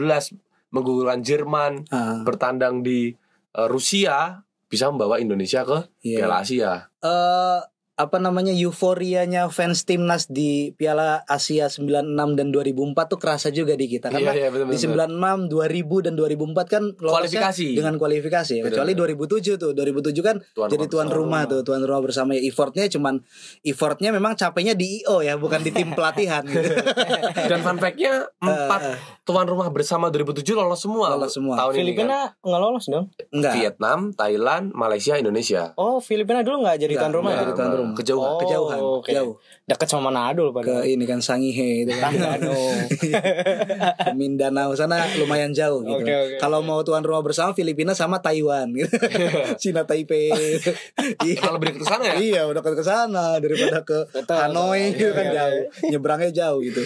menggugurkan 0.68 1.18
Jerman 1.20 1.86
ah. 1.88 2.20
bertandang 2.20 2.82
di 2.82 3.14
Rusia 3.54 4.46
bisa 4.70 4.86
membawa 4.86 5.18
Indonesia 5.18 5.66
ke 5.66 5.90
Iya. 6.06 6.24
Piala 6.24 6.36
Asia 6.46 6.72
eh 7.02 7.60
apa 8.00 8.16
namanya 8.16 8.48
euforianya 8.50 9.46
fans 9.48 9.84
timnas 9.84 10.24
di 10.24 10.72
Piala 10.72 11.20
Asia 11.24 11.68
96 11.68 12.08
dan 12.32 12.48
2004 12.48 12.72
tuh 13.06 13.18
kerasa 13.18 13.48
juga 13.48 13.74
di 13.74 13.86
kita 13.86 14.08
karena 14.08 14.32
Iya, 14.32 14.38
iya, 14.38 14.48
betul, 14.48 14.66
di 14.66 14.80
betul. 14.80 14.96
96, 14.96 15.52
2000 16.00 16.00
dan 16.00 16.14
2004 16.14 16.64
kan 16.66 16.82
lolosnya 16.96 17.12
Kualifikasi. 17.44 17.68
dengan 17.74 17.94
kualifikasi 17.96 18.52
ya. 18.52 18.62
Betul, 18.62 18.72
Kecuali 18.72 18.92
betul. 18.94 19.28
2007 19.36 19.54
tuh. 19.56 19.70
2007 19.72 20.22
kan 20.22 20.36
Tuan 20.50 20.68
jadi 20.68 20.80
rumah 20.80 20.88
tuan 20.88 21.06
bersama. 21.06 21.18
rumah 21.20 21.42
tuh, 21.46 21.60
tuan 21.60 21.80
rumah 21.82 22.02
bersama 22.02 22.30
ya. 22.32 22.40
Effortnya 22.42 22.84
cuman 22.88 23.14
effortnya 23.62 24.10
memang 24.10 24.32
capeknya 24.34 24.72
di 24.72 25.00
IO 25.00 25.20
ya, 25.20 25.36
bukan 25.36 25.60
di 25.60 25.70
tim 25.70 25.92
pelatihan 25.96 26.40
gitu. 26.42 26.72
dan 27.50 27.60
fun 27.60 27.76
fact-nya 27.76 28.24
empat 28.38 28.80
tuan 29.22 29.44
rumah 29.44 29.68
bersama 29.68 30.08
2007 30.08 30.42
lolos 30.50 30.80
semua 30.80 31.12
Lolos 31.12 31.32
semua. 31.32 31.54
tahun 31.58 31.70
ini 31.70 31.76
kan. 31.76 31.84
Filipina 32.06 32.18
nggak 32.40 32.60
lolos 32.60 32.84
dong. 32.86 33.06
Enggak. 33.30 33.52
Vietnam 33.54 33.98
Thailand 34.12 34.64
Malaysia 34.72 35.14
Indonesia 35.14 35.72
Oh, 35.76 35.98
Filipina 35.98 36.40
dulu 36.40 36.62
nggak 36.62 36.76
jadi 36.78 36.94
tuan 36.96 37.12
rumah. 37.12 37.30
ya? 37.30 37.40
jadi 37.42 37.52
tuan 37.52 37.72
rumah. 37.72 37.89
Kejauhan 37.92 38.30
Oh, 38.30 38.38
Kejauhan, 38.38 38.80
oke. 38.80 39.10
jauh. 39.10 39.34
Dekat 39.64 39.86
sama 39.86 40.08
Manado 40.08 40.46
loh 40.46 40.52
Ke 40.56 40.82
ini 40.84 41.04
kan 41.04 41.18
Sangihe 41.18 41.82
itu 41.82 41.92
kan. 41.94 42.10
Ke 42.10 42.50
Mindanao 44.18 44.72
sana 44.72 45.06
lumayan 45.16 45.50
jauh 45.50 45.80
gitu. 45.80 46.02
Oke, 46.02 46.10
oke, 46.10 46.36
Kalau 46.38 46.60
mau 46.60 46.80
tuan 46.80 47.00
rumah 47.00 47.20
bersama 47.20 47.52
Filipina 47.52 47.92
sama 47.92 48.18
Taiwan 48.18 48.72
gitu. 48.72 48.90
Cina 49.62 49.84
Taipei. 49.84 50.30
iya. 51.26 51.34
kalau 51.38 51.56
lebih 51.56 51.78
ke 51.78 51.84
sana 51.84 52.02
ya 52.04 52.14
Iya, 52.16 52.42
udah 52.46 52.60
ke 52.60 52.82
sana 52.82 53.38
daripada 53.38 53.82
ke 53.82 53.98
Betul, 54.10 54.36
Hanoi 54.36 54.90
betul. 54.90 54.98
gitu 54.98 55.12
kan 55.12 55.24
Iya, 55.24 55.34
jauh. 55.36 55.62
Nyebrangnya 55.88 56.30
jauh 56.32 56.60
gitu. 56.60 56.82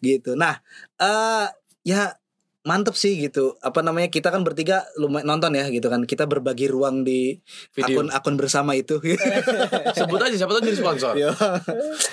Gitu. 0.00 0.30
Nah, 0.34 0.58
eh 0.96 1.46
ya 1.82 2.14
mantep 2.62 2.94
sih 2.94 3.18
gitu. 3.18 3.58
Apa 3.58 3.82
namanya? 3.82 4.08
Kita 4.08 4.30
kan 4.30 4.46
bertiga 4.46 4.86
lumayan 4.98 5.26
nonton 5.26 5.54
ya 5.54 5.66
gitu 5.68 5.90
kan. 5.90 6.06
Kita 6.06 6.26
berbagi 6.30 6.70
ruang 6.70 7.02
di 7.02 7.38
Video. 7.74 8.02
akun-akun 8.02 8.34
bersama 8.38 8.78
itu. 8.78 8.98
sebut 9.98 10.20
aja 10.22 10.34
siapa 10.38 10.52
tahu 10.54 10.62
jadi 10.62 10.78
sponsor 10.78 11.12
Ya, 11.18 11.34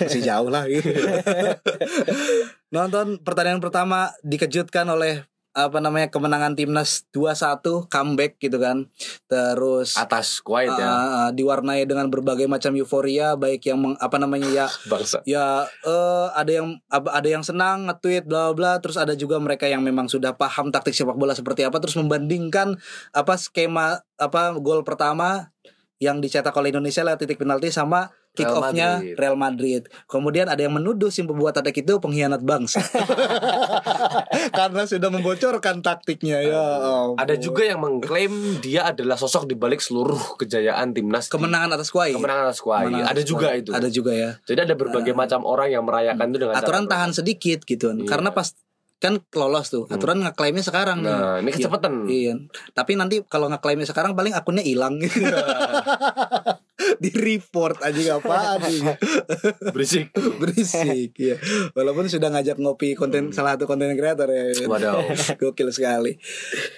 masih 0.01 0.21
jauh 0.25 0.49
lah 0.49 0.65
gitu. 0.67 0.89
Nonton 2.75 3.21
pertandingan 3.21 3.61
pertama 3.61 4.13
dikejutkan 4.25 4.89
oleh 4.89 5.25
apa 5.67 5.83
namanya 5.83 6.07
kemenangan 6.07 6.55
timnas 6.55 7.03
2-1 7.11 7.89
comeback 7.91 8.39
gitu 8.39 8.55
kan. 8.55 8.87
Terus 9.27 9.99
atas 9.99 10.39
Kuwait 10.39 10.71
ya. 10.71 10.87
Ah, 10.87 11.29
diwarnai 11.35 11.83
dengan 11.83 12.07
berbagai 12.07 12.47
macam 12.47 12.71
euforia 12.77 13.35
baik 13.35 13.67
yang 13.67 13.79
meng- 13.83 13.99
apa 13.99 14.15
namanya 14.15 14.47
ya 14.47 14.67
bangsa. 14.91 15.19
ya 15.27 15.67
eh 15.83 16.27
ada 16.31 16.51
yang 16.51 16.67
ada 16.91 17.27
yang 17.27 17.43
senang 17.43 17.89
nge-tweet 17.91 18.23
bla 18.29 18.55
bla. 18.55 18.79
Terus 18.79 18.95
ada 18.95 19.17
juga 19.17 19.41
mereka 19.41 19.67
yang 19.67 19.83
memang 19.83 20.07
sudah 20.07 20.37
paham 20.39 20.71
taktik 20.71 20.95
sepak 20.95 21.19
bola 21.19 21.33
seperti 21.35 21.67
apa. 21.67 21.81
Terus 21.83 21.97
membandingkan 21.99 22.77
apa 23.11 23.33
skema 23.35 23.99
apa 24.15 24.55
gol 24.61 24.85
pertama 24.87 25.51
yang 25.99 26.23
dicetak 26.23 26.55
oleh 26.55 26.71
Indonesia 26.71 27.03
lewat 27.03 27.19
titik 27.27 27.43
penalti 27.43 27.75
sama 27.75 28.07
kick 28.31 28.45
Real 28.45 28.57
off-nya 28.57 28.89
Madrid. 28.95 29.15
Real 29.15 29.35
Madrid. 29.35 29.81
Kemudian 30.05 30.47
ada 30.47 30.59
yang 30.59 30.71
menuduh 30.71 31.07
si 31.07 31.21
pembuat 31.21 31.53
taktik 31.53 31.81
itu 31.81 31.97
pengkhianat 31.97 32.39
bangsa. 32.39 32.79
Karena 34.51 34.83
sudah 34.83 35.09
membocorkan 35.09 35.79
taktiknya 35.79 36.37
ya. 36.41 36.55
ampun. 36.55 37.17
ada 37.17 37.35
juga 37.35 37.63
yang 37.63 37.79
mengklaim 37.79 38.31
dia 38.59 38.85
adalah 38.85 39.15
sosok 39.15 39.45
di 39.45 39.55
balik 39.55 39.79
seluruh 39.79 40.37
kejayaan 40.37 40.91
timnas 40.91 41.27
kemenangan 41.27 41.75
atas 41.75 41.89
Kuwait. 41.89 42.13
kemenangan 42.13 42.45
atas 42.47 42.61
Kuwait 42.61 42.87
Kemenangan 42.87 43.07
ada 43.07 43.15
atas 43.15 43.27
juga 43.27 43.47
itu 43.53 43.71
Ada 43.71 43.89
juga 43.89 44.11
ya. 44.13 44.31
jadi 44.43 44.59
ada 44.63 44.75
berbagai 44.75 45.13
macam 45.13 45.43
orang 45.43 45.69
yang 45.69 45.83
merayakan 45.83 46.25
itu 46.29 46.37
dengan 46.39 46.55
aturan 46.55 46.83
cara 46.85 46.91
tahan 46.91 47.11
sedikit 47.13 47.59
gitu 47.63 47.91
Iya. 47.91 48.05
karena 48.05 48.29
pas 48.31 48.53
kan 48.99 49.15
lolos 49.31 49.71
tuh 49.71 49.87
aturan 49.87 50.19
ngeklaimnya 50.19 50.59
sekarang 50.59 50.99
nih. 50.99 51.07
nah 51.07 51.39
ini 51.39 51.49
kecepatan 51.49 51.93
iya 52.05 52.35
tapi 52.73 52.99
nanti 52.99 53.23
kalau 53.25 53.47
ngeklaimnya 53.47 53.87
sekarang 53.87 54.11
paling 54.11 54.35
akunnya 54.35 54.59
hilang 54.59 54.99
di 57.03 57.11
report 57.11 57.83
aja 57.83 58.17
apaan 58.19 58.59
sih 58.65 58.81
berisik. 59.75 60.15
Berisik 60.15 61.11
ya 61.19 61.35
walaupun 61.75 62.07
sudah 62.07 62.31
ngajak 62.31 62.57
ngopi 62.59 62.95
konten 62.95 63.31
salah 63.35 63.55
satu 63.55 63.67
konten 63.67 63.91
kreator 63.95 64.29
ya. 64.31 64.67
Waduh. 64.67 65.03
gokil 65.41 65.69
sekali. 65.73 66.17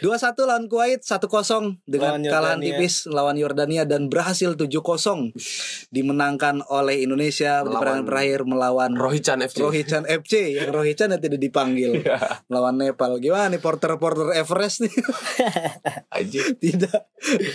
2-1 0.02 0.36
lawan 0.48 0.66
Kuwait 0.66 1.02
1-0 1.04 1.28
dengan 1.86 2.18
Lawan 2.18 2.26
kalahan 2.26 2.60
Yordania. 2.60 2.78
tipis 2.78 2.94
lawan 3.10 3.38
Yordania 3.38 3.84
dan 3.86 4.10
berhasil 4.10 4.58
7-0 4.58 5.36
dimenangkan 5.94 6.66
oleh 6.70 7.04
Indonesia 7.04 7.62
di 7.62 7.70
pertandingan 7.70 8.08
terakhir 8.08 8.42
melawan 8.48 8.92
Rohichan 8.98 9.40
FC 9.46 9.58
Rohichan 9.62 10.04
FC 10.08 10.34
yang 10.58 10.70
Rohichan 10.74 11.14
yang 11.14 11.22
tidak 11.22 11.40
dipanggil. 11.42 12.02
Iya. 12.02 12.44
melawan 12.48 12.76
Nepal. 12.80 13.20
Gimana 13.22 13.52
nih 13.54 13.62
porter-porter 13.62 14.34
Everest 14.34 14.84
nih? 14.86 14.94
Aja 16.10 16.42
tidak. 16.58 17.12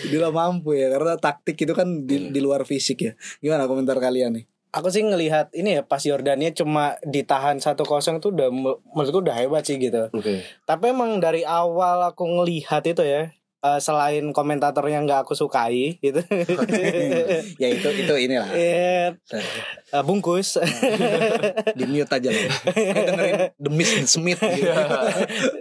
Tidak 0.06 0.30
mampu 0.30 0.78
ya 0.78 0.92
karena 0.94 1.18
taktik 1.18 1.58
itu 1.58 1.74
kan 1.74 2.06
di, 2.06 2.30
di 2.36 2.40
luar 2.44 2.68
fisik 2.68 2.98
ya. 3.00 3.12
Gimana 3.40 3.64
komentar 3.64 3.96
kalian 3.96 4.36
nih? 4.36 4.44
Aku 4.76 4.92
sih 4.92 5.00
ngelihat 5.00 5.56
ini 5.56 5.80
ya 5.80 5.82
pas 5.88 6.04
Yordania 6.04 6.52
cuma 6.52 7.00
ditahan 7.00 7.56
1-0 7.56 7.80
tuh 8.20 8.30
udah 8.36 8.52
menurutku 8.52 9.24
udah 9.24 9.32
hebat 9.32 9.64
sih 9.64 9.80
gitu. 9.80 10.12
oke. 10.12 10.44
Tapi 10.68 10.84
emang 10.92 11.16
dari 11.16 11.48
awal 11.48 12.04
aku 12.04 12.28
ngelihat 12.28 12.84
itu 12.84 13.00
ya 13.00 13.32
eh, 13.58 13.78
selain 13.78 14.24
komentator 14.30 14.84
yang 14.86 15.04
nggak 15.04 15.24
aku 15.24 15.32
sukai 15.32 15.96
gitu. 15.98 16.20
ya 17.62 17.68
itu 17.68 17.88
itu 17.92 18.14
inilah. 18.18 18.50
Eh, 18.52 19.08
eh, 19.92 20.02
bungkus 20.02 20.60
Di 21.72 21.84
mute 21.84 22.10
aja 22.10 22.28
loh. 22.28 22.42
Kayak 22.66 23.04
dengerin 23.06 23.34
The 23.56 23.70
Miss 23.70 23.90
Smith 24.06 24.40
gitu. 24.40 24.72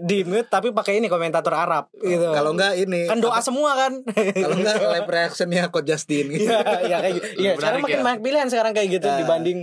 di 0.01 0.17
mute 0.23 0.47
tapi 0.47 0.71
pakai 0.71 0.99
ini 0.99 1.08
komentator 1.08 1.53
Arab 1.53 1.89
gitu. 1.95 2.31
Kalau 2.31 2.51
enggak 2.53 2.75
ini 2.77 3.05
kan 3.05 3.19
doa 3.19 3.39
semua 3.39 3.75
kan. 3.75 4.01
kalau 4.36 4.55
enggak 4.55 4.75
live 4.79 5.10
reactionnya 5.10 5.63
Coach 5.69 5.88
Justin 5.88 6.31
gitu. 6.31 6.45
Iya, 6.45 6.60
iya 6.86 6.97
kayak 6.99 7.13
gitu. 7.15 7.25
Iya, 7.36 7.51
Lebih 7.51 7.62
sekarang 7.62 7.81
makin 7.81 7.95
ya. 7.95 8.03
banyak 8.03 8.21
pilihan 8.21 8.47
sekarang 8.47 8.73
kayak 8.73 8.89
gitu 8.91 9.03
Nah. 9.05 9.21
dibanding 9.21 9.60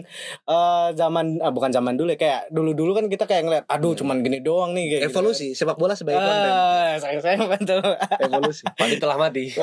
eh, 0.47 0.89
zaman 0.95 1.27
ah, 1.41 1.51
bukan 1.51 1.71
zaman 1.71 1.95
dulu 1.95 2.15
ya 2.15 2.19
kayak 2.19 2.41
dulu-dulu 2.49 2.95
kan 2.95 3.05
kita 3.07 3.25
kayak 3.27 3.43
ngeliat 3.43 3.65
aduh 3.67 3.93
cuman 3.93 4.23
gini 4.23 4.39
doang 4.39 4.71
nih 4.73 4.85
kayak 4.89 5.03
gitu. 5.09 5.19
Evolusi 5.19 5.49
sepak 5.53 5.77
bola 5.77 5.93
sebagai 5.93 6.19
konten. 6.19 6.51
Ah, 6.51 6.95
saya 6.97 7.19
saya 7.19 7.37
bantu. 7.43 7.79
Evolusi. 8.23 8.63
Pandi 8.79 8.97
telah 8.97 9.19
mati. 9.19 9.51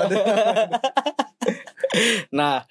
nah, 2.30 2.64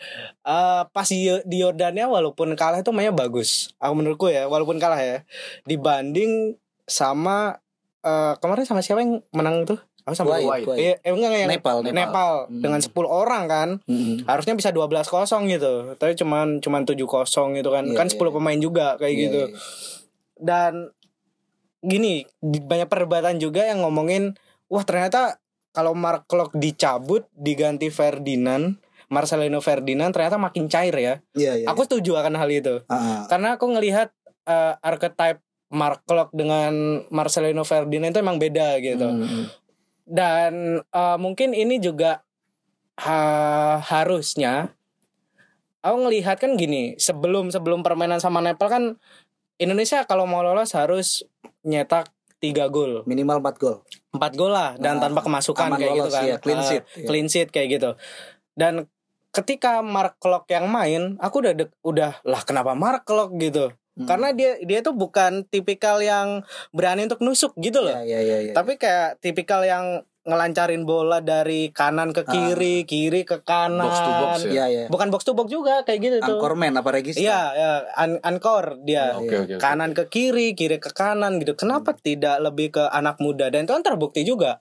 eh, 0.44 0.82
pas 0.88 1.08
di, 1.08 1.26
di 1.44 1.56
Yordania 1.60 2.06
walaupun 2.06 2.54
kalah 2.54 2.80
itu 2.80 2.92
mainnya 2.94 3.12
bagus. 3.12 3.72
Aku 3.80 3.92
menurutku 3.96 4.30
ya, 4.30 4.46
walaupun 4.46 4.78
kalah 4.78 5.00
ya. 5.00 5.24
Dibanding 5.64 6.56
sama 6.86 7.58
eh, 8.00 8.34
kemarin 8.38 8.64
sama 8.64 8.80
siapa 8.80 9.02
yang 9.02 9.20
menang 9.34 9.66
itu? 9.66 9.76
Aku 10.08 10.16
sama 10.16 10.40
Kuwait, 10.40 10.64
Kuwait. 10.64 10.78
Iya, 10.80 10.92
eh, 11.04 11.12
enggak 11.12 11.30
yang 11.36 11.50
Nepal, 11.52 11.76
Nepal. 11.84 11.92
Nepal, 11.92 12.32
Hmm. 12.48 12.62
dengan 12.64 12.80
10 12.80 13.08
orang 13.12 13.44
kan. 13.44 13.68
Mm-mm. 13.84 14.24
Harusnya 14.24 14.56
bisa 14.56 14.72
12 14.72 15.04
kosong 15.04 15.52
gitu. 15.52 15.92
Tapi 16.00 16.16
cuman 16.16 16.64
cuman 16.64 16.88
7 16.88 17.04
kosong 17.04 17.60
gitu 17.60 17.68
kan. 17.68 17.84
Iya, 17.84 17.92
kan 17.92 18.08
iya, 18.08 18.12
10 18.16 18.32
pemain 18.32 18.56
juga 18.56 18.96
kayak 18.96 19.12
Iya, 19.12 19.20
gitu. 19.28 19.42
iya. 19.44 19.56
Dan 20.40 20.72
gini, 21.78 22.24
banyak 22.40 22.88
perdebatan 22.88 23.36
juga 23.36 23.68
yang 23.68 23.84
ngomongin 23.84 24.32
wah 24.66 24.80
ternyata 24.82 25.44
kalau 25.78 25.94
Mark 25.94 26.26
Klok 26.26 26.58
dicabut 26.58 27.30
diganti 27.38 27.86
Ferdinand, 27.86 28.74
Marcelino 29.14 29.62
Ferdinand 29.62 30.10
ternyata 30.10 30.34
makin 30.34 30.66
cair 30.66 30.90
ya. 30.98 31.14
Iya, 31.38 31.62
iya. 31.62 31.66
Aku 31.70 31.86
setuju 31.86 32.18
akan 32.18 32.34
hal 32.34 32.50
itu. 32.50 32.82
Ah. 32.90 33.30
Karena 33.30 33.54
aku 33.54 33.70
ngelihat 33.70 34.10
eh, 34.42 34.74
archetype 34.82 35.38
Mark 35.70 36.02
Klok 36.02 36.34
dengan 36.34 37.06
Marcelino 37.14 37.62
Ferdinand 37.62 38.10
itu 38.10 38.18
emang 38.18 38.42
beda 38.42 38.74
gitu. 38.82 39.06
Mm-mm. 39.06 39.44
Dan 40.02 40.82
eh, 40.82 41.18
mungkin 41.22 41.54
ini 41.54 41.78
juga 41.78 42.26
ha- 42.98 43.78
harusnya 43.78 44.74
aku 45.78 46.10
ngelihat 46.10 46.42
kan 46.42 46.58
gini, 46.58 46.98
sebelum 46.98 47.54
sebelum 47.54 47.86
permainan 47.86 48.18
sama 48.18 48.42
Nepal 48.42 48.66
kan 48.66 48.84
Indonesia 49.62 50.02
kalau 50.10 50.26
mau 50.26 50.42
lolos 50.42 50.74
harus 50.74 51.22
nyetak 51.62 52.10
3 52.38 52.66
gol, 52.66 53.02
minimal 53.04 53.38
4 53.40 53.56
gol. 53.56 53.76
4 54.10 54.32
gol 54.32 54.50
lah 54.50 54.74
dan 54.76 54.96
Nah, 54.96 55.02
tanpa 55.04 55.20
kemasukan 55.20 55.74
kayak 55.74 55.92
gitu 55.96 56.10
kan. 56.10 56.22
iya, 56.24 56.36
clean 56.36 56.56
Eh, 56.56 56.64
sheet, 56.64 56.84
iya. 56.94 57.06
clean 57.06 57.26
sheet 57.26 57.48
kayak 57.48 57.68
gitu. 57.70 57.90
Dan 58.52 58.86
ketika 59.30 59.80
Mark 59.80 60.16
Klok 60.16 60.48
yang 60.48 60.66
main, 60.66 61.18
aku 61.18 61.40
udah 61.40 61.54
dek- 61.54 61.78
udah 61.82 62.18
lah 62.22 62.42
kenapa 62.42 62.72
Mark 62.72 63.04
Klok 63.04 63.34
gitu. 63.36 63.70
Hmm. 63.94 64.06
Karena 64.06 64.30
dia 64.30 64.54
dia 64.60 64.78
tuh 64.80 64.94
bukan 64.94 65.42
tipikal 65.44 65.98
yang 65.98 66.46
berani 66.70 67.04
untuk 67.04 67.18
nusuk 67.20 67.50
gitu 67.56 67.78
loh. 67.80 67.90
Iya, 67.92 68.06
iya, 68.06 68.18
iya, 68.20 68.38
iya. 68.40 68.52
Tapi 68.52 68.74
kayak 68.74 69.18
tipikal 69.18 69.62
yang 69.62 70.06
ngelancarin 70.28 70.84
bola 70.84 71.18
dari 71.18 71.68
kanan 71.68 72.12
ke 72.12 72.22
kiri, 72.22 72.84
kiri 72.84 73.24
ke 73.24 73.40
kanan. 73.40 73.82
Box 73.82 73.96
to 73.98 74.10
box 74.12 74.32
ya? 74.40 74.50
Iya, 74.52 74.64
iya. 74.68 74.84
Bukan 74.86 75.08
box 75.08 75.24
to 75.24 75.32
box 75.32 75.48
juga 75.48 75.80
kayak 75.82 75.98
gitu 75.98 76.16
tuh. 76.20 76.36
Anchorman 76.36 76.76
apa 76.76 76.92
regista? 76.92 77.18
Iya, 77.18 77.40
ya, 77.50 77.70
an 77.94 78.20
ankor 78.20 78.78
dia. 78.80 79.16
Oke 79.16 79.32
oke. 79.34 79.56
oke. 79.56 79.58
Kanan 79.58 79.90
ke 79.92 80.06
kiri, 80.06 80.52
kiri 80.52 80.76
ke 80.76 80.92
kanan 80.92 81.40
gitu. 81.40 81.52
Kenapa 81.54 81.92
tidak 81.92 82.38
lebih 82.38 82.70
ke 82.70 82.84
anak 82.86 83.16
muda? 83.18 83.48
Dan 83.48 83.64
itu 83.64 83.72
kan 83.72 83.82
terbukti 83.82 84.22
juga. 84.22 84.60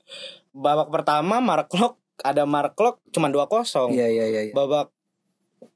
Babak 0.49 0.87
pertama 0.87 1.37
Mark 1.37 1.67
Klok 1.67 1.99
ada 2.17 2.47
Mark 2.47 2.73
Klok 2.73 3.03
cuma 3.11 3.27
2-0. 3.27 3.91
Iya, 3.91 4.07
iya, 4.07 4.25
iya. 4.25 4.41
iya. 4.49 4.53
Babak 4.53 4.89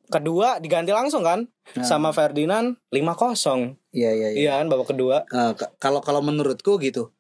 kedua 0.08 0.60
diganti 0.60 0.92
langsung 0.92 1.24
kan 1.24 1.48
Nah. 1.72 1.88
sama 1.88 2.12
Ferdinand 2.12 2.76
5-0. 2.92 3.80
Iya, 3.92 4.12
iya, 4.12 4.28
iya. 4.30 4.40
Iya 4.42 4.52
kan 4.58 4.68
babak 4.68 4.92
kedua. 4.92 5.24
Eh, 5.26 5.52
k- 5.56 5.72
kalau 5.78 6.00
kalau 6.00 6.20
menurutku 6.20 6.76
gitu. 6.78 7.16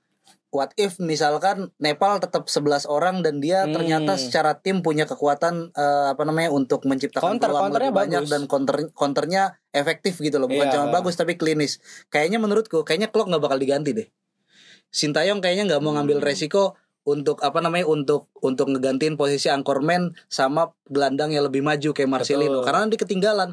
What 0.51 0.75
if 0.75 0.99
misalkan 0.99 1.71
Nepal 1.79 2.19
tetap 2.19 2.45
11 2.45 2.83
orang 2.83 3.23
dan 3.23 3.39
dia 3.39 3.63
Hmm. 3.63 3.71
ternyata 3.71 4.19
secara 4.19 4.51
tim 4.53 4.83
punya 4.83 5.07
kekuatan 5.07 5.71
eh, 5.71 6.07
apa 6.11 6.27
namanya 6.27 6.51
untuk 6.51 6.83
menciptakan 6.83 7.39
Counter, 7.39 7.47
peluang 7.47 7.71
lebih 7.71 7.95
banyak 7.95 8.21
bagus. 8.21 8.29
dan 8.29 8.41
counter 8.45 8.75
counternya 8.91 9.43
efektif 9.71 10.19
gitu 10.19 10.37
loh 10.37 10.45
bukan 10.45 10.67
Iya. 10.67 10.75
cuma 10.75 10.91
bagus 10.91 11.15
tapi 11.15 11.33
klinis 11.33 11.79
kayaknya 12.07 12.37
menurutku 12.37 12.83
kayaknya 12.83 13.07
Klok 13.07 13.31
nggak 13.31 13.39
bakal 13.41 13.57
diganti 13.57 13.95
deh 13.95 14.07
Sintayong 14.91 15.39
kayaknya 15.39 15.71
nggak 15.71 15.81
mau 15.81 15.95
ngambil 15.95 16.19
Hmm. 16.19 16.27
resiko 16.27 16.75
untuk 17.01 17.41
apa 17.41 17.57
namanya 17.57 17.87
untuk 17.87 18.27
untuk 18.37 18.69
ngegantiin 18.69 19.15
posisi 19.15 19.47
Anchorman 19.47 20.13
sama 20.27 20.69
gelandang 20.85 21.31
yang 21.31 21.47
lebih 21.47 21.63
maju 21.63 21.95
kayak 21.95 22.11
Marcelino 22.11 22.59
Betul. 22.59 22.65
karena 22.67 22.79
nanti 22.85 22.97
ketinggalan 22.99 23.49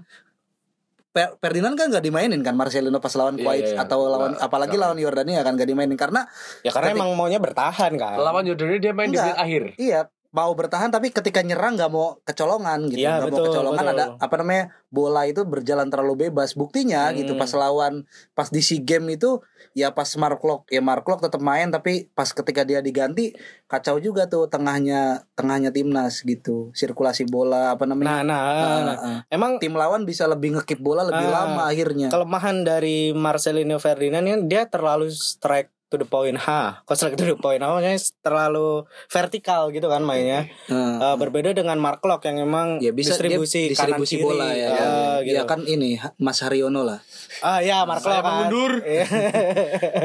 Ferdinand 1.10 1.74
kan 1.74 1.88
nggak 1.88 2.00
dimainin 2.00 2.40
kan 2.40 2.54
Marcelino 2.54 2.96
pas 2.96 3.10
lawan 3.12 3.34
Iya, 3.34 3.42
Kuwait 3.42 3.64
iya, 3.64 3.72
iya. 3.74 3.82
atau 3.82 4.06
lawan 4.06 4.32
Nggak, 4.32 4.44
apalagi 4.44 4.70
nggak. 4.70 4.82
lawan 4.84 4.98
Yordania 4.98 5.40
kan 5.40 5.52
nggak 5.52 5.66
dimainin 5.66 5.96
karena 5.96 6.20
Ya 6.60 6.70
karena 6.70 6.92
Ketik- 6.92 7.00
emang 7.00 7.10
maunya 7.14 7.38
bertahan 7.38 7.92
kan. 7.94 8.16
Lawan 8.16 8.44
Yordania 8.44 8.78
dia 8.78 8.92
main 8.92 9.08
di 9.08 9.14
Enggak. 9.14 9.24
menit 9.26 9.38
akhir. 9.38 9.62
iya 9.76 10.00
mau 10.28 10.52
bertahan 10.52 10.88
tapi 10.88 11.08
ketika 11.08 11.40
nyerang 11.40 11.74
nggak 11.74 11.88
mau 11.88 12.20
kecolongan 12.22 12.84
gitu 12.86 13.00
nggak 13.00 13.16
mau 13.22 13.28
betul, 13.32 13.44
kecolongan 13.48 13.80
betul. 13.82 13.96
ada 13.96 14.04
apa 14.20 14.34
namanya 14.36 14.62
bola 14.86 15.24
itu 15.24 15.40
berjalan 15.42 15.88
terlalu 15.88 16.28
bebas 16.28 16.52
buktinya 16.52 17.08
Hmm. 17.08 17.16
gitu 17.16 17.32
pas 17.34 17.48
lawan 17.50 18.04
pas 18.30 18.46
di 18.46 18.60
SEA 18.60 18.78
game 18.78 19.08
itu 19.10 19.40
ya 19.78 19.94
pas 19.94 20.10
Mark 20.18 20.42
Klok 20.42 20.66
ya 20.66 20.82
Mark 20.82 21.06
Klok 21.06 21.22
tetap 21.22 21.38
main 21.38 21.70
tapi 21.70 22.10
pas 22.10 22.26
ketika 22.26 22.66
dia 22.66 22.82
diganti 22.82 23.30
kacau 23.64 24.02
juga 24.02 24.26
tuh 24.26 24.50
tengahnya 24.50 25.22
tengahnya 25.32 25.70
timnas 25.70 26.20
gitu 26.20 26.74
sirkulasi 26.74 27.22
bola 27.24 27.72
apa 27.72 27.86
namanya 27.86 28.10
Nah, 28.10 28.22
nah, 28.24 28.40
Ah, 28.42 28.80
nah. 28.82 28.98
ah. 28.98 29.18
emang 29.28 29.56
tim 29.56 29.72
lawan 29.72 30.02
bisa 30.02 30.26
lebih 30.26 30.58
ngekip 30.58 30.82
bola 30.82 31.06
lebih 31.06 31.22
Ah. 31.24 31.46
lama 31.46 31.62
akhirnya 31.64 32.10
kelemahan 32.10 32.66
dari 32.66 33.14
Marcelino 33.14 33.78
Ferdinand 33.78 34.26
ini 34.26 34.42
dia 34.44 34.66
terlalu 34.66 35.06
strike 35.08 35.70
to 35.88 35.96
the 35.96 36.04
point 36.04 36.36
ha 36.36 36.80
kok 36.82 36.94
strike 36.94 37.14
to 37.14 37.24
the 37.24 37.34
point 37.34 37.58
namanya 37.58 37.92
terlalu 38.18 38.82
vertikal 39.08 39.68
gitu 39.68 39.86
kan 39.86 40.00
mainnya 40.00 40.44
Ah, 40.66 41.00
Eh, 41.04 41.16
berbeda 41.16 41.50
dengan 41.50 41.76
Mark 41.76 41.98
Klok 41.98 42.22
yang 42.22 42.42
emang 42.42 42.76
ya 42.78 42.90
bisa 42.90 43.14
dia 43.14 43.32
distribusi, 43.32 43.72
distribusi 43.72 44.20
kanan 44.20 44.20
kiri 44.20 44.22
bola 44.22 44.48
ya, 44.50 44.68
Ah, 44.68 44.76
ya. 45.18 45.24
gitu. 45.24 45.34
Ya 45.34 45.42
kan 45.44 45.60
ini 45.62 45.96
Mas 46.16 46.38
Haryono 46.38 46.82
lah 46.82 47.00
ah 47.40 47.58
ya 47.58 47.82
Mark 47.82 48.00
Klok 48.00 48.14
kan. 48.14 48.24
mengundur. 48.24 48.72
Iya. 48.84 49.04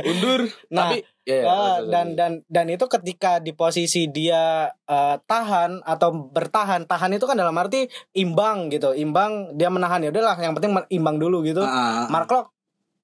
Undur. 0.06 0.42
Nah, 0.70 0.90
Tapi 0.90 0.98
ya, 1.24 1.36
ya, 1.36 1.44
terus, 1.44 1.90
dan 1.90 2.08
dan 2.14 2.32
dan 2.48 2.66
itu 2.68 2.86
ketika 2.90 3.38
di 3.38 3.52
posisi 3.52 4.08
dia 4.08 4.68
eh, 4.70 5.16
tahan 5.20 5.82
atau 5.82 6.10
bertahan 6.30 6.84
tahan 6.84 7.12
itu 7.14 7.26
kan 7.26 7.36
dalam 7.36 7.54
arti 7.54 7.86
imbang 8.14 8.68
gitu 8.70 8.92
imbang 8.94 9.52
dia 9.54 9.68
menahan 9.68 10.00
ya 10.00 10.10
udahlah 10.10 10.36
yang 10.38 10.54
penting 10.54 10.72
imbang 10.90 11.18
dulu 11.18 11.42
gitu 11.42 11.60
ah. 11.60 12.08
Mark 12.08 12.26
Klok 12.26 12.52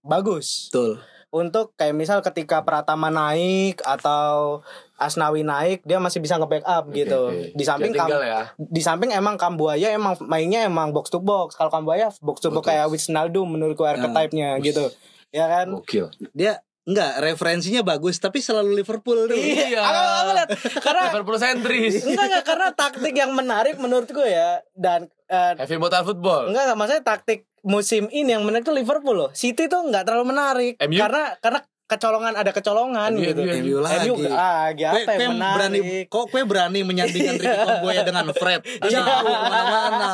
bagus 0.02 0.70
betul 0.70 1.00
untuk 1.30 1.78
kayak 1.78 1.94
misal 1.94 2.26
ketika 2.26 2.66
Pratama 2.66 3.14
naik 3.14 3.86
atau 3.86 4.62
Asnawi 4.98 5.46
naik 5.46 5.86
dia 5.86 6.02
masih 6.02 6.20
bisa 6.20 6.42
nge-backup 6.42 6.90
Oke, 6.90 7.06
gitu. 7.06 7.54
Di 7.54 7.64
samping 7.64 7.94
Kam- 7.94 8.10
ya. 8.10 8.50
di 8.58 8.82
samping 8.82 9.14
emang 9.14 9.38
Kambuaya 9.38 9.94
emang 9.94 10.18
mainnya 10.26 10.66
emang 10.66 10.90
box 10.90 11.14
to 11.14 11.22
box. 11.22 11.54
Kalau 11.54 11.70
Kambuaya 11.70 12.10
box 12.20 12.42
to 12.42 12.50
box 12.50 12.66
Betul. 12.66 12.70
kayak 12.74 12.90
Wijnaldum 12.90 13.46
menurutku 13.46 13.86
archetype-nya 13.86 14.58
Wih. 14.58 14.74
gitu. 14.74 14.86
Ya 15.30 15.46
kan? 15.46 15.70
Gokil. 15.70 16.10
dia 16.34 16.66
enggak 16.90 17.22
referensinya 17.22 17.82
bagus 17.82 18.18
tapi 18.18 18.42
selalu 18.42 18.74
Liverpool 18.76 19.30
tuh 19.30 19.38
Iya. 19.38 19.78
Aku, 19.80 20.02
aku 20.02 20.32
lihat 20.34 20.50
karena 20.82 21.02
Liverpool 21.08 21.38
sentris. 21.38 22.02
enggak 22.04 22.26
enggak 22.26 22.44
karena 22.44 22.68
taktik 22.74 23.14
yang 23.14 23.32
menarik 23.32 23.78
menurutku 23.78 24.20
ya 24.20 24.66
dan 24.74 25.06
eh, 25.26 25.54
Heavy 25.56 25.78
metal 25.78 26.02
football. 26.02 26.50
enggak 26.50 26.64
enggak 26.66 26.78
maksudnya 26.78 27.04
taktik 27.06 27.40
musim 27.62 28.10
ini 28.10 28.32
yang 28.32 28.42
menarik 28.42 28.64
tuh 28.64 28.74
Liverpool 28.74 29.14
loh. 29.14 29.30
City 29.32 29.68
tuh 29.68 29.86
enggak 29.86 30.04
terlalu 30.04 30.32
menarik 30.32 30.74
MU? 30.82 30.98
karena 30.98 31.38
karena 31.38 31.60
kecolongan 31.86 32.34
ada 32.34 32.54
kecolongan 32.54 33.12
MU, 33.12 33.22
gitu. 33.24 33.42
MU, 33.42 33.54
MU 33.60 33.78
lagi. 33.82 34.08
MU 34.08 34.16
ah, 34.30 34.70
Kue, 34.70 34.86
apa 34.86 35.10
kue 35.10 35.18
yang 35.20 35.34
menarik? 35.34 35.58
berani 35.58 35.80
kok 36.06 36.26
kue 36.30 36.42
berani 36.46 36.80
menyandingkan 36.82 37.36
Ricky 37.36 37.58
Kambuaya 37.66 38.02
dengan 38.02 38.26
Fred 38.32 38.62
jauh 38.62 39.06
ke 39.10 39.26
mana-mana 39.26 40.12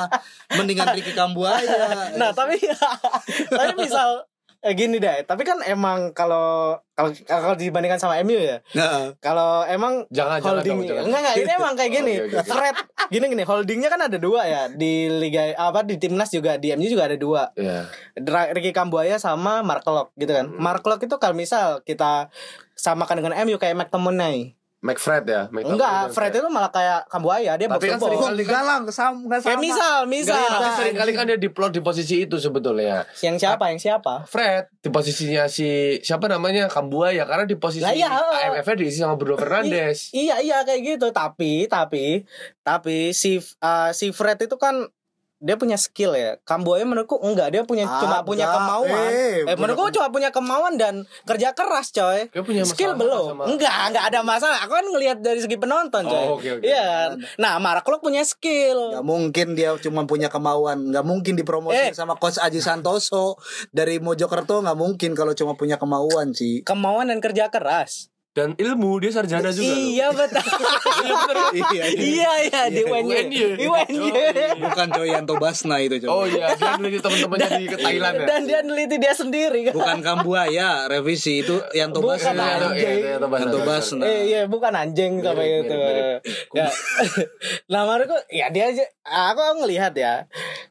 mendingan 0.51 0.87
Ricky 0.91 1.11
Kambuaya 1.11 1.67
Nah 2.15 2.31
tapi 2.31 2.55
tapi 3.59 3.71
misal 3.75 4.23
eh, 4.65 4.73
gini 4.73 4.97
deh. 4.97 5.21
Tapi 5.21 5.45
kan 5.45 5.61
emang 5.61 6.09
kalau 6.11 6.73
kalau 6.91 7.13
kalau 7.23 7.53
dibandingkan 7.53 7.95
sama 7.95 8.17
MU 8.19 8.33
ya. 8.33 8.65
Nah, 8.73 9.13
Kalau 9.19 9.61
emang 9.63 10.09
Jangan 10.09 10.41
jangan 10.41 10.57
holding 10.57 10.75
dong, 10.75 10.87
jangan. 10.89 11.03
enggak 11.05 11.19
enggak 11.21 11.35
ini 11.37 11.51
emang 11.53 11.73
kayak 11.75 11.91
gini. 11.93 12.13
Fred 12.49 12.77
gini 13.05 13.25
gini 13.29 13.43
holdingnya 13.43 13.89
kan 13.89 14.01
ada 14.01 14.17
dua 14.17 14.41
ya 14.43 14.61
di 14.67 15.05
liga 15.07 15.53
apa 15.53 15.85
di 15.85 15.95
timnas 15.95 16.33
juga 16.33 16.57
di 16.57 16.73
MU 16.73 16.89
juga 16.89 17.05
ada 17.05 17.15
dua. 17.15 17.53
Iya. 17.53 17.85
Dra- 18.17 18.49
Ricky 18.49 18.71
Kambuaya 18.71 19.15
sama 19.15 19.61
Mark 19.61 19.85
Locke 19.85 20.11
gitu 20.17 20.33
kan. 20.33 20.49
Hmm. 20.49 20.57
Mark 20.57 20.81
Locke 20.81 21.05
itu 21.05 21.15
kalau 21.15 21.37
misal 21.37 21.79
kita 21.79 22.33
samakan 22.73 23.21
dengan 23.21 23.37
MU 23.45 23.55
kayak 23.55 23.77
McTominay. 23.77 24.57
McFred 24.83 25.25
ya. 25.25 25.41
McFred 25.49 25.75
Enggak, 25.75 26.01
Fred 26.13 26.31
itu 26.35 26.49
malah 26.51 26.69
kayak 26.69 27.09
Kambuaya, 27.09 27.57
dia 27.57 27.65
Tapi 27.65 27.87
kan 27.89 27.97
sering 27.97 28.21
kali 28.21 28.43
enggak 28.45 28.63
lah, 28.63 28.77
kesam, 28.85 29.13
enggak 29.25 29.39
sama. 29.41 29.49
Kayak 29.49 29.61
misal, 29.63 29.97
misal. 30.05 30.35
Enggak, 30.37 30.51
tapi 30.53 30.69
sering 30.77 30.95
kali 30.95 31.11
kan 31.17 31.23
dia 31.25 31.39
diplot 31.41 31.71
di 31.73 31.81
posisi 31.81 32.15
itu 32.21 32.35
sebetulnya. 32.37 33.07
Yang 33.23 33.35
siapa? 33.41 33.63
Yang 33.73 33.79
siapa? 33.89 34.13
Fred 34.29 34.69
di 34.83 34.89
posisinya 34.93 35.49
si 35.49 35.97
siapa 36.05 36.29
namanya 36.29 36.69
Kambuaya 36.69 37.25
karena 37.25 37.49
di 37.49 37.57
posisi 37.57 37.81
Lah 37.81 37.97
iya, 37.97 38.13
heeh. 38.13 38.53
IMF-nya 38.53 38.75
diisi 38.77 38.99
sama 39.01 39.17
Bruno 39.17 39.41
Fernandes. 39.41 40.13
Iya 40.13 40.43
iya 40.45 40.61
kayak 40.61 40.81
gitu 40.85 41.09
tapi 41.09 41.65
tapi 41.65 42.21
tapi 42.61 43.13
si 43.17 43.41
uh, 43.41 43.89
si 43.89 44.13
Fred 44.13 44.37
itu 44.37 44.57
kan 44.61 44.85
dia 45.45 45.55
punya 45.55 45.77
skill 45.77 46.11
ya. 46.11 46.41
Kamboya 46.41 46.81
menurutku 46.83 47.21
enggak, 47.21 47.53
dia 47.53 47.61
punya 47.61 47.85
Ah, 47.85 48.01
cuma 48.01 48.17
punya 48.21 48.43
enggak. 48.43 48.57
kemauan. 48.59 49.05
Eh, 49.05 49.13
Eh, 49.13 49.33
punya 49.45 49.55
menurutku 49.55 49.93
cuma 49.93 50.07
punya 50.09 50.29
kemauan 50.29 50.73
dan 50.75 50.95
kerja 51.21 51.53
keras, 51.53 51.93
coy. 51.93 52.27
Dia 52.27 52.41
punya 52.41 52.65
skill 52.65 52.91
masalah 52.91 52.99
belum. 52.99 53.25
sama- 53.31 53.45
Enggak, 53.47 53.75
enggak 53.87 54.05
ada 54.07 54.19
masalah. 54.21 54.57
Aku 54.59 54.73
kan 54.73 54.85
ngelihat 54.87 55.17
dari 55.19 55.37
segi 55.37 55.55
penonton, 55.55 56.01
coy. 56.03 56.17
Oh, 56.17 56.35
oke, 56.35 56.49
oke. 56.51 56.65
Iya 56.65 56.81
kan? 56.81 57.09
Nah, 57.37 57.53
Mark 57.57 57.85
Klok 57.85 58.01
punya 58.01 58.25
skill. 58.25 58.89
Gak 58.91 59.05
mungkin 59.05 59.53
dia 59.53 59.69
cuma 59.77 60.03
punya 60.03 60.25
kemauan 60.25 60.89
Gak 60.89 61.03
mungkin 61.03 61.33
Eh. 61.33 61.39
dipromosi 61.39 61.93
sama 61.93 62.15
Coach 62.15 62.37
Aji 62.37 62.57
Santoso 62.57 63.37
Dari 63.69 63.99
Mojokerto 63.99 64.59
gak 64.59 64.73
mungkin 64.73 65.13
kalau 65.13 65.31
cuma 65.31 65.53
punya 65.53 65.75
kemauan 65.75 66.31
sih 66.31 66.63
Kemauan 66.63 67.07
dan 67.07 67.19
kerja 67.19 67.47
keras. 67.47 68.09
Dan 68.35 68.51
ilmu 68.59 68.99
dia 68.99 69.15
sarjana 69.15 69.47
juga. 69.47 69.71
loh. 69.71 69.79
Iya 69.95 70.07
betul. 70.11 70.43
Iya 71.05 71.15
bener 71.23 71.35
kan? 71.39 71.53
Iya, 71.55 71.85
iya 71.95 72.31
iya 72.49 72.61
di 72.67 72.81
UNY. 72.83 73.31
UNY. 73.31 73.43
Di 73.55 73.65
UNY. 73.69 74.09
Bukan 74.59 74.87
Joyanto 74.91 75.39
Basna 75.39 75.79
itu 75.79 76.03
coba. 76.03 76.11
Oh 76.11 76.25
iya, 76.27 76.51
dia 76.51 76.75
dulu 76.75 76.87
teman-temannya 76.99 77.49
di 77.61 77.65
ke 77.71 77.77
Thailand 77.79 78.15
ya. 78.19 78.25
Dan 78.27 78.41
dia 78.43 78.59
neliti 78.65 78.97
dia 78.99 79.13
sendiri 79.15 79.71
kan. 79.71 79.73
Bukan 79.79 79.97
Kambuaya 80.03 80.91
revisi 80.91 81.47
itu 81.47 81.55
Yanto 81.71 82.03
Bukan, 82.03 82.19
Basna 82.19 82.43
Iya, 82.43 82.57
iya, 82.75 82.75
iya, 82.75 82.91
iya, 83.15 83.15
Basna, 83.23 83.39
Yanto 83.39 83.59
Basna. 83.63 84.03
Iya 84.03 84.41
bukan 84.51 84.73
anjing 84.75 85.13
sama 85.23 85.43
itu. 85.47 85.75
Ya. 86.51 86.67
nah 87.71 87.87
menurutku 87.87 88.19
ya 88.35 88.51
dia 88.51 88.75
aku 89.05 89.61
ngelihat 89.61 89.93
ya. 89.93 90.25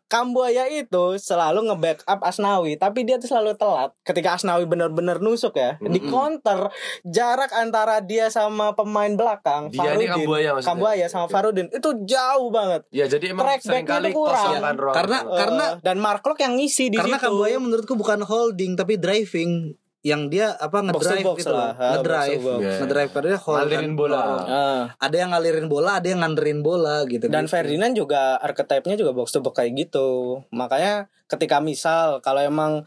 Kambuaya 0.05 0.71
itu 0.71 1.19
selalu 1.19 1.67
nge-backup 1.67 2.23
Asnawi 2.23 2.79
tapi 2.79 3.03
dia 3.03 3.19
tuh 3.19 3.27
selalu 3.27 3.59
telat. 3.59 3.91
Ketika 4.03 4.39
Asnawi 4.39 4.63
benar-benar 4.63 5.19
nusuk 5.19 5.55
ya, 5.55 5.75
di 5.81 5.99
counter 5.99 6.71
jarak 7.03 7.51
antara 7.51 7.99
dia 7.99 8.31
sama 8.31 8.79
pemain 8.79 9.11
belakang 9.11 9.75
Dia 9.75 9.95
ini 9.95 10.07
Kambuaya 10.07 10.55
maksudnya. 10.55 10.71
Kambuaya 10.71 11.07
sama 11.09 11.27
Farudin 11.27 11.67
itu 11.67 11.91
jauh 12.07 12.51
banget. 12.51 12.87
Ya 12.95 13.11
jadi 13.11 13.35
emang 13.35 13.43
Track 13.49 13.61
sering 13.65 13.87
kali 13.87 14.15
kurang. 14.15 14.63
ruang. 14.77 14.95
Karena- 14.95 15.23
Karena- 15.27 15.71
dan 15.83 15.97
Mark 15.99 16.23
Klok 16.23 16.39
yang 16.39 16.55
ngisi 16.55 16.91
di 16.91 16.99
Karena 17.01 17.19
situ. 17.19 17.27
Kambuaya 17.27 17.59
menurutku 17.59 17.95
bukan 17.95 18.23
holding 18.23 18.79
tapi 18.79 18.95
driving 18.95 19.75
yang 20.05 20.29
dia 20.29 20.53
apa 20.61 20.85
ngedrive 20.85 21.25
box 21.25 21.39
gitu 21.41 21.57
lah. 21.57 21.73
Ha, 21.81 21.87
ngedrive 21.97 22.37
box 22.37 22.37
to 22.37 22.41
box. 22.45 22.61
Ngedrive 22.85 23.11
hold 23.41 23.57
Ngalirin 23.65 23.95
bola. 23.97 24.21
Ah. 24.45 24.83
ada 25.01 25.17
yang 25.17 25.33
ngalirin 25.33 25.67
bola 25.73 25.91
ada 25.97 26.07
yang 26.13 26.21
nganderin 26.21 26.61
bola 26.61 27.09
gitu 27.09 27.33
Dan 27.33 27.49
gitu. 27.49 27.57
Ferdinand 27.57 27.95
juga 27.97 28.37
archetype-nya 28.45 29.01
juga 29.01 29.17
box 29.17 29.33
to 29.33 29.41
box 29.41 29.57
kayak 29.57 29.73
gitu. 29.81 30.45
Makanya 30.53 31.09
ketika 31.25 31.65
misal 31.65 32.21
kalau 32.21 32.45
emang 32.45 32.85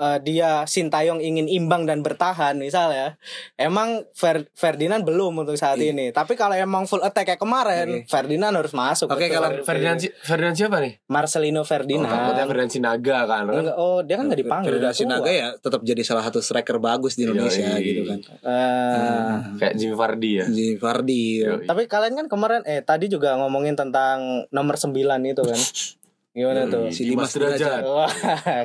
eh, 0.00 0.18
dia 0.18 0.64
Sintayong 0.64 1.20
ingin 1.20 1.44
imbang 1.44 1.84
dan 1.84 2.00
bertahan 2.00 2.56
misal 2.56 2.88
ya. 2.88 3.20
Emang 3.54 4.08
Fer- 4.10 4.48
Ferdinand 4.50 5.00
belum 5.00 5.36
untuk 5.38 5.54
saat 5.54 5.76
Iya. 5.76 5.92
ini. 5.92 6.06
Tapi 6.08 6.32
kalau 6.34 6.52
emang 6.52 6.84
full 6.84 7.00
attack 7.00 7.28
kayak 7.28 7.38
kemarin, 7.38 8.00
Oke. 8.00 8.08
Ferdinand 8.08 8.54
harus 8.54 8.72
masuk. 8.72 9.06
Oke, 9.06 9.26
Betul. 9.26 9.36
kalau 9.36 9.48
Ferdinand 9.60 9.98
si- 9.98 10.14
Ferdinand 10.16 10.56
siapa 10.56 10.76
nih? 10.78 10.96
Marcelino 11.06 11.60
Oh, 11.60 11.66
Ferdinand. 11.66 12.08
takutnya 12.08 12.44
Ferdinand 12.46 12.72
Sinaga 12.72 13.18
kan. 13.24 13.44
Enggak, 13.46 13.76
oh, 13.76 14.00
dia 14.00 14.16
kan 14.16 14.24
nggak 14.26 14.40
dipanggil. 14.40 14.70
Ferdinand. 14.72 14.96
Sinaga 14.96 15.30
ya 15.30 15.48
tetap 15.54 15.80
jadi 15.82 16.00
salah 16.00 16.22
satu 16.22 16.40
striker 16.40 16.78
bagus 16.78 17.14
di 17.14 17.22
Indonesia 17.22 17.60
Yoi. 17.70 17.84
gitu 17.84 18.02
kan 18.06 18.18
Eh, 18.40 19.34
Kayak 19.56 19.74
Jimmy 19.74 19.94
Vardy 19.94 20.30
ya. 20.34 20.44
Jimmy 20.46 20.76
Vardy. 20.76 21.24
Tapi 21.62 21.82
kalian 21.86 22.14
kan 22.14 22.26
kemarin 22.26 22.62
eh 22.64 22.80
tadi 22.80 23.06
juga 23.06 23.36
ngomongin 23.36 23.74
tentang 23.74 24.20
nomor 24.48 24.74
9 24.74 24.96
itu 25.26 25.42
kan. 25.42 25.60
Gimana 26.40 26.64
tuh? 26.66 26.88
Si 26.88 27.04
Dimas 27.04 27.30
Derajat. 27.30 27.84
Wah, 27.84 28.08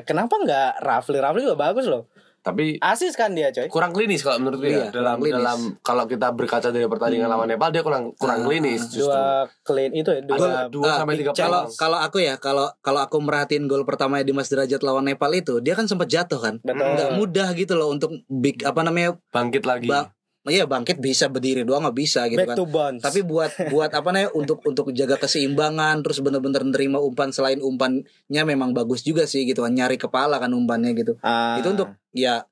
kenapa 0.02 0.36
nggak 0.38 0.70
Rafli? 0.80 1.18
Rafli 1.18 1.44
juga 1.44 1.60
bagus 1.60 1.86
loh. 1.86 2.08
Tapi 2.40 2.78
Asis 2.78 3.18
kan 3.18 3.34
dia, 3.34 3.50
coy. 3.50 3.66
kurang 3.68 3.90
klinis 3.90 4.22
kalau 4.22 4.38
menurut 4.38 4.62
gue 4.62 4.70
Iya, 4.70 4.86
ya. 4.86 4.90
Dalam 4.94 5.18
klinis. 5.18 5.34
dalam 5.34 5.60
kalau 5.82 6.06
kita 6.06 6.30
berkaca 6.30 6.70
dari 6.70 6.86
pertandingan 6.86 7.26
lawan 7.26 7.50
Nepal 7.50 7.74
dia 7.74 7.82
kurang 7.82 8.14
kurang 8.14 8.40
Ah, 8.40 8.46
klinis 8.46 8.86
justru. 8.86 9.10
Dua 9.10 9.26
clean 9.66 9.92
itu 9.92 10.06
ya, 10.08 10.22
dua 10.22 10.38
Ada 10.38 10.70
dua 10.70 10.86
Ah, 10.86 10.98
sampai 11.02 11.16
tiga 11.18 11.34
kalau 11.34 11.62
kalau 11.74 11.98
aku 11.98 12.18
ya 12.22 12.38
kalau 12.38 12.70
kalau 12.80 13.02
aku 13.02 13.18
merhatiin 13.18 13.66
gol 13.66 13.82
pertama 13.82 14.22
Dimas 14.22 14.46
Derajat 14.46 14.78
lawan 14.80 15.04
Nepal 15.04 15.34
itu 15.34 15.58
dia 15.58 15.74
kan 15.74 15.90
sempat 15.90 16.06
jatuh 16.06 16.38
kan 16.38 16.56
Betul. 16.62 16.86
nggak 16.86 17.12
mudah 17.18 17.50
gitu 17.52 17.74
loh 17.74 17.90
untuk 17.90 18.14
big 18.28 18.62
apa 18.62 18.78
namanya 18.80 19.18
bangkit 19.28 19.66
lagi. 19.66 19.90
bang 19.90 20.06
iya 20.46 20.64
bangkit 20.66 21.02
bisa 21.02 21.26
berdiri 21.28 21.66
doang 21.66 21.86
nggak 21.86 21.98
bisa 21.98 22.30
gitu 22.30 22.42
back 22.42 22.54
kan 22.54 22.58
to 22.58 22.66
bounce. 22.70 23.02
tapi 23.02 23.26
buat 23.26 23.50
buat 23.74 23.90
apa 23.90 24.10
namanya 24.14 24.30
untuk 24.34 24.62
untuk 24.62 24.94
jaga 24.94 25.18
keseimbangan 25.18 26.06
terus 26.06 26.22
bener-bener 26.22 26.62
nerima 26.62 27.02
umpan 27.02 27.34
selain 27.34 27.60
umpannya 27.60 28.42
memang 28.46 28.72
bagus 28.72 29.02
juga 29.02 29.26
sih 29.26 29.46
gitu 29.46 29.66
kan 29.66 29.74
nyari 29.74 29.98
kepala 29.98 30.38
kan 30.38 30.54
umpannya 30.54 30.94
gitu 30.94 31.18
Ah. 31.22 31.58
itu 31.58 31.74
untuk 31.74 31.94
ya 32.14 32.46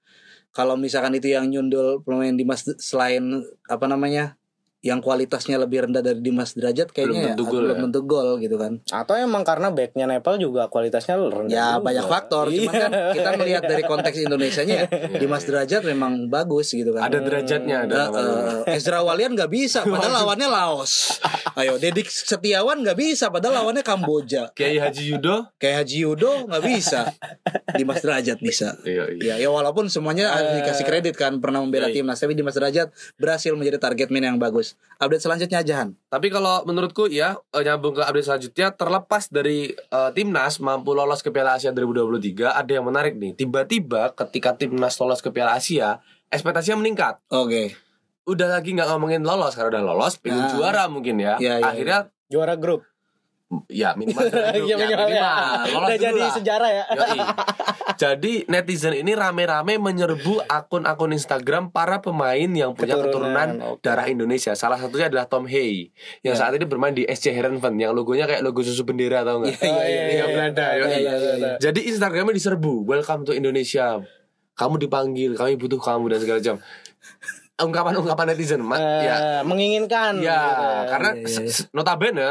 kalau 0.53 0.77
misalkan 0.77 1.17
itu 1.17 1.33
yang 1.33 1.49
nyundul 1.49 2.05
pemain 2.05 2.33
Dimas 2.33 2.65
selain 2.77 3.41
apa 3.65 3.85
namanya 3.89 4.37
yang 4.83 4.99
kualitasnya 4.99 5.55
lebih 5.55 5.87
rendah 5.87 5.99
dari 5.99 6.19
Dimas 6.19 6.51
Derajat 6.51 6.91
kayaknya 6.91 7.07
Belum 7.15 7.29
tentu 7.31 7.43
ya, 7.43 7.49
gol 7.49 7.61
belum 7.63 7.73
ya. 7.73 7.83
tentu 7.87 7.99
gol 8.03 8.29
gitu 8.37 8.55
kan 8.57 8.73
atau 8.85 9.13
emang 9.15 9.41
karena 9.41 9.67
backnya 9.69 10.05
Nepal 10.05 10.35
juga 10.35 10.67
kualitasnya 10.67 11.15
rendah. 11.15 11.47
ya 11.47 11.67
juga. 11.73 11.81
banyak 11.81 12.05
faktor 12.05 12.45
cuman 12.49 12.73
kan 12.77 12.91
Iya. 12.91 13.11
kita 13.13 13.29
melihat 13.37 13.63
dari 13.63 13.81
konteks 13.81 14.17
Indonesianya 14.27 14.75
ya 14.75 14.85
Dimas 15.15 15.43
Derajat 15.43 15.81
memang 15.83 16.27
bagus 16.27 16.69
gitu 16.69 16.91
kan 16.91 16.99
Ada 17.01 17.17
derajatnya 17.17 17.77
ada 17.81 17.95
Eh, 17.95 18.07
namanya. 18.11 18.53
eh, 18.65 18.75
Ezra 18.75 18.99
Walian 18.99 19.31
nggak 19.33 19.47
bisa 19.49 19.79
padahal 19.81 20.13
lawannya 20.19 20.47
Laos 20.47 21.15
ayo 21.53 21.77
Dedik 21.77 22.07
Setiawan 22.07 22.83
nggak 22.83 22.97
bisa 22.97 23.29
padahal 23.29 23.63
lawannya 23.63 23.81
Kamboja 23.81 24.51
Kiai 24.51 24.77
Haji 24.77 25.03
Yudo. 25.09 25.47
kayak 25.55 25.87
Haji 25.87 25.97
Yudo 26.01 26.43
nggak 26.45 26.59
bisa 26.61 27.07
Dimas 27.71 27.99
Derajat 27.99 28.37
bisa 28.37 28.75
Iya, 28.83 29.07
iya. 29.11 29.33
Ya, 29.33 29.35
ya 29.39 29.49
walaupun 29.49 29.87
semuanya 29.87 30.27
harus 30.29 30.59
dikasih 30.59 30.83
kredit 30.83 31.15
kan 31.15 31.39
pernah 31.39 31.61
membela 31.61 31.87
Iya. 31.87 31.95
timnas, 31.95 32.17
tapi 32.17 32.33
Dimas 32.33 32.51
Derajat 32.51 32.91
berhasil 33.15 33.53
menjadi 33.53 33.79
target 33.79 34.09
man 34.09 34.25
yang 34.25 34.37
bagus. 34.37 34.72
Update 34.93 35.19
selanjutnya 35.19 35.59
aja 35.59 35.73
Han. 35.83 35.99
Tapi 36.07 36.31
kalau 36.31 36.63
menurutku 36.63 37.11
ya 37.11 37.35
eh, 37.51 37.61
nyambung 37.61 37.91
ke 37.91 38.01
update 38.01 38.23
selanjutnya 38.23 38.67
terlepas 38.71 39.27
dari 39.27 39.73
eh, 39.73 40.09
timnas 40.15 40.63
mampu 40.63 40.95
lolos 40.95 41.19
ke 41.19 41.27
Piala 41.27 41.59
Asia 41.59 41.75
2023 41.75 42.47
ada 42.47 42.71
yang 42.71 42.85
menarik 42.87 43.19
nih. 43.19 43.35
Tiba-tiba 43.35 44.15
ketika 44.15 44.55
timnas 44.55 44.95
lolos 45.01 45.19
ke 45.19 45.27
Piala 45.27 45.59
Asia 45.59 45.99
ekspektasinya 46.31 46.79
meningkat. 46.79 47.19
Oke. 47.27 47.75
Udah 48.23 48.47
lagi 48.47 48.71
nggak 48.71 48.87
ngomongin 48.87 49.27
lolos 49.27 49.59
karena 49.59 49.75
udah 49.75 49.83
lolos 49.83 50.15
pengen 50.23 50.47
Nah. 50.47 50.51
juara 50.55 50.83
mungkin 50.87 51.19
ya. 51.19 51.35
Iya, 51.35 51.59
iya, 51.59 51.67
Akhirnya 51.67 51.99
juara 52.31 52.55
grup. 52.55 52.87
Ya 53.67 53.93
minimal 53.93 54.25
juara 54.25 54.49
grup, 54.51 54.65
Iya, 54.65 54.75
ya, 54.75 54.77
minimal 54.79 55.07
ya. 55.07 55.07
minimal. 55.07 55.43
Lolos 55.67 55.87
Udah 55.87 55.97
jadi 55.99 56.19
lah. 56.19 56.33
sejarah 56.33 56.69
ya. 56.71 56.83
Yoi. 56.89 57.19
Jadi 57.93 58.33
netizen 58.45 58.93
ini 58.93 59.13
rame-rame 59.13 59.77
menyerbu 59.77 60.43
akun-akun 60.43 61.11
Instagram 61.11 61.69
para 61.69 61.99
pemain 61.99 62.47
yang 62.47 62.73
punya 62.73 62.95
Keturunan, 62.95 63.59
keturunan, 63.61 63.79
darah 63.79 64.05
Indonesia. 64.05 64.53
Salah 64.53 64.75
satunya 64.75 65.07
adalah 65.07 65.25
Tom 65.25 65.45
Hay 65.45 65.93
yang 66.21 66.33
Ya. 66.33 66.39
saat 66.39 66.53
ini 66.53 66.63
bermain 66.63 66.91
di 66.91 67.05
SC 67.05 67.29
Heerenveen 67.29 67.77
yang 67.77 67.91
logonya 67.91 68.25
kayak 68.25 68.41
logo 68.41 68.59
susu 68.59 68.81
bendera 68.81 69.21
tau 69.21 69.39
nggak? 69.39 69.55
Iya, 69.55 69.69
iya, 69.69 69.83
iya, 69.85 70.03
iya, 70.09 70.23
Belanda, 70.27 70.65
iya, 70.67 70.79
yoi. 70.79 70.89
iya, 70.95 71.13
iya, 71.13 71.33
iya. 71.35 71.53
Jadi 71.59 71.79
Instagramnya 71.85 72.33
diserbu, 72.33 72.83
welcome 72.83 73.23
to 73.23 73.31
Indonesia. 73.31 74.01
Kamu 74.53 74.77
dipanggil, 74.77 75.33
kami 75.33 75.53
butuh 75.55 75.77
kamu 75.77 76.05
dan 76.07 76.19
segala 76.19 76.37
macam. 76.39 76.57
Ungkapan-ungkapan 77.53 78.25
netizen, 78.27 78.65
Eh, 78.65 79.01
ya, 79.05 79.15
menginginkan 79.41 80.17
Ya, 80.17 80.41
gitu. 80.41 80.65
karena 80.89 81.09
Iya, 81.13 81.21
iya, 81.21 81.41
iya. 81.45 81.63
notabene 81.69 82.29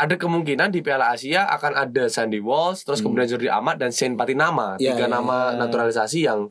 ada 0.00 0.14
kemungkinan 0.16 0.72
di 0.72 0.80
Piala 0.80 1.12
Asia 1.12 1.44
akan 1.52 1.76
ada 1.76 2.08
Sandy 2.08 2.40
Walsh, 2.40 2.88
terus 2.88 3.04
kemudian 3.04 3.28
Jordi 3.28 3.52
Amat 3.52 3.76
dan 3.76 3.92
Shane 3.92 4.16
Patinama, 4.16 4.74
Hmm. 4.74 4.80
Iya, 4.80 4.96
tiga 4.96 5.06
iya, 5.06 5.12
nama 5.12 5.52
naturalisasi 5.60 6.24
yang 6.24 6.48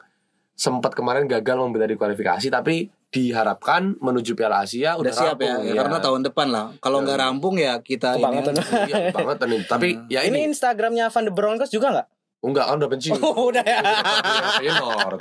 sempat 0.53 0.93
kemarin 0.93 1.25
gagal 1.25 1.57
membela 1.57 1.89
di 1.89 1.97
kualifikasi, 1.97 2.45
tapi 2.53 2.93
diharapkan 3.09 3.97
menuju 3.97 4.37
Piala 4.37 4.61
Asia 4.61 4.93
udah, 4.93 5.09
Udah 5.09 5.13
siap 5.17 5.37
ya, 5.41 5.57
rampung, 5.57 5.65
ya, 5.65 5.73
karena 5.81 5.97
tahun 5.97 6.21
depan 6.29 6.47
lah. 6.53 6.65
Kalau 6.77 7.01
nggak 7.01 7.17
rampung 7.17 7.55
ya 7.57 7.81
kita 7.81 8.21
Kebangetan. 8.21 8.53
ini. 8.53 8.63
Iya, 8.85 8.95
banget 9.17 9.37
nih. 9.41 9.61
Tapi 9.65 9.87
ya 10.13 10.21
ini 10.29 10.45
ini, 10.45 10.53
Instagramnya 10.53 11.09
Van 11.09 11.25
de 11.25 11.33
Bronckhorst 11.33 11.73
juga 11.73 11.89
nggak? 11.89 12.07
enggak 12.39 12.65
kan 12.71 12.75
udah 12.79 12.89
pensiun. 12.93 13.19
Oh, 13.19 13.51
udah 13.51 13.65
ya. 13.65 13.81
Feyenoord. 14.63 15.19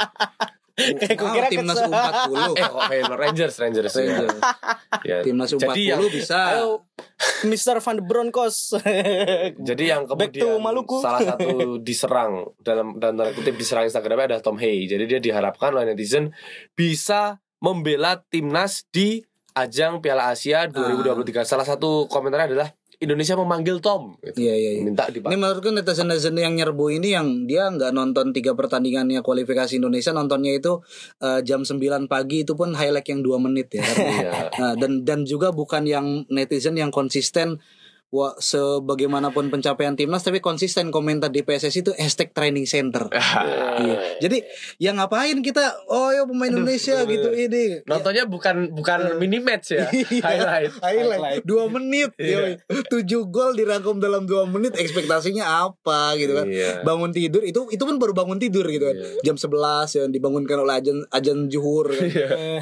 Kayak 0.78 1.18
Ah, 1.18 1.32
kira 1.34 1.46
timnas 1.50 1.76
kesel. 1.76 1.90
U40. 1.90 2.54
Eh, 2.54 2.64
kok 2.64 2.82
Feyenoord 2.86 3.20
Rangers, 3.20 3.54
Rangers. 3.58 3.90
ya. 3.90 3.98
Rangers. 3.98 4.38
Ya. 5.02 5.18
Timnas 5.20 5.50
U40 5.50 5.66
Jadi 5.66 5.82
yang, 5.84 6.00
bisa. 6.06 6.38
Ayo, 6.54 6.70
Mr. 7.42 7.76
Van 7.78 7.96
de 7.98 8.02
Bronckhorst. 8.02 8.78
Jadi 9.68 9.84
yang 9.84 10.06
kemudian 10.06 10.58
Maluku. 10.58 11.02
salah 11.02 11.34
satu 11.34 11.48
diserang 11.78 12.46
dalam 12.58 12.94
dan 12.96 13.14
tanda 13.14 13.34
kutip 13.34 13.54
diserang 13.54 13.84
Instagramnya 13.84 14.34
adalah 14.34 14.42
Tom 14.42 14.56
Hay. 14.56 14.86
Jadi 14.86 15.04
dia 15.04 15.18
diharapkan 15.18 15.74
oleh 15.74 15.90
netizen 15.90 16.30
bisa 16.72 17.36
membela 17.58 18.22
timnas 18.24 18.86
di 18.88 19.18
ajang 19.52 19.98
Piala 19.98 20.30
Asia 20.30 20.70
2023. 20.70 21.42
Salah 21.42 21.66
satu 21.66 22.06
komentarnya 22.06 22.54
adalah 22.54 22.68
Indonesia 22.98 23.38
memanggil 23.38 23.78
Tom 23.78 24.18
gitu. 24.18 24.42
Iya 24.42 24.54
iya. 24.58 24.70
iya. 24.74 24.82
minta 24.82 25.06
Ini 25.06 25.22
dipanggil 25.22 25.38
menurutku 25.38 25.70
netizen-netizen 25.70 26.34
yang 26.34 26.58
nyerbu 26.58 26.90
ini 26.98 27.14
yang 27.14 27.46
dia 27.46 27.70
nggak 27.70 27.94
nonton 27.94 28.34
tiga 28.34 28.58
pertandingannya 28.58 29.22
kualifikasi 29.22 29.78
Indonesia 29.78 30.10
nontonnya 30.10 30.58
itu 30.58 30.82
eh, 31.22 31.40
jam 31.46 31.62
9 31.62 32.10
pagi 32.10 32.42
itu 32.42 32.58
pun 32.58 32.74
highlight 32.74 33.06
yang 33.06 33.22
dua 33.22 33.38
menit 33.38 33.70
ya. 33.70 33.86
Iya. 34.18 34.50
Nah, 34.50 34.74
dan 34.74 35.06
dan 35.06 35.22
juga 35.22 35.54
bukan 35.54 35.86
yang 35.86 36.26
netizen 36.26 36.74
yang 36.74 36.90
konsisten 36.90 37.62
Wah, 38.08 38.32
sebagaimanapun 38.34 39.52
pencapaian 39.52 39.92
timnas 39.92 40.24
tapi 40.24 40.40
konsisten 40.40 40.88
komentar 40.88 41.28
di 41.28 41.40
PSSI 41.40 41.80
itu 41.82 41.92
hashtag 41.92 42.32
training 42.32 42.64
center. 42.64 43.04
Iya. 43.78 43.94
Jadi 44.18 44.38
yang 44.80 44.98
ngapain 44.98 45.38
kita? 45.38 45.62
Oh, 45.86 46.10
yo 46.10 46.26
pemain 46.26 46.50
Indonesia 46.50 46.98
gitu 47.04 47.30
ini. 47.30 47.78
nontonnya 47.86 48.26
bukan 48.26 48.74
bukan 48.74 49.14
mini 49.16 49.38
match 49.38 49.70
ya 49.70 49.86
Iya. 49.94 50.18
highlight 50.18 50.72
highlight 50.82 51.40
dua 51.44 51.70
menit 51.70 52.10
Iya. 52.18 52.58
yoi. 52.58 52.82
tujuh 52.84 53.30
gol 53.30 53.54
dirangkum 53.54 54.02
dalam 54.02 54.26
dua 54.26 54.44
menit 54.44 54.74
ekspektasinya 54.74 55.46
apa 55.62 56.18
gitu 56.18 56.34
kan 56.34 56.50
Iya. 56.50 56.82
bangun 56.82 57.14
tidur 57.14 57.38
itu 57.40 57.70
itu 57.70 57.78
pun 57.78 57.96
baru 57.96 58.10
bangun 58.12 58.42
tidur 58.42 58.66
gitu 58.66 58.82
kan 58.82 58.96
jam 59.22 59.36
11 59.38 59.54
ya 59.94 60.02
dibangunkan 60.08 60.58
oleh 60.58 60.74
ajan 60.76 60.98
ajan 61.08 61.46
juhur 61.46 61.86
kan. 61.86 62.08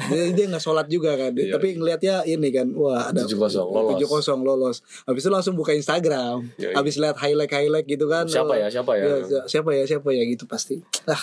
Jadi 0.05 0.31
dia 0.33 0.45
nggak 0.47 0.61
sholat 0.61 0.85
juga 0.85 1.17
kan 1.17 1.33
Iya. 1.33 1.49
tapi 1.51 1.73
ngelihatnya 1.73 2.15
ini 2.25 2.49
kan 2.51 2.67
wah 2.71 3.09
ada 3.09 3.25
7-0 3.25 3.57
lolos. 3.65 3.89
tujuh 3.95 4.07
kosong 4.07 4.41
lolos 4.45 4.77
habis 5.03 5.25
itu 5.25 5.33
langsung 5.37 5.53
buka 5.53 5.71
Instagram. 5.77 6.49
Yoi. 6.57 6.73
habis 6.73 6.97
lihat 6.97 7.15
highlight 7.21 7.53
highlight 7.53 7.85
gitu 7.85 8.09
kan. 8.09 8.25
Siapa 8.25 8.57
ya, 8.57 8.67
siapa 8.67 8.97
ya? 8.97 9.05
Iya, 9.05 9.45
siapa 9.45 9.69
ya 9.71 9.83
siapa 9.85 10.09
ya 10.09 10.23
gitu 10.25 10.49
pasti. 10.49 10.81
Ah 11.05 11.21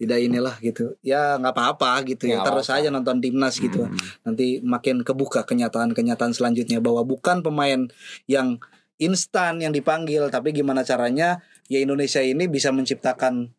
tidak 0.00 0.18
inilah 0.18 0.56
gitu. 0.64 0.96
Ya 1.04 1.36
nggak 1.36 1.52
apa-apa 1.52 2.08
gitu 2.08 2.26
ya. 2.26 2.40
Nggak 2.40 2.48
terus 2.48 2.68
aja 2.72 2.88
nonton 2.88 3.20
timnas 3.20 3.60
gitu. 3.60 3.84
Nanti 4.24 4.64
makin 4.64 5.04
kebuka 5.04 5.44
kenyataan-kenyataan 5.44 6.32
selanjutnya 6.32 6.80
bahwa 6.80 7.04
bukan 7.04 7.44
pemain 7.44 7.92
yang 8.24 8.56
instan 9.02 9.58
yang 9.58 9.74
dipanggil 9.74 10.30
tapi 10.30 10.54
gimana 10.54 10.86
caranya 10.86 11.42
ya 11.66 11.82
Indonesia 11.82 12.22
ini 12.22 12.46
bisa 12.46 12.70
menciptakan 12.70 13.50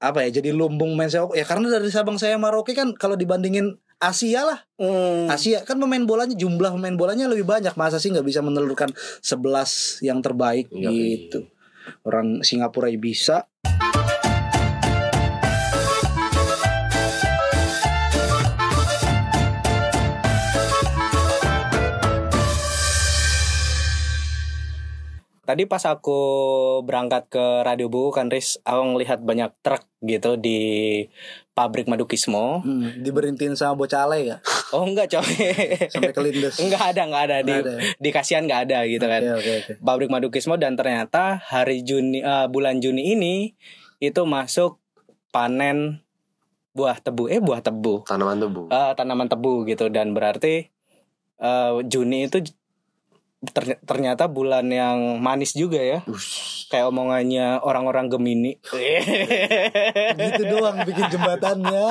apa 0.00 0.24
ya 0.24 0.40
jadi 0.40 0.52
lumbung 0.52 0.96
main 0.96 1.08
sepak 1.08 1.36
ya 1.36 1.44
karena 1.44 1.68
dari 1.72 1.88
Sabang 1.92 2.16
saya 2.20 2.36
Maroke 2.40 2.72
kan 2.72 2.92
kalau 2.96 3.16
dibandingin 3.16 3.76
Asia 4.02 4.42
lah. 4.42 4.58
Hmm. 4.76 5.30
Asia 5.30 5.62
kan 5.62 5.78
pemain 5.78 6.02
bolanya 6.02 6.34
jumlah 6.34 6.74
pemain 6.74 6.94
bolanya 6.94 7.30
lebih 7.30 7.46
banyak. 7.46 7.74
Masa 7.78 8.02
sih 8.02 8.10
nggak 8.10 8.26
bisa 8.26 8.42
menelurkan 8.42 8.90
11 9.22 10.02
yang 10.02 10.18
terbaik 10.20 10.70
Iya, 10.74 10.90
gitu? 10.90 11.46
Orang 12.02 12.42
Singapura 12.42 12.90
ya 12.90 12.98
bisa. 12.98 13.46
Tadi 25.44 25.68
pas 25.68 25.84
aku 25.84 26.20
berangkat 26.88 27.28
ke 27.28 27.44
Radio 27.68 27.92
Buku 27.92 28.16
kan 28.16 28.32
Riz, 28.32 28.56
aku 28.64 28.96
ngelihat 28.96 29.20
banyak 29.20 29.52
truk 29.60 29.84
gitu 30.00 30.40
di 30.40 30.58
pabrik 31.54 31.86
madu 31.86 32.04
Kismo. 32.04 32.60
hmm, 32.60 33.00
diberhentiin 33.00 33.54
sama 33.54 33.74
bocah 33.74 34.04
alay 34.04 34.28
ya 34.28 34.42
Oh 34.70 34.82
enggak 34.82 35.06
coy. 35.08 35.22
sampai 35.86 36.10
kelindes 36.10 36.58
enggak 36.58 36.82
ada, 36.90 37.00
enggak 37.04 37.22
ada 37.24 37.36
di 37.38 37.52
Nggak 37.52 37.62
ada. 37.62 37.74
di 37.94 38.08
kasihan 38.10 38.42
enggak 38.42 38.60
ada 38.66 38.78
gitu 38.84 39.04
kan. 39.04 39.22
Oke, 39.22 39.32
oke, 39.32 39.52
oke. 39.56 39.72
Pabrik 39.80 40.10
madu 40.10 40.28
Kismo 40.28 40.54
dan 40.54 40.74
ternyata 40.74 41.38
hari 41.40 41.80
Juni 41.80 42.18
eh, 42.18 42.46
bulan 42.46 42.78
Juni 42.78 43.14
ini 43.14 43.54
itu 43.98 44.20
masuk 44.20 44.82
panen 45.30 46.02
buah 46.70 46.98
tebu 46.98 47.26
eh 47.28 47.38
buah 47.38 47.62
tebu 47.62 48.02
tanaman 48.02 48.34
tebu 48.36 48.66
Eh, 48.66 48.92
tanaman 48.92 49.26
tebu 49.26 49.62
gitu 49.64 49.86
dan 49.88 50.10
berarti 50.10 50.66
eh, 51.36 51.72
Juni 51.84 52.26
itu 52.26 52.42
ternyata 53.84 54.30
bulan 54.30 54.64
yang 54.70 55.20
manis 55.20 55.52
juga 55.52 55.76
ya. 55.82 56.00
Kayak 56.70 56.88
omongannya 56.90 57.60
orang-orang 57.60 58.08
Gemini. 58.08 58.56
Begitu 60.16 60.42
doang 60.48 60.80
bikin 60.86 61.06
jembatannya. 61.12 61.88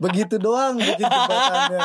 Begitu 0.00 0.36
doang 0.40 0.80
bikin 0.80 1.06
jembatannya. 1.06 1.80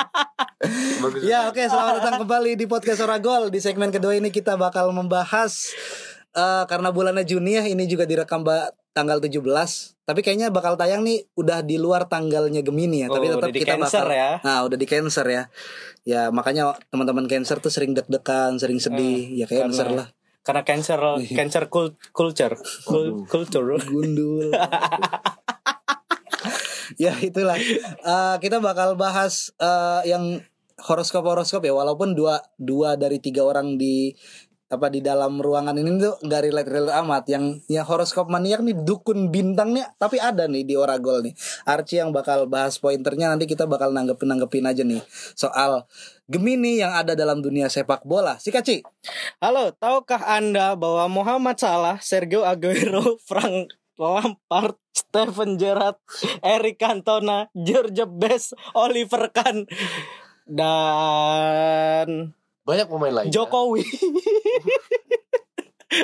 Bagus. 1.01 1.21
Ya 1.25 1.49
oke 1.49 1.57
selamat 1.65 1.93
datang 2.01 2.15
kembali 2.21 2.53
di 2.53 2.69
podcast 2.69 3.01
Oragol 3.01 3.49
Di 3.49 3.57
segmen 3.57 3.89
kedua 3.89 4.13
ini 4.13 4.29
kita 4.29 4.53
bakal 4.61 4.93
membahas 4.93 5.73
eh, 6.37 6.63
Karena 6.69 6.93
bulannya 6.93 7.25
Juni 7.25 7.57
ya 7.57 7.65
Ini 7.65 7.89
juga 7.89 8.05
direkam 8.05 8.45
ba- 8.45 8.69
tanggal 8.91 9.17
17 9.17 9.39
Tapi 10.01 10.19
kayaknya 10.19 10.47
bakal 10.47 10.75
tayang 10.75 11.01
nih 11.01 11.23
Udah 11.33 11.59
di 11.61 11.75
luar 11.75 12.05
tanggalnya 12.05 12.59
Gemini 12.59 13.03
ya 13.03 13.07
Tapi 13.07 13.25
Oh, 13.25 13.35
tetap 13.35 13.41
udah 13.41 13.51
di 13.51 13.59
kita 13.59 13.71
Cancer 13.73 14.03
bakal 14.03 14.19
ya. 14.19 14.29
Nah 14.43 14.57
udah 14.61 14.77
di 14.77 14.85
Cancer 14.85 15.25
ya. 15.25 15.43
Ya 16.01 16.21
makanya 16.29 16.63
teman-teman 16.87 17.25
Cancer 17.25 17.57
tuh 17.57 17.69
sering 17.69 17.91
deg-degan 17.91 18.55
Sering 18.55 18.77
sedih. 18.77 19.31
Ya 19.33 19.45
Cancer 19.45 19.87
karena- 19.87 19.97
lah. 19.97 20.07
karena 20.41 20.65
cancer 20.65 20.97
cancer 21.31 21.69
cul- 21.69 21.93
culture. 22.09 22.57
Cul- 22.83 23.23
culture. 23.25 23.77
Gundul. 23.87 24.49
Ya 26.97 27.13
itulah. 27.17 27.55
Eh, 27.57 28.35
Kita 28.37 28.59
bakal 28.59 28.93
bahas 28.95 29.53
eh, 29.55 30.01
Yang 30.07 30.43
horoskop-horoskop 30.81 31.61
ya 31.61 31.71
Walaupun 31.71 32.13
dua, 32.13 32.41
dua 32.57 32.97
dari 32.97 33.21
tiga 33.21 33.45
orang 33.45 33.77
di 33.77 34.11
apa 34.71 34.87
di 34.87 35.03
dalam 35.03 35.43
ruangan 35.43 35.75
ini 35.75 35.99
tuh 35.99 36.15
nggak 36.23 36.41
relate 36.47 36.69
relate 36.71 36.95
amat. 37.03 37.23
Yang 37.27 37.43
yang 37.67 37.83
horoskop 37.83 38.31
maniak 38.31 38.63
nih 38.63 38.73
dukun 38.73 39.27
bintangnya 39.27 39.91
tapi 39.99 40.17
ada 40.17 40.47
nih 40.47 40.63
di 40.63 40.79
Oragol 40.79 41.27
nih. 41.27 41.33
Archie 41.67 41.99
yang 41.99 42.15
bakal 42.15 42.47
bahas 42.47 42.79
pointernya 42.79 43.35
nanti 43.35 43.45
kita 43.45 43.67
bakal 43.67 43.91
nanggepin 43.91 44.31
nanggepin 44.31 44.65
aja 44.65 44.87
nih 44.87 45.03
soal 45.35 45.85
Gemini 46.31 46.79
yang 46.79 46.95
ada 46.95 47.11
dalam 47.11 47.43
dunia 47.43 47.67
sepak 47.67 48.07
bola. 48.07 48.39
Si 48.39 48.55
Kaci. 48.55 48.79
Halo, 49.43 49.75
tahukah 49.75 50.23
Anda 50.31 50.79
bahwa 50.79 51.11
Muhammad 51.11 51.59
Salah, 51.59 51.99
Sergio 51.99 52.47
Aguero, 52.47 53.19
Frank 53.27 53.75
Lampard, 53.99 54.79
Steven 54.95 55.59
Gerrard, 55.59 55.99
Eric 56.39 56.79
Cantona, 56.79 57.51
George 57.51 58.07
Best, 58.15 58.55
Oliver 58.71 59.27
Kahn, 59.35 59.67
dan 60.47 62.31
banyak 62.63 62.85
pemain 62.85 63.13
lain 63.15 63.29
Jokowi 63.29 63.83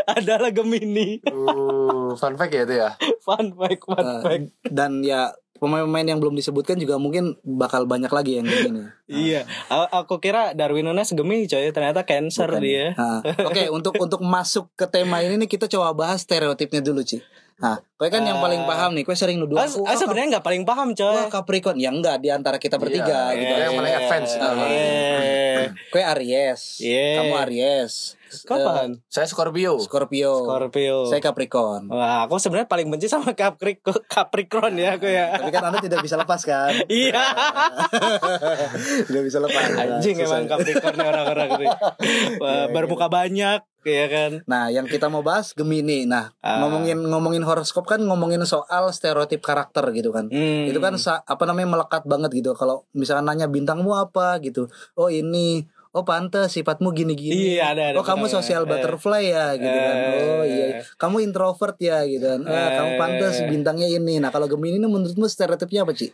adalah 0.09 0.51
Gemini. 0.51 1.23
uh, 1.23 2.11
fun 2.13 2.35
fact 2.35 2.51
ya 2.51 2.61
itu 2.61 2.75
ya 2.75 2.89
Fun 3.21 3.53
fact, 3.53 3.81
fun 3.81 3.97
Eh, 3.97 4.19
fact. 4.21 4.43
dan 4.67 4.99
ya 4.99 5.31
pemain-pemain 5.55 6.05
yang 6.05 6.19
belum 6.19 6.33
disebutkan 6.33 6.75
juga 6.75 6.97
mungkin 6.97 7.33
bakal 7.41 7.85
banyak 7.85 8.09
lagi 8.09 8.35
yang 8.35 8.45
Gemini 8.45 8.83
Iya, 9.07 9.47
A- 9.67 9.89
aku 9.97 10.19
kira 10.19 10.51
Darwin 10.51 10.83
Nunes 10.83 11.07
Gemini 11.09 11.45
coy, 11.45 11.71
ternyata 11.71 12.03
Cancer 12.03 12.45
Bukan. 12.45 12.61
dia. 12.61 12.91
Nah, 12.93 13.23
Oke, 13.41 13.65
untuk 13.69 13.95
untuk 13.95 14.19
masuk 14.19 14.67
ke 14.73 14.85
tema 14.85 15.19
ini 15.19 15.37
nih 15.37 15.49
kita 15.49 15.65
coba 15.65 15.95
bahas 15.95 16.19
stereotipnya 16.21 16.81
dulu, 16.81 17.01
Ci. 17.01 17.23
Nah, 17.57 17.81
kowe 17.97 18.05
kan 18.05 18.21
yang 18.21 18.37
paling 18.37 18.61
paham 18.63 18.93
nih, 18.93 19.01
kowe 19.01 19.17
sering 19.17 19.41
nuduh 19.41 19.57
aku. 19.57 19.81
ah, 19.81 19.89
"Wah, 19.89 19.97
sebenarnya 19.97 20.37
nggak 20.37 20.45
paling 20.45 20.61
paham 20.61 20.93
coy. 20.93 21.09
Wah 21.09 21.25
Capricorn 21.27 21.77
ya 21.77 21.89
enggak 21.89 22.21
di 22.21 22.29
antara 22.29 22.57
kita 22.57 22.77
bertiga 22.77 23.33
Iya, 23.33 23.39
gitu. 23.39 23.53
iya, 23.53 23.63
yang 23.65 23.73
paling 23.73 23.95
advance. 23.95 24.31
Iya. 24.37 25.61
Kue 25.89 26.03
Aries, 26.03 26.61
Iya. 26.77 27.05
kamu 27.17 27.33
Aries. 27.45 28.16
Kapan? 28.43 28.99
saya 29.07 29.25
Scorpio 29.25 29.79
Scorpio. 29.79 30.43
Scorpio. 30.43 30.97
Saya 31.07 31.19
Capricorn. 31.19 31.87
Wah, 31.87 32.27
aku 32.27 32.37
sebenarnya 32.37 32.67
paling 32.67 32.87
benci 32.87 33.07
sama 33.07 33.31
Capricorn, 33.31 34.03
Capricorn 34.05 34.73
ya 34.75 34.95
aku 34.95 35.07
ya. 35.07 35.35
Tapi 35.35 35.49
kan 35.49 35.71
Anda 35.71 35.79
tidak 35.79 36.03
bisa 36.03 36.15
lepas 36.15 36.41
kan? 36.43 36.71
Iya. 36.87 37.19
tidak 39.07 39.23
bisa 39.25 39.37
lepas. 39.39 39.63
Anjing 39.75 40.17
Susah. 40.19 40.39
emang 40.39 40.45
Capricorn 40.49 40.99
orang-orang 40.99 41.49
ini. 41.59 41.67
Wah, 42.43 42.65
bermuka 42.69 43.07
banyak 43.07 43.61
ya 43.87 44.05
kan. 44.11 44.31
Nah, 44.43 44.67
yang 44.67 44.83
kita 44.83 45.07
mau 45.07 45.23
bahas 45.23 45.55
Gemini. 45.55 46.03
Nah, 46.03 46.35
Ah. 46.43 46.59
ngomongin 46.59 46.99
ngomongin 46.99 47.43
horoskop 47.47 47.87
kan 47.87 48.03
ngomongin 48.03 48.43
soal 48.43 48.91
stereotip 48.91 49.39
karakter 49.39 49.83
gitu 49.95 50.11
kan. 50.11 50.27
Hmm. 50.27 50.67
Itu 50.67 50.83
kan 50.83 50.99
apa 50.99 51.43
namanya 51.47 51.79
melekat 51.79 52.03
banget 52.03 52.35
gitu. 52.35 52.51
Kalau 52.51 52.83
misalnya 52.91 53.31
nanya 53.31 53.47
bintangmu 53.47 53.95
apa 53.95 54.43
gitu. 54.43 54.67
Oh, 54.99 55.07
ini 55.07 55.63
Oh 55.91 56.03
pantes 56.03 56.51
sifatmu 56.51 56.91
gini-gini. 56.91 57.55
Iya, 57.55 57.71
ada, 57.71 57.83
ada 57.89 57.97
oh 57.97 58.03
kamu 58.03 58.27
sosial 58.27 58.63
Eh. 58.63 58.67
butterfly 58.67 59.23
ya 59.23 59.45
gitu 59.53 59.71
kan. 59.71 59.95
Oh 60.19 60.43
iya. 60.43 60.65
Eh. 60.67 60.83
Kamu 60.95 61.17
introvert 61.19 61.77
ya 61.77 62.03
gitu 62.03 62.25
kan. 62.27 62.41
Ah, 62.43 62.69
kamu 62.75 62.89
Eh. 62.89 62.97
pantes 62.97 63.35
bintangnya 63.43 63.87
ini. 63.87 64.17
Nah 64.17 64.29
kalau 64.29 64.45
Gemini 64.45 64.77
ini 64.77 64.85
menurutmu 64.85 65.25
stereotipnya 65.25 65.83
apa 65.83 65.93
sih? 65.93 66.11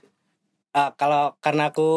Ah, 0.69 0.89
kalau 0.91 1.37
karena 1.37 1.69
aku 1.69 1.89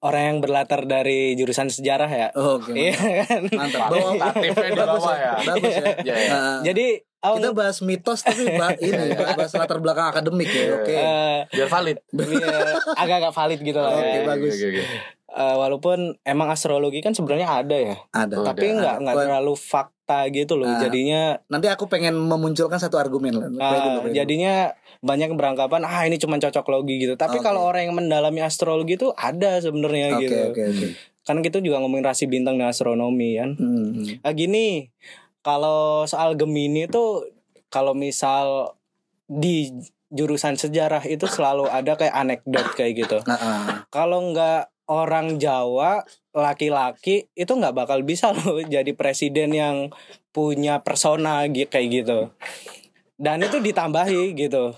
orang 0.00 0.22
yang 0.26 0.38
berlatar 0.40 0.82
dari 0.84 1.34
jurusan 1.34 1.70
sejarah 1.70 2.10
ya. 2.10 2.28
Oh, 2.34 2.58
Oke. 2.58 2.74
Iya 2.74 2.98
kan. 3.22 3.46
Mantap. 3.46 3.86
Bawa 3.88 4.10
Aktifnya 4.24 4.68
di 4.68 4.74
bagus 4.74 4.98
bawah 4.98 5.14
ya. 5.14 5.22
ya. 5.22 5.32
Bagus 5.46 5.70
ya. 5.72 5.86
Iya, 6.02 6.14
iya. 6.18 6.28
Nah, 6.28 6.58
Jadi 6.60 6.86
oh, 7.24 7.34
kita 7.34 7.50
bahas 7.50 7.80
mitos 7.80 8.20
tapi 8.20 8.44
bah- 8.52 8.76
ini 8.82 9.16
bahas 9.16 9.50
latar 9.50 9.80
belakang 9.80 10.06
akademik 10.06 10.46
ya. 10.46 10.64
Oke. 10.76 10.92
eh, 10.92 11.38
biar 11.48 11.68
valid 11.68 11.98
iya, 12.12 12.76
agak-agak 12.94 13.32
valid 13.32 13.60
gitu 13.60 13.78
lah. 13.78 13.90
Oke, 13.90 14.04
ya. 14.06 14.22
bagus. 14.22 14.52
oke, 14.54 14.66
oke. 14.70 14.84
Eh, 15.34 15.56
walaupun 15.58 15.98
emang 16.22 16.46
astrologi 16.46 17.02
kan 17.02 17.10
sebenarnya 17.10 17.48
ada 17.50 17.74
ya, 17.74 17.96
Ada. 18.12 18.54
Tapi 18.54 18.66
nggak 18.70 19.02
nggak 19.02 19.16
terlalu 19.18 19.54
fakta 19.56 20.30
gitu 20.30 20.54
loh. 20.54 20.68
Ah. 20.68 20.78
Jadinya 20.78 21.42
Nanti 21.48 21.66
aku 21.66 21.90
pengen 21.90 22.14
memunculkan 22.14 22.78
satu 22.78 22.96
argumen 22.96 23.34
lah. 23.34 23.50
Ah, 23.58 23.98
dulu. 23.98 24.14
jadinya 24.14 24.70
banyak 25.00 25.28
yang 25.28 25.36
beranggapan 25.36 25.82
ah 25.82 26.06
ini 26.06 26.16
cuma 26.16 26.38
cocok 26.38 26.70
logi 26.70 27.02
gitu. 27.02 27.18
Tapi 27.18 27.42
Oke. 27.42 27.44
kalau 27.44 27.66
orang 27.66 27.90
yang 27.90 27.98
mendalami 27.98 28.40
astrologi 28.40 28.94
itu 28.94 29.10
ada 29.12 29.58
sebenarnya 29.58 30.14
Oke 30.14 30.22
gitu. 30.22 30.36
oke 30.48 30.62
oke. 30.70 30.88
kan 31.24 31.40
kita 31.40 31.58
juga 31.58 31.80
ngomongin 31.80 32.04
rasi 32.04 32.28
bintang 32.28 32.54
dan 32.54 32.68
astronomi 32.68 33.34
kan 33.34 33.56
Hmm. 33.56 34.04
Ah, 34.20 34.30
gini, 34.30 34.92
kalau 35.44 36.08
soal 36.08 36.34
Gemini 36.34 36.88
tuh 36.88 37.28
kalau 37.68 37.92
misal 37.92 38.74
di 39.28 39.68
jurusan 40.08 40.56
sejarah 40.56 41.04
itu 41.04 41.28
selalu 41.28 41.68
ada 41.68 41.94
kayak 41.94 42.16
anekdot 42.16 42.72
kayak 42.72 43.04
gitu. 43.04 43.18
Kalau 43.92 44.32
nggak 44.32 44.72
orang 44.88 45.36
Jawa 45.36 46.04
laki-laki 46.32 47.28
itu 47.32 47.52
nggak 47.52 47.74
bakal 47.76 48.00
bisa 48.04 48.32
loh 48.32 48.60
jadi 48.74 48.90
presiden 48.96 49.52
yang 49.52 49.76
punya 50.30 50.80
persona 50.80 51.44
gi- 51.50 51.68
kayak 51.68 51.88
gitu. 51.92 52.18
Dan 53.14 53.42
itu 53.44 53.58
ditambahi 53.62 54.34
gitu. 54.34 54.74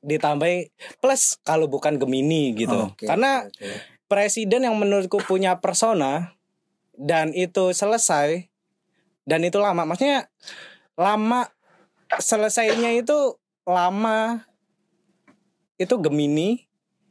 Ditambahi 0.00 0.72
plus 1.02 1.36
kalau 1.42 1.66
bukan 1.68 1.98
Gemini 2.00 2.56
gitu. 2.56 2.92
Oke, 2.92 3.04
Karena 3.04 3.44
oke, 3.44 3.52
oke. 3.52 3.76
presiden 4.08 4.64
yang 4.64 4.76
menurutku 4.76 5.20
punya 5.24 5.60
persona 5.60 6.38
dan 6.96 7.30
itu 7.36 7.70
selesai 7.72 8.47
dan 9.28 9.44
itu 9.44 9.60
lama 9.60 9.84
maksudnya 9.84 10.32
lama 10.96 11.44
selesainya 12.10 12.96
itu 12.96 13.36
lama 13.62 14.48
itu 15.76 15.94
Gemini 16.00 16.64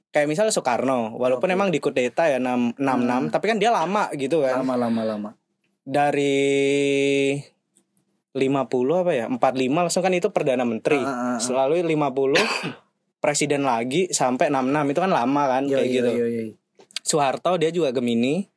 kayak 0.10 0.26
misalnya 0.26 0.50
Soekarno 0.50 1.14
walaupun 1.14 1.46
Oke. 1.46 1.54
emang 1.54 1.70
di 1.70 1.78
kudeta 1.78 2.26
ya 2.26 2.42
6 2.42 2.74
66 2.76 2.82
Hmm. 2.82 3.30
tapi 3.30 3.46
kan 3.46 3.58
dia 3.62 3.70
lama 3.70 4.10
gitu 4.18 4.42
kan 4.42 4.66
lama 4.66 4.76
lama 4.76 5.02
lama. 5.06 5.30
dari 5.86 7.38
50 8.34 9.02
apa 9.02 9.12
ya 9.14 9.26
45 9.30 9.40
langsung 9.86 10.02
kan 10.02 10.14
itu 10.14 10.30
perdana 10.30 10.62
menteri 10.62 10.98
Ah, 11.00 11.10
ah, 11.10 11.28
ah. 11.36 11.38
selalu 11.38 11.86
50 11.86 12.34
presiden 13.24 13.66
lagi 13.66 14.10
sampai 14.10 14.50
66 14.50 14.94
itu 14.94 15.00
kan 15.00 15.12
lama 15.12 15.44
kan 15.48 15.64
Yo, 15.66 15.78
kayak 15.78 15.90
yo, 15.90 15.94
gitu 15.94 16.12
yo, 16.18 16.26
yo. 16.28 16.44
Soeharto 17.02 17.56
dia 17.56 17.72
juga 17.72 17.96
Gemini. 17.96 18.52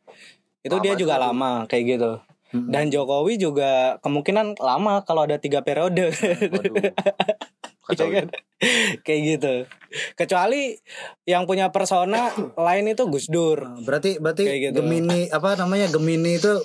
Itu 0.60 0.76
Lama 0.76 0.84
dia 0.84 0.94
juga 0.98 1.14
lama 1.16 1.50
kayak 1.70 1.84
gitu. 1.86 2.12
Mm-mm. 2.50 2.70
Dan 2.70 2.90
Jokowi 2.90 3.38
juga 3.38 4.02
kemungkinan 4.02 4.58
lama 4.58 5.06
kalau 5.06 5.26
ada 5.26 5.38
tiga 5.38 5.62
periode. 5.62 6.10
Waduh. 6.50 6.90
Iya 7.90 8.22
kan? 8.22 8.28
kayak 9.02 9.20
gitu. 9.26 9.54
Kecuali 10.14 10.78
yang 11.26 11.42
punya 11.42 11.74
persona 11.74 12.30
lain 12.70 12.86
itu 12.86 13.02
Gus 13.10 13.26
Dur. 13.26 13.66
Nah, 13.66 13.82
berarti 13.82 14.22
berarti 14.22 14.46
Kayak 14.46 14.60
gitu. 14.70 14.74
Gemini 14.78 15.26
apa 15.26 15.58
namanya 15.58 15.90
Gemini 15.90 16.38
itu 16.38 16.62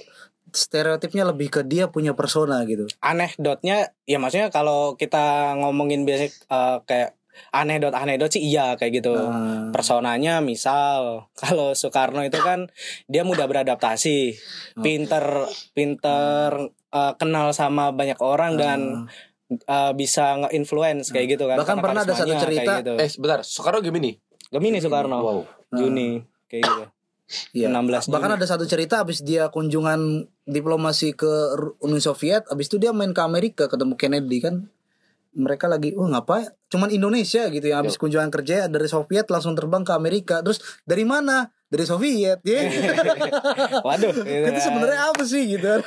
stereotipnya 0.54 1.26
lebih 1.26 1.50
ke 1.50 1.62
dia 1.66 1.90
punya 1.90 2.14
persona 2.14 2.62
gitu. 2.70 2.86
Anekdotnya 3.02 3.90
ya 4.06 4.18
maksudnya 4.22 4.54
kalau 4.54 4.94
kita 4.96 5.58
ngomongin 5.58 6.06
biasa 6.06 6.26
eh, 6.30 6.78
kayak 6.86 7.18
anekdot-anekdot 7.52 8.32
sih 8.32 8.44
iya 8.44 8.76
kayak 8.80 9.04
gitu. 9.04 9.16
Nah, 9.16 9.72
Personanya 9.72 10.40
misal 10.40 11.24
kalau 11.42 11.76
Soekarno 11.76 12.24
itu 12.24 12.40
kan 12.40 12.68
dia 13.08 13.24
mudah 13.24 13.46
beradaptasi, 13.48 14.36
pinter 14.80 15.48
pinter 15.76 16.72
eh, 16.72 17.14
kenal 17.20 17.52
sama 17.52 17.92
banyak 17.96 18.20
orang 18.24 18.56
dan 18.60 18.80
eh, 19.50 19.92
bisa 19.94 20.46
nge-influence 20.46 21.12
kayak 21.12 21.38
gitu 21.40 21.46
kan. 21.48 21.58
Bahkan 21.60 21.78
pernah 21.80 22.02
ada 22.04 22.16
satu 22.16 22.34
cerita, 22.36 22.82
gitu. 22.82 22.94
Eh 23.00 23.10
sebentar, 23.10 23.40
Soekarno 23.44 23.80
Gemini. 23.84 24.16
Gemini 24.52 24.80
Soekarno. 24.80 25.20
Wow. 25.22 25.40
Juni 25.76 26.24
kayak 26.48 26.64
gitu. 26.64 26.84
Iya. 27.58 27.74
16 27.74 28.14
Bahkan 28.14 28.30
Juni. 28.32 28.38
ada 28.38 28.46
satu 28.46 28.66
cerita 28.70 29.02
abis 29.02 29.26
dia 29.26 29.50
kunjungan 29.50 30.30
diplomasi 30.46 31.18
ke 31.18 31.58
Uni 31.82 31.98
Soviet, 31.98 32.46
abis 32.54 32.70
itu 32.70 32.78
dia 32.78 32.94
main 32.94 33.18
ke 33.18 33.22
Amerika 33.26 33.66
ketemu 33.66 33.98
Kennedy 33.98 34.38
kan. 34.46 34.70
Mereka 35.36 35.68
lagi, 35.68 35.92
oh 36.00 36.08
ngapain? 36.08 36.48
Cuman 36.72 36.90
Indonesia 36.90 37.52
gitu 37.52 37.68
ya. 37.68 37.84
Abis 37.84 38.00
kunjungan 38.00 38.32
kerja 38.32 38.72
dari 38.72 38.88
Soviet 38.88 39.28
langsung 39.28 39.52
terbang 39.54 39.84
ke 39.84 39.92
Amerika. 39.92 40.40
Terus 40.40 40.64
dari 40.88 41.04
mana? 41.04 41.52
Dari 41.68 41.84
Soviet. 41.84 42.40
Ya. 42.48 42.72
Waduh. 43.86 44.16
gitu 44.16 44.24
itu 44.48 44.50
kan. 44.50 44.64
sebenarnya 44.64 45.00
apa 45.12 45.24
sih 45.28 45.44
gitu? 45.52 45.84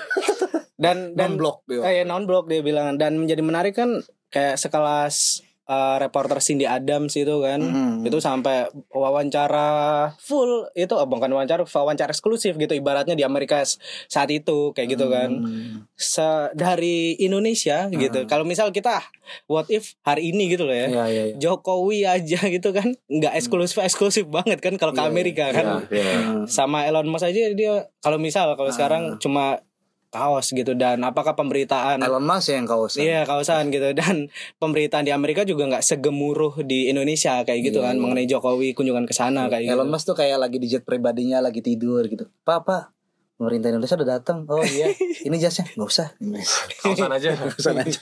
dan 0.79 1.19
dan 1.19 1.35
Non 1.35 1.39
blok. 1.43 1.57
kayak 1.67 2.07
non 2.07 2.23
blok 2.23 2.47
dia 2.47 2.63
bilang 2.63 2.95
dan 2.95 3.19
menjadi 3.19 3.43
menarik 3.43 3.75
kan 3.75 3.99
kayak 4.31 4.55
sekelas 4.63 5.43
eh, 5.69 5.97
reporter 5.99 6.41
Cindy 6.41 6.65
Adams 6.65 7.13
itu 7.13 7.35
kan 7.39 7.61
Mhm. 7.61 8.03
itu 8.03 8.19
sampai 8.19 8.73
wawancara 8.89 9.69
full 10.17 10.49
itu 10.73 10.91
oh, 10.91 11.05
bukan 11.05 11.29
wawancara 11.29 11.63
wawancara 11.63 12.09
eksklusif 12.09 12.55
gitu 12.55 12.73
ibaratnya 12.73 13.13
di 13.13 13.21
Amerika 13.21 13.61
saat 14.07 14.29
itu 14.29 14.73
kayak 14.73 14.89
gitu 14.91 15.07
kan 15.07 15.31
Hmm. 15.31 15.85
Se- 15.93 16.25
dari 16.55 17.19
Indonesia 17.19 17.91
gitu 17.91 18.25
kalau 18.25 18.43
misal 18.43 18.71
kita 18.71 19.03
what 19.45 19.69
if 19.69 19.93
hari 20.01 20.31
ini 20.31 20.49
gitu 20.49 20.65
loh 20.65 20.73
ya 20.73 20.89
Iya, 20.89 21.05
iya, 21.07 21.23
iya. 21.27 21.35
Jokowi 21.37 22.01
aja 22.03 22.41
gitu 22.49 22.71
kan 22.71 22.97
nggak 23.07 23.35
eksklusif 23.35 23.77
eksklusif 23.79 24.25
banget 24.27 24.59
kan 24.59 24.75
kalau 24.75 24.91
ke 24.91 24.99
Iya, 24.99 25.07
Amerika 25.07 25.45
kan 25.51 25.85
Iya, 25.85 26.01
iya. 26.01 26.17
Hmm. 26.19 26.45
sama 26.47 26.85
Elon 26.85 27.07
Musk 27.07 27.25
aja 27.25 27.53
dia 27.53 27.73
kalau 27.99 28.17
misal 28.17 28.55
kalau 28.55 28.71
Ah. 28.71 28.75
sekarang 28.75 29.03
cuma 29.19 29.61
kaos 30.09 30.57
gitu 30.57 30.73
dan 30.73 31.05
apakah 31.05 31.37
pemberitaan 31.37 32.01
Elon 32.01 32.25
Musk 32.25 32.51
yang 32.53 32.65
kau 32.65 32.89
Iya 32.89 33.29
kawasan 33.29 33.69
gitu 33.69 33.93
dan 34.01 34.33
pemberitaan 34.57 35.05
di 35.05 35.13
Amerika 35.13 35.45
juga 35.45 35.69
nggak 35.69 35.85
segemuruh 35.85 36.65
di 36.65 36.89
Indonesia 36.89 37.45
kayak 37.45 37.61
gitu 37.73 37.85
Iya, 37.85 37.93
kan 37.93 37.95
iya. 37.97 38.03
mengenai 38.03 38.27
Jokowi 38.27 38.73
kunjungan 38.73 39.05
ke 39.05 39.13
sana 39.13 39.53
kayak 39.53 39.69
Elon 39.69 39.89
gitu. 39.89 39.93
Musk 39.93 40.05
tuh 40.09 40.17
kayak 40.17 40.41
lagi 40.41 40.57
di 40.57 40.67
jet 40.67 40.83
pribadinya 40.89 41.45
lagi 41.45 41.61
tidur 41.61 42.09
gitu. 42.09 42.27
Papa, 42.43 42.97
pemerintah 43.39 43.71
Indonesia 43.71 43.95
udah 43.95 44.11
datang. 44.19 44.45
Oh 44.51 44.61
iya, 44.61 44.91
ini 45.27 45.37
jasnya 45.39 45.71
nggak 45.79 45.89
usah. 45.89 46.09
Kausan 46.83 47.11
aja. 47.15 47.39
Pesan 47.57 47.79
aja. 47.79 48.01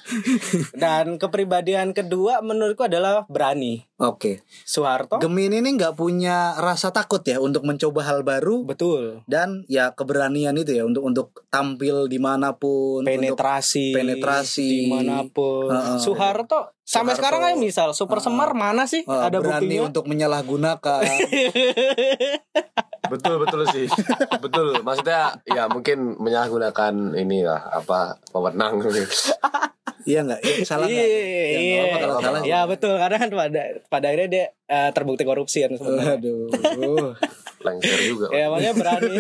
Dan 0.73 1.21
kepribadian 1.21 1.93
kedua 1.93 2.41
menurutku 2.41 2.89
adalah 2.89 3.29
berani. 3.29 3.85
Oke. 3.97 4.45
Soeharto 4.65 5.17
Gemini 5.21 5.65
ini 5.65 5.77
nggak 5.77 5.97
punya 5.97 6.57
rasa 6.61 6.93
takut 6.93 7.25
ya 7.25 7.41
untuk 7.41 7.65
mencoba 7.65 8.05
hal 8.05 8.29
baru 8.29 8.61
betul 8.69 9.25
dan 9.25 9.65
ya 9.73 9.97
keberanian 9.97 10.53
itu 10.53 10.77
ya 10.77 10.85
untuk 10.85 11.01
untuk 11.05 11.29
tampil 11.49 12.05
di 12.05 12.21
mana 12.21 12.57
pun. 12.61 13.01
untuk- 13.01 13.09
penetrasi 13.09 13.97
penetrasi. 13.97 14.69
di 14.69 14.81
mana 14.93 15.25
pun. 15.29 15.73
Heeh. 15.73 15.97
Soeharto 15.97 16.76
sampai 16.87 17.13
Soeharto. 17.13 17.19
sekarang 17.19 17.41
kayak 17.43 17.59
misal 17.59 17.89
Super 17.91 18.23
Semar 18.23 18.55
mana 18.55 18.87
sih 18.87 19.03
eh, 19.03 19.23
ada 19.27 19.43
berani 19.43 19.67
buktinya? 19.67 19.83
untuk 19.91 20.05
menyalahgunakan. 20.07 21.03
betul 23.13 23.35
betul 23.39 23.63
sih. 23.69 23.87
betul. 24.45 24.83
Maksudnya 24.83 25.39
ya 25.45 25.67
mungkin 25.67 26.17
menyalahgunakan 26.17 26.95
ini 27.15 27.43
lah 27.43 27.61
apa 27.73 28.21
pemenang. 28.31 28.83
Iya 30.07 30.23
nggak? 30.23 30.39
Iya, 30.39 30.63
salah 30.63 30.87
nggak? 30.87 31.03
Iya, 31.03 31.11
Ya, 31.11 31.19
nggak 31.19 31.59
iya. 31.59 31.81
apa-apa 31.83 31.99
kalau 31.99 32.15
salah. 32.23 32.41
Ya 32.47 32.61
betul 32.63 32.95
karena 32.95 33.17
kan 33.19 33.29
pada 33.29 33.63
pada 33.91 34.07
akhirnya 34.07 34.29
dia 34.31 34.45
eh, 34.71 34.91
terbukti 34.95 35.27
korupsi 35.27 35.67
kan 35.67 35.75
sebenarnya. 35.75 36.15
Aduh. 36.23 36.47
Lengser 37.59 37.99
juga. 38.07 38.31
ya 38.31 38.47
makanya 38.47 38.75
berani 38.79 39.19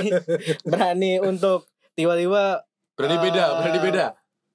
berani 0.62 1.12
untuk 1.18 1.66
tiba-tiba 1.98 2.62
Berarti 2.94 3.16
beda, 3.18 3.44
berarti 3.58 3.78
beda. 3.82 4.06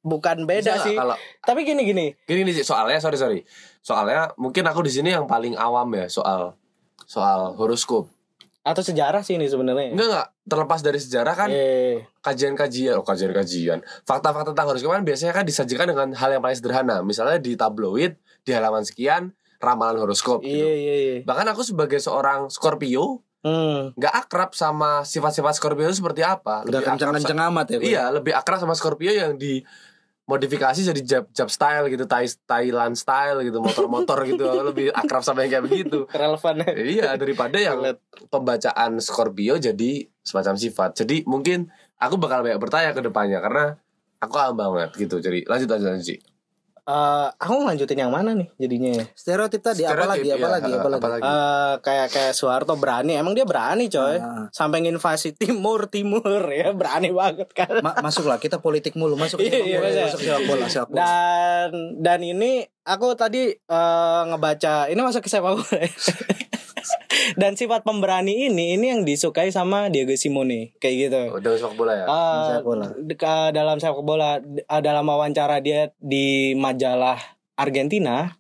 Bukan 0.02 0.44
beda 0.44 0.82
Bisa 0.82 0.84
sih 0.84 0.96
Kalau 0.96 1.14
tapi 1.40 1.62
gini 1.62 1.82
gini 1.82 2.06
gini 2.24 2.42
nih 2.44 2.62
soalnya 2.62 2.98
sorry 2.98 3.16
sorry. 3.16 3.40
Soalnya 3.80 4.34
mungkin 4.36 4.66
aku 4.66 4.82
di 4.82 4.90
sini 4.90 5.10
yang 5.10 5.26
paling 5.26 5.54
awam 5.54 5.90
ya 5.94 6.06
soal 6.06 6.58
soal 7.04 7.54
horoskop. 7.54 8.10
atau 8.62 8.86
sejarah 8.86 9.26
sih 9.26 9.36
ini 9.36 9.50
sebenarnya 9.50 9.90
Enggak 9.90 10.06
enggak 10.06 10.28
terlepas 10.46 10.80
dari 10.80 10.98
sejarah 10.98 11.34
kan 11.34 11.50
Eh, 11.50 12.06
kajian-kajian 12.22 12.94
oh 12.94 13.02
kajian-kajian 13.02 13.82
fakta-fakta 14.06 14.54
tentang 14.54 14.70
horoskop 14.70 14.94
kan 14.94 15.02
biasanya 15.02 15.34
kan 15.34 15.42
disajikan 15.42 15.90
dengan 15.90 16.14
hal 16.14 16.30
yang 16.30 16.42
paling 16.42 16.54
sederhana 16.54 17.02
misalnya 17.02 17.42
di 17.42 17.58
tabloid 17.58 18.14
di 18.46 18.52
halaman 18.54 18.86
sekian 18.86 19.34
ramalan 19.58 19.98
horoskop 19.98 20.46
iya 20.46 20.54
gitu. 20.54 20.66
iya 20.78 20.96
iya 20.96 21.18
bahkan 21.26 21.50
aku 21.50 21.66
sebagai 21.66 21.98
seorang 21.98 22.54
Scorpio 22.54 23.26
hmm. 23.42 23.98
nggak 23.98 24.14
akrab 24.22 24.54
sama 24.54 25.02
sifat-sifat 25.02 25.58
Scorpio 25.58 25.90
itu 25.90 25.98
seperti 25.98 26.22
apa 26.22 26.62
kenceng-kenceng 26.62 27.42
sa- 27.42 27.50
amat 27.50 27.66
ya. 27.66 27.78
Bro? 27.82 27.86
iya 27.90 28.04
lebih 28.14 28.34
akrab 28.38 28.62
sama 28.62 28.78
Scorpio 28.78 29.10
yang 29.10 29.42
di 29.42 29.66
modifikasi 30.32 30.80
jadi 30.80 31.02
jab 31.04 31.24
jab 31.36 31.52
style 31.52 31.92
gitu 31.92 32.08
Thai 32.08 32.32
Thailand 32.48 32.96
style 32.96 33.44
gitu 33.44 33.60
motor-motor 33.60 34.24
gitu 34.24 34.48
lebih 34.72 34.96
akrab 34.96 35.28
sama 35.28 35.44
yang 35.44 35.60
kayak 35.60 35.66
begitu 35.68 36.08
relevan 36.16 36.64
iya 36.80 37.20
daripada 37.20 37.60
yang 37.60 38.00
pembacaan 38.32 39.04
Scorpio 39.04 39.60
jadi 39.60 40.08
semacam 40.22 40.56
sifat. 40.58 41.04
Jadi 41.04 41.26
mungkin 41.26 41.70
aku 41.98 42.16
bakal 42.22 42.46
banyak 42.46 42.62
bertanya 42.62 42.92
ke 42.94 43.02
depannya 43.02 43.42
karena 43.42 43.66
aku 44.22 44.32
paham 44.38 44.56
banget 44.58 44.90
gitu. 44.98 45.18
Jadi 45.20 45.46
lanjut 45.50 45.68
lanjut 45.68 45.90
lanjut. 45.98 46.20
Eh, 46.82 47.28
aku 47.38 47.62
lanjutin 47.62 47.94
yang 47.96 48.10
mana 48.10 48.34
nih 48.34 48.50
jadinya 48.58 49.06
Stereotip 49.14 49.62
tadi 49.62 49.86
apa 49.86 50.02
lagi? 50.02 50.26
Stereotip, 50.26 50.34
Apa 50.34 50.48
iya, 50.50 50.50
lagi? 50.50 50.72
Apa 50.98 51.08
lagi? 51.08 51.22
Eh, 51.24 51.74
kayak 51.80 52.08
kayak 52.10 52.34
Soeharto 52.34 52.74
berani 52.74 53.14
emang 53.14 53.32
dia 53.32 53.46
berani 53.46 53.86
coy 53.86 54.18
Ah. 54.18 54.50
sampai 54.50 54.82
nginvasi 54.82 55.38
timur 55.38 55.86
timur 55.88 56.26
ya 56.50 56.74
berani 56.74 57.14
banget 57.14 57.54
kan 57.54 57.70
Ma- 57.80 58.02
masuklah 58.02 58.38
kita 58.38 58.58
politik 58.58 58.94
mulu 58.94 59.14
masuk 59.14 59.38
Iya, 59.38 59.62
iya, 59.62 59.78
masuk, 59.78 59.94
iya. 59.94 60.04
masuk 60.04 60.20
sepak 60.22 60.42
bola 60.44 60.66
sepak 60.68 60.88
bola. 60.88 60.98
dan 60.98 61.70
dan 62.02 62.20
ini 62.20 62.52
aku 62.82 63.14
tadi 63.14 63.54
eh, 63.54 64.22
ngebaca 64.26 64.90
ini 64.90 65.00
masuk 65.00 65.22
ke 65.22 65.30
sepak 65.30 65.54
bola 65.54 65.78
ya. 65.78 65.92
Dan 67.34 67.54
sifat 67.54 67.82
pemberani 67.82 68.48
ini 68.48 68.74
ini 68.74 68.86
yang 68.90 69.02
disukai 69.02 69.50
sama 69.50 69.88
Diego 69.88 70.12
Simone 70.14 70.74
kayak 70.78 70.96
gitu 70.98 71.22
Udah 71.34 71.52
sepak 71.54 71.76
bola 71.76 71.94
ya. 71.94 72.06
Eh, 72.06 72.46
Sepak 72.50 72.64
bola. 72.64 72.86
dalam 73.50 73.78
sepak 73.78 74.02
bola 74.02 74.30
eh, 74.42 74.82
dalam 74.82 75.04
wawancara 75.04 75.60
dia 75.60 75.92
di 75.98 76.52
majalah 76.54 77.20
Argentina 77.54 78.34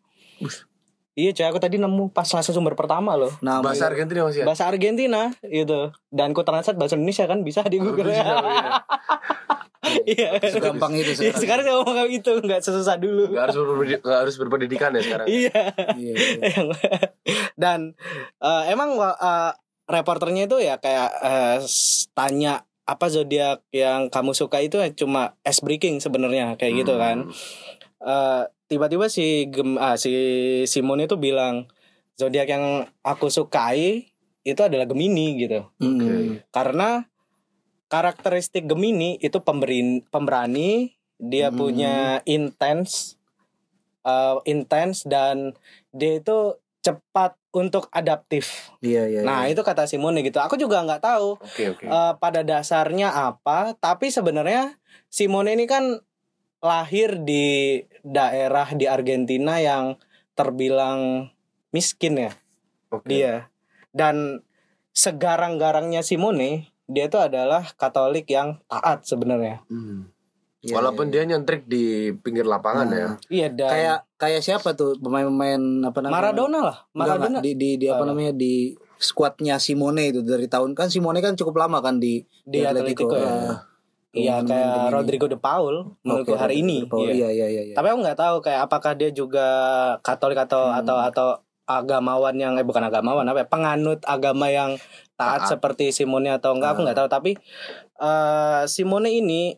Iya 1.11 1.35
coy 1.35 1.43
aku 1.45 1.59
tadi 1.59 1.75
nemu 1.75 2.09
pas 2.09 2.23
langsung 2.25 2.55
sumber 2.55 2.71
pertama 2.71 3.13
loh 3.13 3.35
Nah, 3.39 3.59
Bahasa 3.59 3.85
Argentina 3.85 4.23
masih 4.23 4.41
ya? 4.41 4.45
Bahasa 4.47 4.63
Argentina 4.63 5.21
itu 5.43 5.91
Dan 6.07 6.31
ku 6.31 6.41
translate 6.41 6.79
bahasa 6.79 6.95
Indonesia 6.95 7.27
kan 7.27 7.43
bisa 7.43 7.61
di 7.67 7.77
Google 7.77 8.09
Bisa, 8.09 8.23
iya. 8.23 8.79
Iya 9.81 10.37
segampang 10.45 10.93
itu 10.93 11.09
Iya, 11.09 11.33
sekarang. 11.33 11.41
sekarang 11.41 11.63
saya 11.65 11.75
ngomong 11.77 12.09
itu 12.11 12.31
nggak 12.37 12.61
susah 12.61 12.95
dulu. 12.95 13.33
Nggak 13.33 13.45
harus 13.49 13.57
berpendidikan, 13.57 14.01
harus 14.13 14.35
berpendidikan 14.37 14.89
ya 14.91 15.01
sekarang. 15.01 15.25
Iya. 15.27 15.61
Iya, 15.97 16.13
iya. 16.13 16.61
Dan 17.55 17.97
eh, 18.37 18.63
emang 18.69 18.93
eh, 18.95 19.51
reporternya 19.85 20.45
itu 20.45 20.57
ya 20.57 20.77
kayak 20.77 21.09
eh, 21.19 21.57
s- 21.61 22.07
tanya 22.11 22.61
apa 22.81 23.07
zodiak 23.07 23.65
yang 23.69 24.07
kamu 24.07 24.31
suka 24.31 24.59
itu 24.59 24.77
cuma 24.95 25.33
ice 25.41 25.61
breaking 25.61 25.97
sebenarnya 25.97 26.53
kayak 26.55 26.85
gitu 26.85 26.93
kan. 26.95 27.25
Hmm. 27.25 27.33
Eh, 28.01 28.43
tiba-tiba 28.67 29.05
si 29.07 29.45
Gem, 29.47 29.75
ah, 29.75 29.95
si 29.95 30.13
Simon 30.63 31.01
itu 31.01 31.15
bilang 31.15 31.67
zodiak 32.15 32.45
yang 32.45 32.65
aku 33.01 33.27
sukai 33.27 34.13
itu 34.41 34.61
adalah 34.61 34.85
Gemini 34.85 35.37
gitu. 35.37 35.65
Hmm. 35.77 36.41
Karena 36.49 37.05
karakteristik 37.91 38.71
Gemini 38.71 39.19
itu 39.19 39.43
pemberin, 39.43 39.99
pemberani, 40.07 40.95
dia 41.19 41.51
Hmm. 41.51 41.59
punya 41.59 41.95
intens, 42.23 43.19
eh, 44.07 44.37
intens 44.47 45.03
dan 45.03 45.51
dia 45.91 46.23
itu 46.23 46.55
cepat 46.81 47.35
untuk 47.51 47.91
adaptif. 47.91 48.71
Iya, 48.79 49.05
iya. 49.05 49.21
Nah 49.21 49.45
iya. 49.45 49.53
itu 49.53 49.61
kata 49.61 49.85
Simone 49.85 50.23
gitu. 50.23 50.39
Aku 50.39 50.55
juga 50.55 50.81
nggak 50.81 51.03
tahu 51.03 51.35
Oke 51.37 51.75
oke. 51.75 51.85
eh, 51.85 52.13
pada 52.17 52.41
dasarnya 52.41 53.11
apa, 53.11 53.75
tapi 53.77 54.07
sebenarnya 54.09 54.79
Simone 55.11 55.53
ini 55.53 55.67
kan 55.67 55.99
lahir 56.63 57.19
di 57.21 57.83
daerah 58.01 58.71
di 58.71 58.87
Argentina 58.87 59.59
yang 59.59 59.99
terbilang 60.33 61.27
miskin 61.75 62.17
ya 62.17 62.31
Oke. 62.93 63.09
dia 63.09 63.49
dan 63.91 64.45
segarang-garangnya 64.95 66.05
Simone 66.05 66.70
dia 66.91 67.05
itu 67.05 67.15
adalah 67.15 67.63
Katolik 67.73 68.27
yang 68.27 68.59
taat 68.65 69.03
sebenarnya 69.03 69.63
Hmm. 69.65 70.07
Iya, 70.61 70.77
Walaupun 70.77 71.09
iya. 71.09 71.13
dia 71.17 71.23
nyentrik 71.25 71.65
di 71.65 71.83
pinggir 72.15 72.45
lapangan 72.45 72.85
Nah, 72.85 72.93
ya. 72.93 73.09
iya 73.33 73.47
dan 73.49 73.65
kayak 73.67 73.97
kayak 74.15 74.41
siapa 74.41 74.69
tuh 74.71 74.93
pemain-pemain 74.95 75.57
apa 75.81 75.97
namanya? 75.99 76.13
Maradona 76.13 76.59
lah 76.61 76.77
Maradona 76.91 77.27
enggak, 77.33 77.43
di 77.43 77.51
di, 77.55 77.69
di 77.75 77.85
apa 77.87 77.97
Apa? 77.97 78.05
namanya 78.05 78.29
di 78.31 78.53
skuadnya 78.95 79.57
Simone 79.57 80.03
itu 80.07 80.21
dari 80.21 80.45
tahun 80.45 80.71
kan 80.71 80.87
Simone 80.87 81.17
kan 81.17 81.33
cukup 81.33 81.57
lama 81.57 81.81
kan 81.81 81.97
di 81.97 82.21
di 82.43 82.61
Atletico 82.61 83.09
ya 83.11 83.25
Ah, 83.25 83.57
iya 84.13 84.37
kayak. 84.39 84.93
Rodrigo 84.93 85.25
de 85.25 85.33
Paul 85.35 85.97
menurutku 86.01 86.35
Oke, 86.35 86.37
hari 86.37 86.61
ini 86.61 86.85
Paul. 86.85 87.09
iya. 87.09 87.25
Iya, 87.25 87.29
iya, 87.31 87.47
iya, 87.49 87.61
iya. 87.63 87.73
tapi 87.73 87.87
aku 87.87 87.99
nggak 87.99 88.19
tahu 88.19 88.35
kayak 88.41 88.61
apakah 88.61 88.93
dia 88.93 89.09
juga 89.09 89.47
Katolik 89.99 90.37
atau 90.37 90.69
Hmm. 90.69 90.77
atau 90.77 90.97
atau 91.01 91.27
agamawan 91.77 92.35
yang 92.35 92.53
eh 92.55 92.63
bukan 92.63 92.83
agamawan 92.83 93.23
apa 93.23 93.43
ya, 93.43 93.47
penganut 93.47 94.03
agama 94.03 94.47
yang 94.47 94.75
taat 95.15 95.45
Taat. 95.45 95.49
seperti 95.49 95.89
Simone 95.89 96.27
atau 96.29 96.51
enggak 96.51 96.73
aku 96.73 96.81
Ah. 96.81 96.85
nggak 96.85 96.97
tahu 96.97 97.09
tapi 97.09 97.31
eh 97.97 98.61
Simone 98.65 99.13
ini 99.13 99.55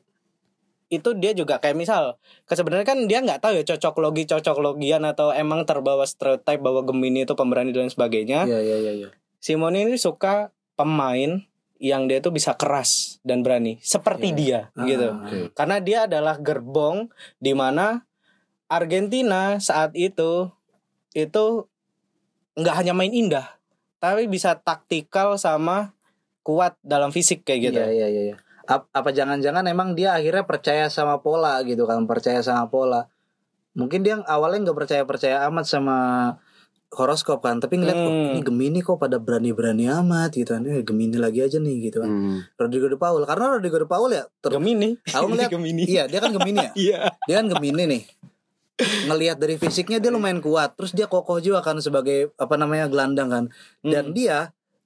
itu 0.87 1.09
dia 1.13 1.33
juga 1.33 1.57
kayak 1.57 1.73
misal 1.73 2.21
sebenarnya 2.45 2.85
kan 2.85 2.99
dia 3.03 3.17
nggak 3.17 3.41
tahu 3.41 3.53
ya 3.55 3.63
cocok 3.65 3.97
logi 3.99 4.23
cocok 4.23 4.57
logian 4.59 5.01
atau 5.03 5.33
emang 5.33 5.63
terbawa 5.63 6.05
stereotip 6.05 6.59
bahwa 6.59 6.83
Gemini 6.83 7.23
itu 7.23 7.33
pemberani 7.33 7.71
dan 7.71 7.87
sebagainya 7.87 8.45
Iya, 8.45 8.59
iya, 8.59 8.77
iya, 8.79 8.91
iya. 8.93 9.09
Simone 9.39 9.81
ini 9.81 9.97
suka 9.97 10.53
pemain 10.75 11.41
yang 11.81 12.05
dia 12.05 12.21
tuh 12.21 12.29
bisa 12.29 12.53
keras 12.53 13.17
dan 13.21 13.41
berani 13.41 13.81
seperti 13.81 14.29
Iya. 14.29 14.37
dia 14.37 14.59
Ah, 14.71 14.85
gitu 14.85 15.07
Oke. 15.09 15.37
karena 15.51 15.77
dia 15.79 15.99
adalah 16.05 16.37
gerbong 16.37 17.09
di 17.37 17.51
mana 17.51 18.05
Argentina 18.67 19.57
saat 19.57 19.91
itu 19.93 20.49
itu 21.11 21.45
nggak 22.55 22.75
hanya 22.75 22.93
main 22.93 23.09
indah 23.09 23.45
tapi 23.97 24.25
bisa 24.25 24.53
taktikal 24.55 25.35
sama 25.35 25.95
kuat 26.41 26.75
dalam 26.81 27.09
fisik 27.09 27.41
kayak 27.41 27.59
gitu 27.63 27.79
Iya, 27.79 27.89
iya, 27.89 28.07
iya, 28.09 28.21
iya. 28.29 28.35
Ap- 28.63 28.87
Apa 28.89 29.09
jangan-jangan 29.09 29.63
emang 29.65 29.91
dia 29.91 30.11
akhirnya 30.11 30.43
percaya 30.43 30.87
sama 30.87 31.19
pola 31.19 31.59
gitu 31.61 31.83
kan, 31.83 32.03
percaya 32.03 32.39
sama 32.39 32.67
pola. 32.67 33.11
Mungkin 33.73 33.99
dia 34.01 34.19
awalnya 34.21 34.63
nggak 34.63 34.77
percaya-percaya 34.77 35.43
amat 35.47 35.65
sama 35.65 35.97
horoskop 36.89 37.39
kan, 37.39 37.57
tapi 37.57 37.75
ngeliat 37.75 37.91
Hmm. 37.93 38.05
"Oh, 38.05 38.27
ini 38.29 38.41
Gemini 38.41 38.79
kok 38.79 38.95
pada 38.97 39.17
berani-berani 39.17 39.89
amat 39.89 40.31
gitu 40.33 40.53
kan. 40.53 40.63
Eh, 40.63 40.79
Gemini 40.79 41.17
lagi 41.17 41.41
aja 41.41 41.57
nih 41.57 41.75
gitu 41.81 41.99
kan. 41.99 42.07
Hmm. 42.07 42.37
Rodrigo 42.53 42.85
de 42.85 42.95
Paul 42.95 43.25
karena 43.25 43.45
Rodrigo 43.49 43.75
de 43.75 43.87
Paul 43.89 44.09
ya 44.11 44.23
ter- 44.37 44.53
Gemini 44.53 44.95
Aku 45.09 45.25
ngeliat- 45.25 45.51
Gemini 45.55 45.83
iya 45.83 46.03
dia 46.05 46.19
kan 46.19 46.31
Gemini 46.31 46.59
ya. 46.61 46.71
iya 46.85 46.99
Dia 47.25 47.35
kan 47.39 47.47
Gemini 47.49 47.83
nih. 47.89 48.01
Ngelihat 48.81 49.37
dari 49.37 49.55
fisiknya 49.61 50.01
dia 50.01 50.09
lumayan 50.09 50.41
kuat, 50.41 50.73
terus 50.73 50.97
dia 50.97 51.05
kokoh 51.05 51.37
juga 51.37 51.61
kan 51.61 51.77
sebagai 51.77 52.33
apa 52.41 52.55
namanya 52.57 52.89
gelandang 52.89 53.29
kan. 53.29 53.45
Dan 53.85 54.09
Hmm. 54.09 54.15
dia 54.17 54.37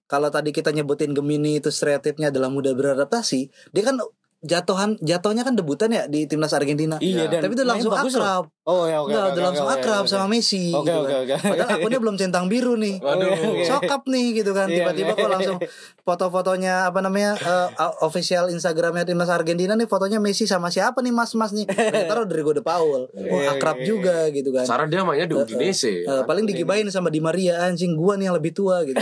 kalau 0.08 0.28
tadi 0.32 0.52
kita 0.56 0.72
nyebutin 0.72 1.12
Gemini 1.16 1.60
itu 1.60 1.72
stereotipnya 1.72 2.32
adalah 2.32 2.48
mudah 2.52 2.72
beradaptasi, 2.76 3.52
dia 3.72 3.84
kan 3.84 4.00
jatuhan 4.40 4.94
jatuhnya 5.00 5.42
kan 5.42 5.54
debutan 5.54 5.90
ya 5.90 6.06
di 6.06 6.26
timnas 6.26 6.52
Argentina. 6.52 6.96
iya 7.00 7.26
Ya. 7.26 7.32
dan 7.32 7.42
Tapi 7.42 7.54
itu 7.54 7.64
langsung 7.64 7.90
bagus 7.90 8.14
loh. 8.14 8.22
akrab. 8.22 8.44
oh 8.64 8.84
ya 8.84 9.00
oke 9.00 9.08
Enggak, 9.08 9.18
oke, 9.18 9.28
udah 9.28 9.34
oke, 9.34 9.48
langsung 9.48 9.66
oke, 9.66 9.76
akrab 9.76 10.04
oke. 10.04 10.10
sama 10.10 10.26
Messi 10.28 10.64
oke 10.70 10.84
gitu 10.84 11.00
oke 11.00 11.08
kan. 11.08 11.20
oke 11.20 11.36
Padahal 11.48 11.70
akunnya 11.74 12.00
belum 12.00 12.16
centang 12.16 12.46
biru 12.46 12.74
nih. 12.76 12.96
Waduh. 13.00 13.32
Oke. 13.32 13.64
Sokap 13.64 14.02
nih 14.06 14.26
gitu 14.36 14.52
kan. 14.52 14.68
Iya, 14.68 14.76
Tiba-tiba 14.78 15.12
kok 15.14 15.30
langsung 15.30 15.58
foto-fotonya 16.02 16.86
apa 16.86 17.00
namanya 17.00 17.34
eh, 17.36 17.68
official 18.00 18.48
Instagramnya 18.48 19.04
timnas 19.04 19.28
Argentina 19.28 19.74
nih 19.74 19.86
fotonya 19.86 20.20
Messi 20.20 20.44
sama 20.44 20.68
siapa 20.68 21.00
nih 21.00 21.12
mas-mas 21.12 21.52
nih. 21.52 21.66
Ternyata 21.66 22.14
Rodrigo 22.16 22.52
de 22.52 22.62
Paul. 22.62 23.08
Oh, 23.08 23.40
Iya, 23.40 23.54
akrab 23.54 23.78
iya, 23.78 23.86
juga 23.86 24.16
gitu 24.30 24.52
kan. 24.52 24.64
Sarah 24.64 24.86
dia 24.86 25.02
mainnya 25.02 25.26
di 25.26 25.34
Udinese. 25.34 26.04
Eh, 26.04 26.24
paling 26.24 26.46
digibain 26.46 26.86
sama 26.88 27.08
Di 27.08 27.20
Maria 27.20 27.64
anjing 27.64 27.94
gua 27.94 28.14
nih 28.14 28.28
yang 28.28 28.36
lebih 28.36 28.52
tua 28.52 28.84
gitu. 28.84 29.00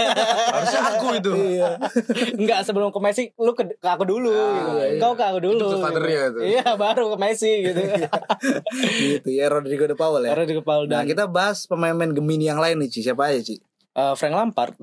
Harusnya 0.52 0.80
aku 0.90 1.06
itu. 1.14 1.32
iya. 1.52 1.76
Enggak 2.34 2.60
sebelum 2.62 2.88
ke 2.88 2.98
Messi 2.98 3.30
lu 3.36 3.52
ke, 3.52 3.64
ke 3.70 3.88
aku 3.88 4.04
dulu 4.04 4.28
Ah, 4.28 4.50
gitu. 4.54 4.70
Iya. 4.80 5.00
Kau 5.00 5.12
ke 5.12 5.24
aku 5.24 5.38
dulu. 5.42 5.66
Itu 5.72 5.78
gitu. 5.80 6.00
itu. 6.00 6.40
Iya, 6.56 6.66
baru 6.76 7.12
ke 7.12 7.16
Messi 7.20 7.52
gitu. 7.64 7.80
gitu 9.12 9.28
ya 9.28 9.46
Rodrigo 9.52 9.84
de 9.84 9.96
Paul 9.96 10.24
ya. 10.24 10.32
Di 10.32 10.54
kepala 10.56 10.88
Nah 10.88 11.02
dan 11.02 11.08
kita 11.08 11.24
bahas 11.28 11.64
pemain-pemain 11.68 12.12
Gemini 12.12 12.48
yang 12.48 12.60
lain 12.60 12.80
nih 12.80 12.88
Ci 12.88 13.00
Siapa 13.04 13.32
aja 13.32 13.40
Ci 13.40 13.60
eh, 13.96 14.14
Frank 14.16 14.34
Lampard. 14.34 14.74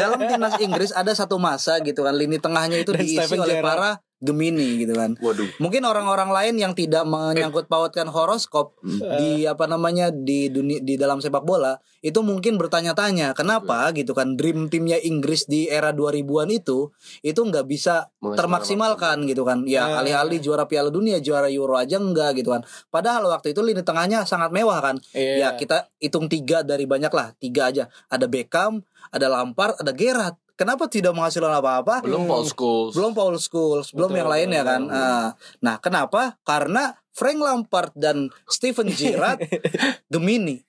Dalam 0.00 0.20
timnas 0.26 0.56
Inggris 0.58 0.90
ada 0.94 1.12
satu 1.14 1.38
masa 1.38 1.78
gitu 1.82 2.02
kan 2.02 2.14
Lini 2.14 2.38
tengahnya 2.42 2.82
itu 2.82 2.90
Dan 2.94 3.02
diisi 3.02 3.18
Steven 3.18 3.42
oleh 3.46 3.58
Gerrard. 3.58 3.68
para 3.68 3.90
Gemini 4.22 4.86
gitu 4.86 4.94
kan. 4.94 5.18
Waduh. 5.18 5.58
Mungkin 5.58 5.82
orang-orang 5.82 6.30
lain 6.30 6.54
yang 6.62 6.72
tidak 6.72 7.02
menyangkut 7.02 7.66
pautkan 7.66 8.06
horoskop 8.06 8.78
di 9.18 9.44
apa 9.44 9.66
namanya 9.66 10.14
di 10.14 10.46
dunia 10.46 10.78
di 10.78 10.94
dalam 10.94 11.18
sepak 11.18 11.42
bola 11.42 11.74
itu 11.98 12.22
mungkin 12.22 12.54
bertanya-tanya 12.54 13.34
kenapa 13.34 13.90
gitu 13.92 14.14
kan 14.14 14.38
dream 14.38 14.70
timnya 14.70 14.98
Inggris 14.98 15.50
di 15.50 15.66
era 15.66 15.90
2000-an 15.90 16.54
itu 16.54 16.94
itu 17.20 17.40
nggak 17.42 17.66
bisa 17.66 18.14
termaksimalkan 18.22 19.26
gitu 19.26 19.42
kan. 19.42 19.66
Ya 19.66 19.82
Ah. 19.82 19.98
alih-alih 19.98 20.38
juara 20.38 20.70
Piala 20.70 20.94
Dunia 20.94 21.18
juara 21.18 21.50
Euro 21.50 21.74
aja 21.74 21.98
enggak 21.98 22.38
gitu 22.38 22.54
kan. 22.54 22.62
Padahal 22.88 23.26
waktu 23.26 23.50
itu 23.50 23.60
lini 23.60 23.82
tengahnya 23.82 24.22
sangat 24.22 24.54
mewah 24.54 24.78
kan. 24.78 24.96
Iya. 25.10 25.34
ya 25.34 25.48
kita 25.58 25.90
hitung 25.98 26.30
tiga 26.30 26.62
dari 26.62 26.86
banyak 26.86 27.10
lah 27.10 27.34
tiga 27.42 27.74
aja. 27.74 27.90
Ada 28.06 28.30
Beckham 28.30 28.86
ada 29.10 29.26
Lampard 29.26 29.76
ada 29.82 29.90
Gerrard 29.90 30.38
kenapa 30.62 30.86
tidak 30.86 31.12
menghasilkan 31.12 31.58
apa-apa 31.58 32.06
Belum 32.06 32.30
Paul 32.30 32.46
Scholes. 32.46 32.94
belum 32.94 33.12
Paul 33.12 33.36
Scholes, 33.42 33.90
belum 33.90 34.14
Betul, 34.14 34.20
yang 34.22 34.28
lainnya 34.30 34.62
kan. 34.62 34.82
Ah, 34.86 35.28
nah, 35.58 35.82
kenapa? 35.82 36.38
Karena 36.46 36.94
Frank 37.12 37.38
Lampard 37.42 37.92
dan 37.92 38.32
Steven 38.48 38.88
Gerrard 38.94 39.42
Gemini 40.12 40.64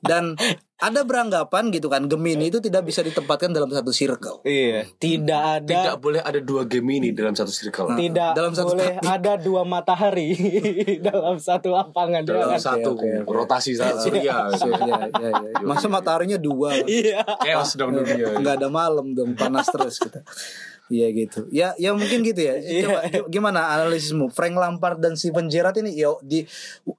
dan 0.00 0.38
ada 0.84 1.00
beranggapan 1.00 1.68
gitu 1.68 1.88
kan 1.88 2.04
Gemini 2.04 2.46
itu 2.46 2.60
tidak 2.60 2.84
bisa 2.84 3.00
ditempatkan 3.00 3.50
dalam 3.50 3.68
satu 3.68 3.88
circle. 3.88 4.40
Iya. 4.42 4.84
Tidak 4.92 5.42
ada 5.56 5.64
Tidak 5.64 5.96
boleh 5.96 6.20
ada 6.20 6.36
dua 6.38 6.62
Gemini 6.64 7.10
dalam 7.10 7.32
satu 7.32 7.48
circle. 7.48 7.96
tidak 7.96 8.32
Dalam 8.32 8.52
satu 8.52 8.72
boleh 8.72 8.94
taktik. 8.94 9.08
ada 9.08 9.32
dua 9.36 9.62
matahari 9.62 10.30
dalam 11.08 11.36
satu 11.36 11.68
lapangan 11.70 12.20
Dalam 12.20 12.52
Jangan. 12.52 12.60
satu 12.60 12.90
oke, 12.94 13.08
oke. 13.22 13.32
rotasi 13.32 13.72
saat 13.72 13.96
surya. 13.98 14.52
So, 14.52 14.68
ya, 14.68 15.08
ya, 15.10 15.30
ya. 15.32 15.56
Masa 15.60 15.88
mataharinya 15.88 16.36
dua, 16.36 16.76
Iya. 16.84 17.24
Chaos 17.40 17.72
dong 17.74 17.94
dunia. 17.94 18.36
nggak 18.36 18.54
ada 18.56 18.68
malam 18.68 19.12
dong 19.12 19.32
panas 19.32 19.66
terus 19.66 19.96
gitu. 19.96 20.20
Iya 20.84 21.08
gitu. 21.10 21.48
Ya, 21.48 21.72
ya 21.74 21.96
mungkin 21.96 22.20
gitu 22.20 22.36
ya. 22.38 22.60
Coba 22.60 22.68
Iya. 22.68 22.84
coba 23.16 23.26
gimana 23.26 23.72
analisismu? 23.72 24.28
Frank 24.28 24.52
Lampard 24.52 25.00
dan 25.00 25.16
Steven 25.16 25.48
Gerrard 25.48 25.80
ini 25.80 25.96
yo 25.96 26.20
di 26.20 26.44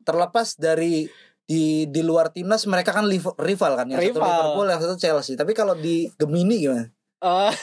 terlepas 0.01 0.57
dari 0.57 1.05
di 1.45 1.85
di 1.85 2.01
luar 2.01 2.33
timnas 2.33 2.65
mereka 2.65 2.89
kan 2.89 3.05
rival 3.05 3.73
kan 3.77 3.85
yang 3.85 4.01
satu 4.01 4.17
Rival. 4.17 4.25
Liverpool 4.25 4.67
yang 4.67 4.81
satu 4.81 4.95
Chelsea. 4.97 5.37
Tapi 5.37 5.53
kalau 5.53 5.77
di 5.77 6.09
Gemini 6.17 6.65
gimana? 6.65 6.89
Eh, 7.21 7.53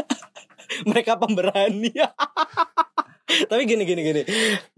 mereka 0.90 1.18
pemberani. 1.18 1.90
Tapi 3.50 3.62
gini 3.66 3.82
gini 3.82 4.00
gini. 4.02 4.22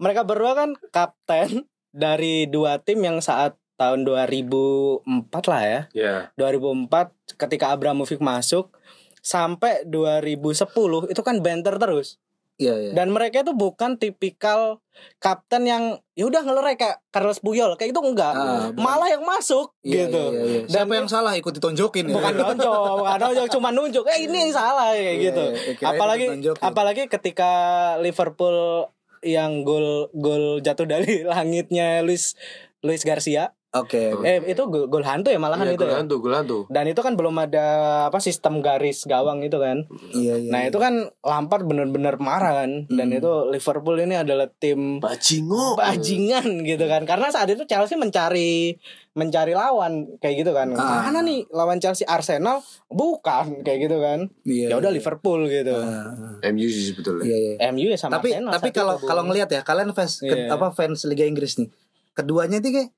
Mereka 0.01 0.25
berdua 0.25 0.53
kan 0.57 0.69
kapten 0.89 1.69
dari 1.93 2.49
dua 2.49 2.81
tim 2.81 3.01
yang 3.05 3.21
saat 3.21 3.57
tahun 3.77 4.05
2004 4.05 5.05
lah 5.49 5.61
ya. 5.61 5.81
Ya. 5.93 6.15
2004 6.37 7.37
ketika 7.37 7.73
Abramovich 7.73 8.21
masuk 8.21 8.73
sampai 9.21 9.85
2010 9.85 11.13
itu 11.13 11.21
kan 11.21 11.37
banter 11.41 11.77
terus. 11.77 12.17
Iya, 12.53 12.73
iya. 12.77 12.91
Dan 12.93 13.09
mereka 13.09 13.41
itu 13.41 13.51
bukan 13.51 13.97
tipikal 13.97 14.77
kapten 15.17 15.65
yang 15.65 15.83
ya 16.13 16.29
udah 16.29 16.45
ngelerai 16.45 16.77
kayak 16.77 17.01
Carlos 17.09 17.41
Puyol 17.41 17.73
kayak 17.75 17.97
itu 17.97 18.01
enggak. 18.01 18.29
Ah. 18.29 18.69
Malah 18.77 19.09
yang 19.09 19.25
masuk 19.25 19.73
Iya, 19.81 20.05
gitu. 20.05 20.23
iya, 20.29 20.41
iya. 20.45 20.59
Dan 20.69 20.85
Siapa 20.85 20.93
yang 20.93 21.09
salah 21.09 21.33
ikut 21.33 21.49
ditonjokin 21.51 22.05
ya? 22.07 22.13
bukan 22.13 22.33
nonjok, 22.35 22.77
bukan 23.01 23.19
nonjok, 23.19 23.47
cuma 23.49 23.69
nunjuk. 23.73 24.05
Eh 24.07 24.29
ini 24.29 24.37
yang 24.47 24.53
salah 24.53 24.93
kayak 24.93 25.01
Iya, 25.01 25.17
gitu. 25.25 25.43
iya, 25.49 25.87
apalagi 25.89 26.25
apalagi 26.61 27.03
ketika 27.09 27.51
Liverpool 27.97 28.85
yang 29.23 29.63
gol 29.63 30.13
gol 30.13 30.61
jatuh 30.61 30.85
dari 30.85 31.25
langitnya 31.29 32.05
Luis 32.05 32.37
Luis 32.85 33.01
Garcia. 33.01 33.57
Oke. 33.73 34.13
oke. 34.13 34.21
Eh 34.21 34.37
itu 34.47 34.61
gol, 34.63 34.85
gol 34.85 35.01
hantu 35.01 35.27
ya 35.27 35.37
malahan 35.37 35.65
Iya, 35.65 35.73
itu 35.73 35.83
ya. 35.83 35.89
gulan 35.91 36.05
tuh, 36.05 36.19
gulan 36.19 36.43
tuh. 36.43 36.61
Dan 36.67 36.85
itu 36.85 36.99
kan 36.99 37.13
belum 37.13 37.33
ada 37.35 37.65
apa 38.05 38.17
sistem 38.17 38.59
garis 38.59 39.01
gawang 39.03 39.41
itu 39.41 39.57
kan. 39.57 39.89
Iya, 40.11 40.37
iya. 40.37 40.49
Nah, 40.49 40.61
iya. 40.61 40.69
itu 40.69 40.77
kan 40.77 40.93
Lampard 41.19 41.63
bener-bener 41.63 42.13
marah 42.17 42.53
kan. 42.59 42.85
Dan 42.87 43.09
Hmm. 43.09 43.17
itu 43.17 43.31
Liverpool 43.47 43.97
ini 43.97 44.13
adalah 44.15 44.45
tim 44.47 44.97
Bajingo. 44.99 45.73
bajingan 45.75 46.61
gitu 46.61 46.85
kan. 46.85 47.03
Karena 47.03 47.27
saat 47.27 47.47
itu 47.47 47.65
Chelsea 47.65 47.95
mencari 47.95 48.77
mencari 49.11 49.53
lawan 49.53 50.17
kayak 50.17 50.41
gitu 50.41 50.51
kan. 50.51 50.73
Ah. 50.73 51.03
Mana 51.03 51.21
nih 51.21 51.49
lawan 51.49 51.77
Chelsea 51.77 52.01
Arsenal? 52.03 52.61
Bukan 52.87 53.61
kayak 53.61 53.79
gitu 53.83 53.97
kan. 53.97 54.29
Iya, 54.43 54.69
Ya 54.69 54.75
udah 54.75 54.87
iya. 54.87 54.95
Liverpool 54.95 55.45
gitu. 55.45 55.73
Ah, 55.75 56.13
ah. 56.37 56.37
MU 56.47 56.65
sih 56.65 56.93
sebetulnya. 56.93 57.23
Iya, 57.23 57.37
iya. 57.39 57.53
MU 57.67 57.87
ya 57.87 57.97
sama 57.99 58.17
tapi 58.17 58.31
Arsenal 58.31 58.53
tapi 58.53 58.69
kalau 58.69 58.95
kalau 58.99 59.21
ngelihat 59.23 59.49
ya 59.49 59.61
kalian 59.61 59.91
fans 59.91 60.17
ke- 60.19 60.29
Iya. 60.29 60.49
apa 60.51 60.69
fans 60.69 61.03
Liga 61.03 61.23
Inggris 61.23 61.57
nih 61.57 61.73
keduanya 62.13 62.57
itu 62.57 62.69
kayak 62.71 62.93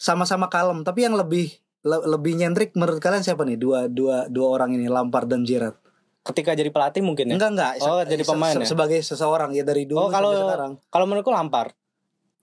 sama-sama 0.00 0.48
kalem 0.48 0.80
tapi 0.80 1.04
yang 1.04 1.12
lebih 1.12 1.52
le- 1.82 2.06
lebih 2.08 2.32
nyentrik 2.34 2.72
menurut 2.72 2.96
kalian 2.98 3.20
siapa 3.20 3.44
nih 3.44 3.54
dua 3.54 3.84
dua 3.86 4.24
dua 4.26 4.46
orang 4.50 4.72
ini 4.72 4.88
Lampard 4.88 5.28
dan 5.28 5.44
Gerrard 5.44 5.76
ketika 6.22 6.52
jadi 6.52 6.68
pelatih 6.68 7.00
mungkin 7.00 7.28
ya. 7.28 7.36
enggak 7.36 7.50
enggak 7.50 7.72
Oh, 7.82 8.00
jadi 8.02 8.22
pemain 8.22 8.52
ya? 8.54 8.64
sebagai 8.64 8.96
seseorang 8.98 9.52
ya 9.52 9.60
dari 9.60 9.84
dulu 9.84 9.98
Oh, 9.98 10.08
kalau 10.08 10.30
sampai 10.30 10.44
sekarang 10.46 10.72
kalau 10.86 11.04
menurutku 11.04 11.28
Lampard. 11.30 11.72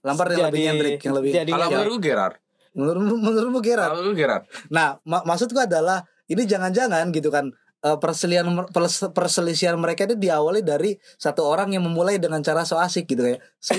Lampard 0.00 0.30
yang 0.30 0.46
lebih 0.46 0.54
Jadi- 0.54 0.66
nyentrik 0.68 0.98
yang 1.00 1.14
lebih 1.16 1.30
jadi 1.32 1.50
Kalau 1.50 1.58
yang- 1.60 1.72
menurutku 1.76 1.98
Gerard. 2.00 2.36
menurut 2.70 2.98
menurutmu 3.20 3.58
Gerrard 3.60 3.88
Kalau 3.88 3.98
menurutku 4.00 4.18
Gerard. 4.20 4.42
nah 4.68 4.88
ma- 5.02 5.24
maksudku 5.24 5.58
adalah 5.58 5.98
ini 6.26 6.42
jangan-jangan 6.44 7.10
gitu 7.10 7.28
kan 7.28 7.50
eh, 7.78 7.96
perselisihan 7.96 8.46
pers- 8.68 9.10
perselisihan 9.10 9.74
mereka 9.74 10.02
itu 10.04 10.14
diawali 10.14 10.62
dari 10.62 10.94
satu 11.14 11.42
orang 11.42 11.70
yang 11.70 11.82
memulai 11.82 12.18
dengan 12.18 12.38
cara 12.40 12.62
so 12.62 12.74
asik 12.76 13.06
gitu 13.06 13.22
kayak 13.24 13.38
su 13.56 13.74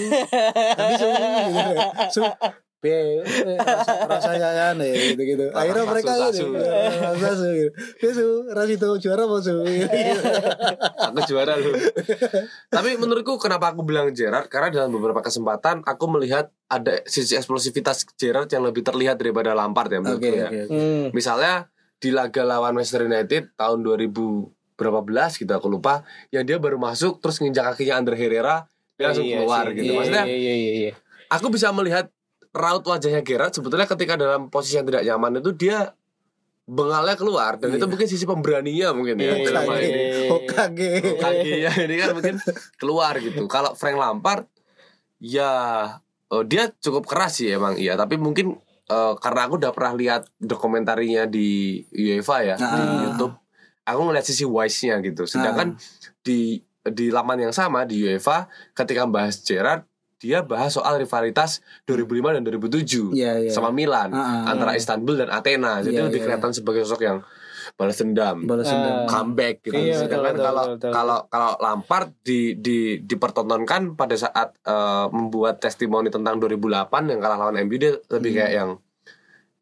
tapi 0.71 0.93
su 0.95 1.07
gitu 1.07 1.69
kayak, 1.69 1.91
su 2.09 2.21
Rasa, 2.79 4.07
rasanya 4.07 4.49
aneh 4.71 5.11
gitu 5.11 5.21
gitu. 5.25 5.45
Akhirnya 5.51 5.83
Rasu, 5.83 5.91
mereka 5.91 6.11
rasu. 6.15 6.31
gitu. 6.31 6.45
Rasu 7.19 7.47
gitu. 7.51 7.69
Ya 7.99 8.11
rasu 8.55 8.71
itu 8.71 8.87
juara 9.03 9.23
mau 9.27 9.39
su. 9.39 9.51
Aku 10.99 11.19
juara 11.27 11.53
lu. 11.55 11.71
Tapi 12.69 12.89
menurutku 12.95 13.35
kenapa 13.35 13.71
aku 13.71 13.83
bilang 13.83 14.11
Gerard 14.11 14.47
karena 14.47 14.71
dalam 14.71 14.91
beberapa 14.91 15.19
kesempatan 15.19 15.83
aku 15.83 16.05
melihat 16.09 16.47
ada 16.65 17.03
sisi 17.03 17.35
eksplosivitas 17.35 18.07
Gerard 18.15 18.47
yang 18.47 18.63
lebih 18.63 18.81
terlihat 18.81 19.17
daripada 19.17 19.51
Lampard 19.51 19.89
ya 19.89 19.99
menurutku 19.99 20.23
Oke 20.23 20.31
ya. 20.33 20.47
oke. 20.47 20.59
oke. 20.63 20.71
Hmm. 20.71 21.03
Misalnya 21.11 21.53
di 21.99 22.09
laga 22.09 22.47
lawan 22.47 22.73
Manchester 22.73 23.03
United 23.03 23.59
tahun 23.59 23.83
2000 23.83 24.07
berapa 24.79 25.03
belas 25.03 25.35
gitu 25.35 25.51
aku 25.51 25.67
lupa 25.67 26.07
yang 26.31 26.47
dia 26.47 26.55
baru 26.55 26.79
masuk 26.79 27.19
terus 27.19 27.43
nginjak 27.43 27.75
kakinya 27.75 27.99
Andre 27.99 28.15
Herrera 28.15 28.63
dia 28.95 29.11
langsung 29.11 29.27
Iya 29.27 29.43
keluar 29.43 29.63
sih. 29.67 29.75
gitu. 29.75 29.83
Iya, 29.83 29.95
Maksudnya 29.99 30.23
iya, 30.23 30.37
iya, 30.39 30.53
iya, 30.55 30.71
iya. 30.87 30.91
aku 31.27 31.51
bisa 31.51 31.67
melihat 31.75 32.07
raut 32.51 32.81
wajahnya 32.81 33.21
Gerard 33.21 33.53
sebetulnya 33.53 33.85
ketika 33.85 34.13
dalam 34.13 34.47
posisi 34.47 34.75
yang 34.75 34.85
tidak 34.85 35.03
nyaman 35.03 35.37
itu 35.37 35.51
dia 35.53 35.93
bengalnya 36.65 37.13
keluar 37.13 37.57
dan 37.57 37.73
Iya. 37.73 37.77
itu 37.77 37.85
mungkin 37.85 38.07
sisi 38.07 38.25
pemberaninya 38.25 38.93
mungkin 38.93 39.17
ya 39.17 39.33
Iya, 39.33 39.45
dalam 39.45 39.63
hal 39.65 39.77
iya, 39.77 39.85
ini. 39.85 40.01
iya. 40.01 40.29
Hokage. 40.29 40.91
kakinya 41.17 41.71
ini 41.81 41.95
kan 41.97 42.09
mungkin 42.13 42.35
keluar 42.77 43.13
gitu. 43.17 43.41
Kalau 43.45 43.73
Frank 43.73 43.97
Lampard 43.97 44.45
ya 45.17 45.51
oh, 46.29 46.45
dia 46.45 46.69
cukup 46.75 47.03
keras 47.03 47.41
sih 47.41 47.49
emang 47.49 47.73
iya, 47.75 47.93
tapi 47.93 48.15
mungkin 48.15 48.53
eh, 48.85 49.13
karena 49.17 49.49
aku 49.49 49.57
udah 49.57 49.73
pernah 49.73 49.93
lihat 49.93 50.21
dokumentarinya 50.37 51.25
di 51.25 51.81
UEFA 51.89 52.37
ya 52.43 52.55
di 52.55 52.65
Ah. 52.65 53.01
YouTube, 53.03 53.33
aku 53.83 53.99
ngeliat 54.03 54.25
sisi 54.25 54.45
wise-nya 54.45 55.01
gitu. 55.01 55.25
Sedangkan 55.25 55.73
di 56.21 56.61
di 56.79 57.09
laman 57.09 57.49
yang 57.49 57.53
sama 57.53 57.81
di 57.83 58.05
UEFA 58.05 58.45
ketika 58.73 59.03
bahas 59.05 59.41
Gerrard 59.41 59.88
dia 60.19 60.39
bahas 60.41 60.69
soal 60.69 60.95
rivalitas 60.95 61.63
2005 61.85 62.35
dan 62.35 62.41
2007 62.43 63.15
Iya 63.15 63.31
iya. 63.39 63.49
sama 63.49 63.71
Milan 63.71 64.11
Ah, 64.11 64.19
ah. 64.45 64.51
antara 64.51 64.75
Istanbul 64.75 65.15
dan 65.17 65.29
Athena. 65.29 65.79
Jadi 65.79 65.95
Iya, 65.95 66.05
lebih 66.05 66.19
iya. 66.19 66.25
kelihatan 66.27 66.51
sebagai 66.51 66.83
sosok 66.83 67.01
yang 67.01 67.19
balas 67.71 67.95
dendam 67.95 68.43
balas 68.43 68.65
dendam. 68.65 69.05
comeback 69.05 69.61
gitu. 69.61 69.77
Iya, 69.77 70.01
Sedangkan 70.01 70.33
betul, 70.33 70.45
kalau 70.45 70.63
kalau 70.81 71.17
kalau 71.25 71.51
Lampard 71.57 72.11
di 72.19 72.39
di 72.53 72.77
dipertontonkan 72.99 73.93
pada 73.93 74.15
saat 74.15 74.51
eh, 74.59 75.05
membuat 75.09 75.57
testimoni 75.57 76.07
tentang 76.07 76.35
2008 76.37 76.59
yang 77.07 77.19
kalah 77.19 77.37
lawan 77.39 77.55
MU 77.61 77.75
dia 77.75 77.95
lebih 78.09 78.31
Hmm. 78.31 78.37
kayak 78.37 78.51
yang 78.53 78.69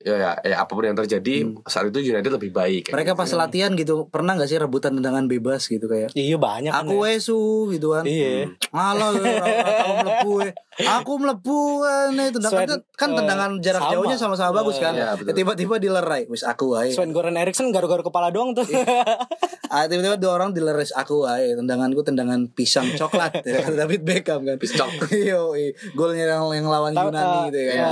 ya, 0.08 0.16
ya, 0.16 0.32
ya 0.40 0.56
apa 0.58 0.72
pun 0.72 0.82
yang 0.82 0.96
terjadi 0.96 1.36
saat 1.64 1.92
itu 1.92 2.00
United 2.02 2.32
lebih 2.32 2.50
baik. 2.50 2.90
Mereka 2.90 3.12
gitu. 3.12 3.20
pas 3.20 3.30
latihan 3.36 3.72
gitu 3.74 4.08
pernah 4.08 4.34
nggak 4.34 4.48
sih 4.48 4.56
rebutan 4.56 4.96
tendangan 4.96 5.28
bebas 5.28 5.68
gitu 5.68 5.86
kayak 5.86 6.10
Iya 6.12 6.40
banyak 6.40 6.72
kan 6.72 6.88
aku 6.88 6.96
ya. 6.96 7.02
wesu 7.04 7.42
gitu 7.70 7.92
kan. 7.92 8.04
Iya. 8.04 8.56
Alah, 8.72 9.12
aku 9.84 9.92
melebu 10.00 10.32
eh. 10.42 10.54
Aku 10.78 11.12
melebu 11.18 11.60
eh, 11.84 12.06
nih 12.14 12.28
tendangan 12.32 12.64
Sven, 12.64 12.80
kan 12.94 13.10
eh, 13.10 13.18
tendangan 13.18 13.52
jarak 13.60 13.82
sama. 13.82 13.92
jauhnya 13.92 14.18
sama-sama 14.18 14.52
bagus 14.56 14.78
kan. 14.78 14.94
Iya, 14.94 15.04
Ya, 15.04 15.12
betul. 15.14 15.36
tiba-tiba 15.36 15.76
dilerai, 15.78 16.24
wis 16.28 16.42
aku 16.42 16.74
aja. 16.74 16.94
Sven 16.94 17.12
Goran 17.12 17.36
Eriksson 17.36 17.70
garu-garu 17.70 18.02
kepala 18.02 18.32
doang 18.32 18.56
tuh. 18.56 18.64
Ah, 19.68 19.84
tiba-tiba 19.84 20.16
dua 20.16 20.40
orang 20.40 20.56
dilerai 20.56 20.88
aku 20.96 21.28
aja. 21.28 21.52
Tendanganku 21.54 22.00
tendangan 22.00 22.48
pisang 22.50 22.88
coklat 22.96 23.44
ya 23.44 23.60
kan 23.60 23.76
David 23.76 24.08
Beckham 24.08 24.48
kan. 24.48 24.56
Pisang. 24.56 24.88
Yo, 25.12 25.52
golnya 25.92 26.40
yang 26.40 26.48
yang 26.56 26.68
lawan 26.72 26.96
Yunani 26.96 27.52
gitu 27.52 27.60
ya. 27.60 27.72
Iya. 27.76 27.92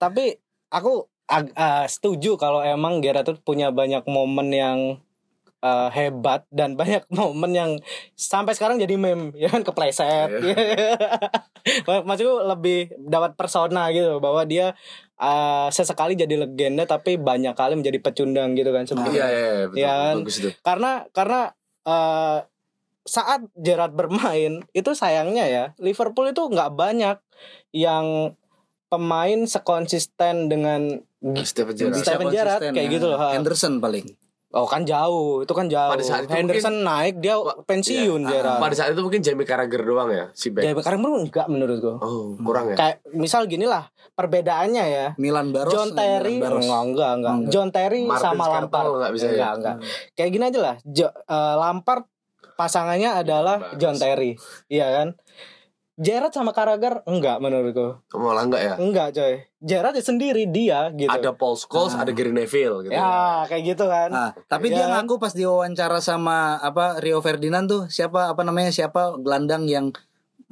Tapi 0.00 0.32
aku 0.72 1.04
ag- 1.26 1.52
eh, 1.52 1.86
setuju 1.86 2.36
kalau 2.36 2.60
emang 2.60 2.98
Gerrard 2.98 3.24
tuh 3.24 3.36
punya 3.38 3.70
banyak 3.70 4.04
momen 4.06 4.48
yang 4.48 4.78
eh, 5.58 5.88
hebat 5.90 6.44
dan 6.48 6.76
banyak 6.80 7.04
momen 7.08 7.50
yang 7.50 7.70
sampai 8.14 8.52
sekarang 8.52 8.76
jadi 8.76 8.94
meme 8.94 9.32
ya 9.34 9.48
kan 9.48 9.62
kepleset. 9.62 10.28
Maksudku 12.04 12.44
lebih 12.46 12.92
dapat 13.00 13.34
persona 13.34 13.88
gitu 13.88 14.18
bahwa 14.18 14.44
dia 14.44 14.76
eh, 15.16 15.68
sesekali 15.70 16.12
jadi 16.14 16.36
legenda 16.38 16.84
tapi 16.84 17.16
banyak 17.16 17.52
kali 17.52 17.74
menjadi 17.74 17.98
pecundang 18.00 18.52
gitu 18.52 18.68
kan 18.68 18.82
Iya 18.82 18.90
sebenarnya. 18.90 19.16
iya 19.16 19.28
iya, 19.30 19.64
betul, 19.64 19.78
Iya 19.78 19.88
kan? 19.90 20.14
bagus 20.18 20.36
itu. 20.36 20.50
karena 20.60 20.90
karena 21.10 21.40
eh, 21.82 22.38
saat 23.04 23.40
Gerrard 23.54 23.92
bermain 23.92 24.64
itu 24.72 24.90
sayangnya 24.92 25.44
ya 25.44 25.64
Liverpool 25.76 26.24
itu 26.26 26.40
nggak 26.42 26.72
banyak 26.72 27.16
yang 27.70 28.32
pemain 28.86 29.40
sekonsisten 29.44 30.46
dengan 30.46 31.04
Stephen 31.40 31.72
Gerrard. 31.72 31.98
Steven 31.98 32.28
Gerrard 32.28 32.60
kayak 32.66 32.76
ya. 32.82 32.92
gitu 32.92 33.06
loh. 33.06 33.18
Henderson 33.26 33.78
paling. 33.78 34.04
oh 34.52 34.64
kan 34.64 34.82
jauh 34.82 35.42
itu 35.42 35.50
kan 35.50 35.66
jauh 35.66 35.90
Pada 35.90 35.98
saat 36.00 36.22
itu 36.22 36.30
Henderson 36.30 36.86
naik 36.86 37.18
dia 37.18 37.34
pensiun 37.66 38.22
Iya. 38.22 38.30
Gerrard 38.30 38.60
Pada 38.60 38.70
saat 38.72 38.90
itu 38.90 39.02
mungkin 39.02 39.18
Jamie 39.18 39.42
Carragher 39.42 39.82
doang 39.82 40.06
ya 40.08 40.30
si 40.30 40.48
back. 40.48 40.62
Sekarang 40.78 41.00
menurut 41.00 41.26
enggak 41.26 41.46
menurutku 41.48 41.98
Oh, 41.98 42.38
kurang 42.38 42.70
ya. 42.70 42.76
kayak 42.76 42.96
misal 43.10 43.44
gini 43.44 43.64
lah 43.64 43.90
perbedaannya 44.14 44.84
ya 44.86 45.06
Milan 45.16 45.50
Baros. 45.50 45.68
John 45.68 45.90
Terry 45.92 46.38
Milan 46.38 46.54
Baros. 46.54 46.62
enggak 46.62 46.82
enggak 46.84 47.10
enggak 47.10 47.34
Enggak. 47.34 47.50
John 47.50 47.68
Terry 47.68 48.00
Martin 48.00 48.22
sama 48.22 48.44
Skrtel 48.44 48.54
Lampard 48.54 48.86
nggak 48.94 49.12
bisa 49.12 49.24
ya? 49.24 49.32
enggak 49.34 49.52
enggak 49.56 49.76
kayak 50.14 50.30
gini 50.30 50.44
aja 50.44 50.58
lah 50.60 50.74
Jo- 50.84 51.16
eh, 51.18 51.54
Lampard 51.56 52.04
pasangannya 52.54 53.10
adalah. 53.16 53.56
John 53.74 53.96
Terry 53.96 54.38
iya 54.68 54.86
kan 54.94 55.08
Gerrard 55.94 56.30
sama 56.30 56.50
Carragher 56.50 57.02
enggak 57.04 57.38
menurutku 57.38 58.02
Malah 58.12 58.42
enggak 58.42 58.62
ya? 58.62 58.74
enggak 58.76 59.08
coy 59.12 59.34
Gerrard 59.58 59.94
ya 59.94 60.02
sendiri 60.02 60.42
dia 60.44 60.90
gitu 60.90 61.06
Ada 61.06 61.30
Paul 61.32 61.54
Scholes, 61.54 61.94
Ah. 61.94 62.02
ada 62.02 62.10
Gary 62.10 62.30
Neville 62.30 62.82
gitu. 62.82 62.92
ya 62.92 63.46
kayak 63.46 63.62
gitu 63.64 63.84
kan 63.86 64.10
Ah, 64.10 64.30
tapi 64.44 64.68
Iya 64.68 64.74
dia 64.74 64.86
kan? 64.88 65.06
ngaku 65.06 65.14
pas 65.16 65.30
diwawancara 65.30 65.98
sama 65.98 66.58
apa 66.58 66.98
Rio 66.98 67.18
Ferdinand 67.18 67.64
tuh 67.64 67.82
siapa 67.88 68.26
apa 68.28 68.42
namanya 68.42 68.68
siapa 68.68 69.14
gelandang 69.16 69.64
yang 69.64 69.94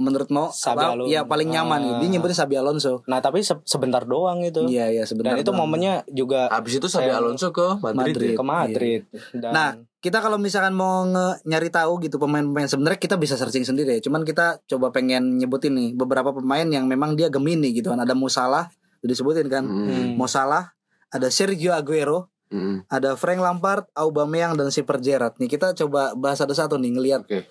menurut 0.03 0.29
mau 0.29 0.51
Xabi 0.51 0.77
apa, 0.77 0.93
Alonso. 0.93 1.09
ya 1.09 1.21
paling 1.23 1.49
nyaman 1.49 1.79
Ah. 1.79 1.87
gitu. 1.87 1.97
Dia 2.01 2.11
nyebutnya 2.11 2.37
Sabi 2.37 2.55
Alonso. 2.55 3.01
nah 3.05 3.19
tapi 3.19 3.41
se- 3.41 3.63
sebentar 3.63 4.03
doang 4.03 4.43
itu 4.43 4.67
Iya 4.67 4.91
iya 4.91 5.03
sebentar. 5.03 5.33
dan 5.33 5.39
itu 5.39 5.49
doang. 5.49 5.63
momennya 5.63 6.03
juga 6.09 6.51
Habis 6.51 6.77
itu 6.77 6.87
Sabi 6.87 7.09
Alonso 7.09 7.49
ke 7.49 7.79
Madrid. 7.81 7.95
Madrid. 7.95 8.29
ya? 8.29 8.37
ke 8.37 8.45
Madrid 8.45 9.01
dan 9.33 9.51
Nah, 9.51 9.69
kita 9.97 10.19
kalau 10.19 10.35
misalkan 10.35 10.73
mau 10.73 11.05
nge- 11.05 11.47
nyari 11.47 11.71
tahu 11.71 12.03
gitu 12.03 12.19
pemain-pemain 12.19 12.67
sebenarnya 12.67 12.99
kita 12.99 13.15
bisa 13.15 13.35
searching 13.35 13.63
sendiri 13.63 13.97
ya. 13.97 14.03
Cuman 14.03 14.23
kita 14.23 14.59
coba 14.67 14.91
pengen 14.91 15.39
nyebutin 15.39 15.73
nih 15.73 15.95
beberapa 15.95 16.33
pemain 16.33 16.67
yang 16.67 16.85
memang 16.85 17.15
dia 17.15 17.31
Gemini 17.31 17.71
gitu 17.71 17.89
kan. 17.89 17.97
Ada 17.97 18.13
udah 18.13 18.67
disebutin 19.01 19.47
kan. 19.47 19.63
Hmm. 19.63 20.15
Mo 20.15 20.27
Salah, 20.27 20.75
ada 21.09 21.27
Sergio 21.29 21.71
Aguero, 21.71 22.31
Hmm. 22.49 22.85
ada 22.87 23.15
Frank 23.15 23.39
Lampard, 23.39 23.89
Aubameyang 23.93 24.53
dan 24.55 24.69
Super 24.69 24.99
Gerrard. 24.99 25.39
Nih 25.39 25.47
kita 25.47 25.73
coba 25.75 26.13
bahas 26.13 26.37
satu-satu 26.37 26.77
nih 26.77 26.91
ngelihat 26.93 27.23
Oke. 27.23 27.47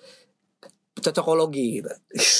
Cocokologi 0.94 1.80
gitu. 1.80 1.88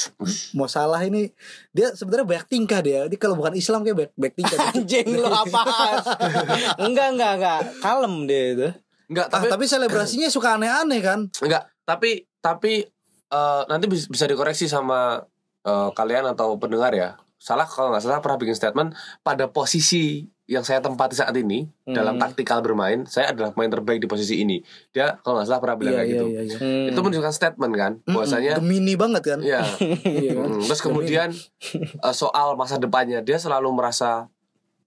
Mo 0.57 0.67
Salah 0.67 1.01
ini 1.01 1.33
dia 1.71 1.91
sebenarnya 1.91 2.27
banyak 2.27 2.47
tingkah 2.47 2.81
dia. 2.81 3.07
Dia 3.07 3.17
kalau 3.17 3.35
bukan 3.35 3.55
Islam 3.55 3.81
kayak 3.81 3.97
banyak, 3.97 4.13
banyak 4.15 4.35
tingkah. 4.35 4.59
anjing 4.69 5.07
lu 5.09 5.25
apaan 5.25 5.95
enggak 6.85 7.09
enggak 7.11 7.33
enggak 7.39 7.61
kalem 7.79 8.15
dia 8.25 8.45
itu 8.53 8.69
Enggak, 9.09 9.29
Ah, 9.29 9.33
tapi 9.35 9.47
tapi 9.51 9.65
selebrasinya 9.67 10.25
suka 10.27 10.57
aneh-aneh 10.57 11.01
kan. 11.01 11.29
enggak, 11.39 11.69
tapi 11.83 12.25
tapi 12.39 12.81
eh, 13.29 13.63
nanti 13.67 13.85
bis- 13.85 14.09
bisa 14.09 14.25
dikoreksi 14.25 14.65
sama 14.65 15.21
eh, 15.63 15.89
kalian 15.93 16.29
atau 16.29 16.57
pendengar 16.57 16.93
ya. 16.93 17.17
Salah 17.37 17.65
kalau 17.65 17.91
nggak 17.91 18.01
salah 18.01 18.21
pernah 18.21 18.37
bikin 18.37 18.55
statement 18.55 18.95
pada 19.21 19.47
posisi 19.47 20.25
yang 20.53 20.61
saya 20.63 20.85
tempati 20.85 21.17
saat 21.17 21.33
ini 21.33 21.65
Hmm. 21.89 21.97
dalam 21.97 22.21
taktikal 22.21 22.61
bermain, 22.61 23.09
saya 23.09 23.33
adalah 23.33 23.57
pemain 23.57 23.73
terbaik 23.73 23.99
di 23.99 24.07
posisi 24.07 24.45
ini. 24.45 24.61
Dia 24.93 25.17
kalau 25.25 25.41
nggak 25.41 25.49
salah 25.49 25.61
pernah 25.65 25.77
bilang 25.81 25.95
Iya 25.97 25.99
kayak 25.99 26.09
iya 26.09 26.15
gitu. 26.15 26.27
iya. 26.29 26.43
iya. 26.45 26.57
Hmm. 26.61 26.89
Itu 26.93 26.99
menunjukkan 27.01 27.33
statement 27.33 27.73
kan, 27.75 27.93
bahwasanya 28.05 28.53
Gemini 28.61 28.95
banget 28.95 29.23
kan? 29.25 29.39
ya. 29.41 29.65
Iya 30.23 30.33
kan? 30.37 30.49
Mm, 30.53 30.63
Terus 30.69 30.81
kemudian 30.85 31.29
eh, 32.07 32.15
soal 32.15 32.55
masa 32.55 32.77
depannya 32.77 33.25
dia 33.25 33.41
selalu 33.41 33.73
merasa 33.73 34.29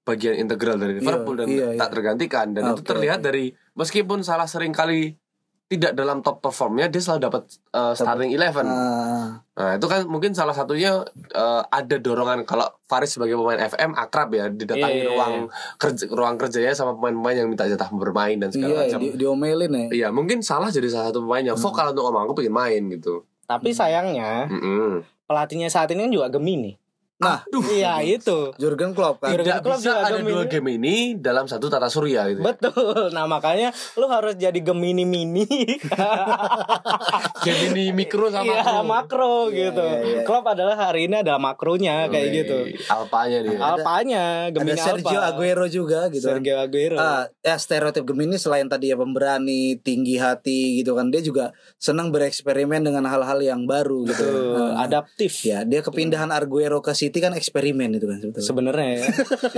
bagian 0.05 0.37
integral 0.37 0.77
dari 0.77 1.01
Liverpool 1.01 1.33
dan 1.33 1.49
iya, 1.49 1.73
tak 1.73 1.89
iya. 1.89 1.93
tergantikan 1.97 2.53
dan 2.53 2.77
itu 2.77 2.85
Oke, 2.85 2.89
terlihat 2.93 3.19
oke. 3.19 3.25
dari 3.25 3.45
meskipun 3.73 4.21
salah 4.21 4.45
sering 4.45 4.69
kali 4.69 5.17
tidak 5.65 5.97
dalam 5.97 6.21
top 6.21 6.45
performnya 6.45 6.85
dia 6.85 7.01
selalu 7.01 7.21
dapat 7.25 7.41
eh, 7.73 7.93
starting 7.97 8.29
eleven. 8.29 8.65
Ah, 8.69 9.41
Nah 9.55 9.71
itu 9.79 9.87
kan 9.89 10.05
mungkin 10.05 10.35
salah 10.37 10.53
satunya 10.53 11.01
eh, 11.33 11.61
ada 11.65 11.95
dorongan 11.97 12.45
kalau 12.45 12.69
Faris 12.85 13.17
sebagai 13.17 13.33
pemain 13.33 13.57
FM 13.57 13.97
akrab 13.97 14.29
ya 14.29 14.45
didatangi 14.45 14.93
Iya, 14.93 15.09
iya, 15.09 15.09
ruang 15.09 15.33
kerja 15.81 16.05
ruang 16.13 16.35
kerjanya 16.37 16.73
sama 16.77 16.93
pemain-pemain 16.93 17.37
yang 17.41 17.49
minta 17.49 17.65
jatah 17.65 17.89
bermain 17.89 18.37
dan 18.37 18.53
segala 18.53 18.85
iya, 18.85 18.93
macam. 18.93 18.99
di, 19.01 19.07
diomelin 19.17 19.71
ya. 19.73 19.85
Iya 19.89 20.07
mungkin 20.13 20.45
salah 20.45 20.69
jadi 20.69 20.85
salah 20.85 21.09
satu 21.09 21.25
pemain 21.25 21.41
yang 21.41 21.57
vokal 21.57 21.97
untuk 21.97 22.05
ngomong 22.05 22.29
aku 22.29 22.33
pengen 22.45 22.53
main 22.53 22.83
gitu. 22.93 23.25
Tapi 23.49 23.73
sayangnya 23.73 24.45
Mm-mm. 24.45 25.01
pelatihnya 25.25 25.73
saat 25.73 25.89
ini 25.89 26.05
kan 26.05 26.13
juga 26.13 26.27
Gemini. 26.29 26.77
Nah, 27.15 27.47
Iya 27.71 28.03
itu. 28.03 28.51
Jurgen 28.59 28.91
Klopp 28.91 29.23
kan. 29.23 29.31
Jurgen 29.31 29.47
Tidak 29.47 29.61
Klopp 29.63 29.79
bisa 29.79 29.87
juga 29.89 30.03
ada 30.03 30.17
Gemini. 30.19 30.31
dua 30.31 30.43
game 30.45 30.67
ini 30.75 30.95
dalam 31.15 31.45
satu 31.45 31.71
tata 31.71 31.87
surya 31.87 32.27
gitu. 32.27 32.43
Betul. 32.43 33.07
Nah 33.09 33.23
makanya 33.23 33.71
lu 33.95 34.03
harus 34.07 34.35
jadi 34.35 34.59
Gemini 34.59 35.07
mini. 35.07 35.47
Gemini 37.45 37.91
mikro 37.91 38.27
sama 38.27 38.43
Iya 38.45 38.61
makro. 38.81 38.83
makro 38.83 39.33
Iya, 39.47 39.71
gitu. 39.71 39.85
iya, 39.85 39.99
iya. 40.01 40.21
Klopp 40.23 40.45
adalah 40.45 40.75
hari 40.75 41.07
ini 41.07 41.15
ada 41.17 41.37
makronya 41.37 42.09
kayak 42.09 42.27
gitu. 42.33 42.57
Alpanya 42.89 43.37
dia. 43.41 43.57
Alpanya 43.59 44.23
Ada 44.45 44.53
Gemini 44.53 44.79
Sergio 44.79 45.15
Alpha. 45.15 45.29
Aguero 45.31 45.65
juga 45.67 45.99
gitu 46.09 46.25
kan. 46.25 46.39
Sergio 46.39 46.55
Aguero. 46.59 46.97
Ah, 46.97 47.31
ya 47.39 47.55
stereotip 47.55 48.03
Gemini 48.03 48.35
selain 48.35 48.67
tadi 48.67 48.91
ya 48.91 48.97
pemberani, 48.97 49.79
tinggi 49.79 50.19
hati 50.19 50.81
gitu 50.81 50.93
kan. 50.93 51.07
Dia 51.07 51.21
juga 51.21 51.45
senang 51.77 52.11
bereksperimen 52.11 52.83
dengan 52.83 53.05
hal-hal 53.05 53.39
yang 53.39 53.63
baru 53.63 54.03
gitu. 54.03 54.25
Nah, 54.55 54.81
adaptif 54.81 55.31
ya, 55.43 55.63
dia 55.63 55.79
kepindahan 55.79 56.27
Aguero 56.27 56.81
ke 56.81 56.91
City 57.05 57.17
kan 57.19 57.31
eksperimen 57.31 57.93
itu 57.93 58.05
kan 58.05 58.17
sebetulnya. 58.17 58.47
sebenarnya 58.47 58.89
ya. 58.89 59.05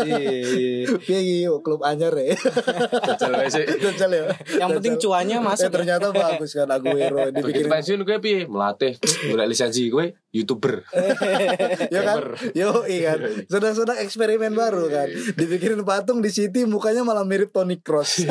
Iya. 0.03 0.29
Iya, 0.99 1.19
iya, 1.19 1.49
klub 1.59 1.79
anyar 1.81 2.11
ya. 2.13 2.35
Jajal 3.15 4.11
ya. 4.11 4.23
Yang 4.57 4.69
penting 4.77 4.93
cuannya 4.99 5.37
Eh, 5.37 5.43
masuk. 5.43 5.69
ya. 5.69 5.73
ternyata 5.73 6.11
bagus 6.11 6.51
kan 6.51 6.67
Aguero 6.67 7.31
dipikirin 7.31 7.69
pensiun 7.69 8.01
gue 8.03 8.17
piye? 8.19 8.39
Melatih, 8.45 8.99
golek 9.27 9.47
lisensi 9.47 9.87
gue 9.87 10.11
youtuber. 10.29 10.83
ya 11.95 12.01
kan 12.03 12.19
yo 12.51 12.83
kan 12.83 13.19
sedang-sedang 13.47 13.97
eksperimen 13.97 14.51
baru 14.51 14.85
kan 14.85 15.07
dipikirin 15.33 15.81
patung 15.81 16.19
di 16.19 16.29
City 16.29 16.63
mukanya 16.63 17.01
malah 17.01 17.23
mirip 17.23 17.49
Toni 17.49 17.79
Kroos 17.79 18.21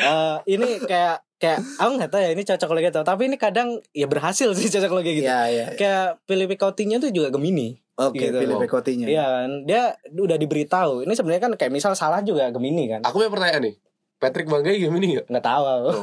Eh, 0.00 0.36
ini 0.48 0.80
kayak 0.80 1.20
kayak 1.40 1.58
aku 1.74 1.90
nggak 1.96 2.10
tahu 2.10 2.20
ya 2.20 2.30
ini 2.30 2.44
cocok 2.44 2.70
lagi 2.70 2.86
atau 2.88 3.02
tapi 3.02 3.22
ini 3.24 3.34
kadang 3.34 3.68
ya 3.90 4.04
berhasil 4.04 4.52
sih 4.52 4.68
cocok 4.74 4.92
lagi 4.94 5.10
gitu. 5.16 5.24
Iya 5.24 5.40
iya 5.48 5.66
Kayak 5.72 6.20
Felipe 6.22 6.54
Coutinho 6.54 6.96
tuh 6.98 7.08
juga 7.08 7.28
Gemini. 7.30 7.80
oke 7.92 8.12
Gitu. 8.14 8.32
pilih 8.34 8.54
Wow. 8.54 8.62
Pekotinya 8.62 9.04
Iya 9.04 9.24
kan, 9.26 9.50
dia 9.64 9.82
udah 10.14 10.36
diberitahu. 10.36 11.02
Ini 11.02 11.12
sebenarnya 11.12 11.42
kan 11.42 11.52
kayak 11.54 11.68
misal 11.70 11.92
salah 11.92 12.20
juga 12.20 12.48
Gemini 12.48 12.86
kan. 12.86 13.00
Aku 13.02 13.18
punya 13.18 13.28
pertanyaan 13.30 13.62
nih. 13.62 13.74
Patrick 14.16 14.46
Banggai 14.46 14.76
Gemini 14.78 15.16
gak? 15.16 15.26
Nggak 15.26 15.44
tahu. 15.46 15.64
aku. 15.64 15.88
Oh. 15.88 15.94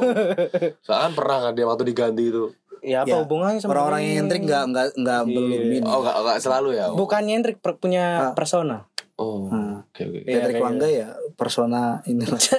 Soalnya 0.82 1.04
kan 1.04 1.14
pernah 1.14 1.38
kan 1.40 1.52
dia 1.54 1.66
waktu 1.66 1.84
diganti 1.86 2.24
itu. 2.28 2.50
Ya 2.80 3.02
apa 3.02 3.10
Ya, 3.10 3.18
hubungannya 3.20 3.58
sama 3.58 3.74
orang-orang 3.74 4.02
yang 4.04 4.14
nyentrik 4.20 4.42
nggak 4.44 4.64
nggak 4.68 4.88
nggak 4.96 5.20
Iya. 5.20 5.28
belum 5.28 5.46
ini 5.52 5.78
Oh 5.82 6.00
gak, 6.00 6.16
gak 6.20 6.38
selalu 6.40 6.70
ya? 6.74 6.86
Bukan 6.90 7.22
nyentrik 7.24 7.58
per- 7.58 7.78
punya 7.78 8.06
Ah. 8.24 8.34
persona. 8.34 8.86
Oh 9.16 9.50
Hmm. 9.50 9.77
Oke 9.98 10.02
oke. 10.06 10.20
Iya, 10.30 10.38
Patrick 10.38 10.54
kayak 10.54 10.66
Wangga 10.70 10.88
ya 10.94 11.08
persona 11.34 12.06
inilah. 12.06 12.38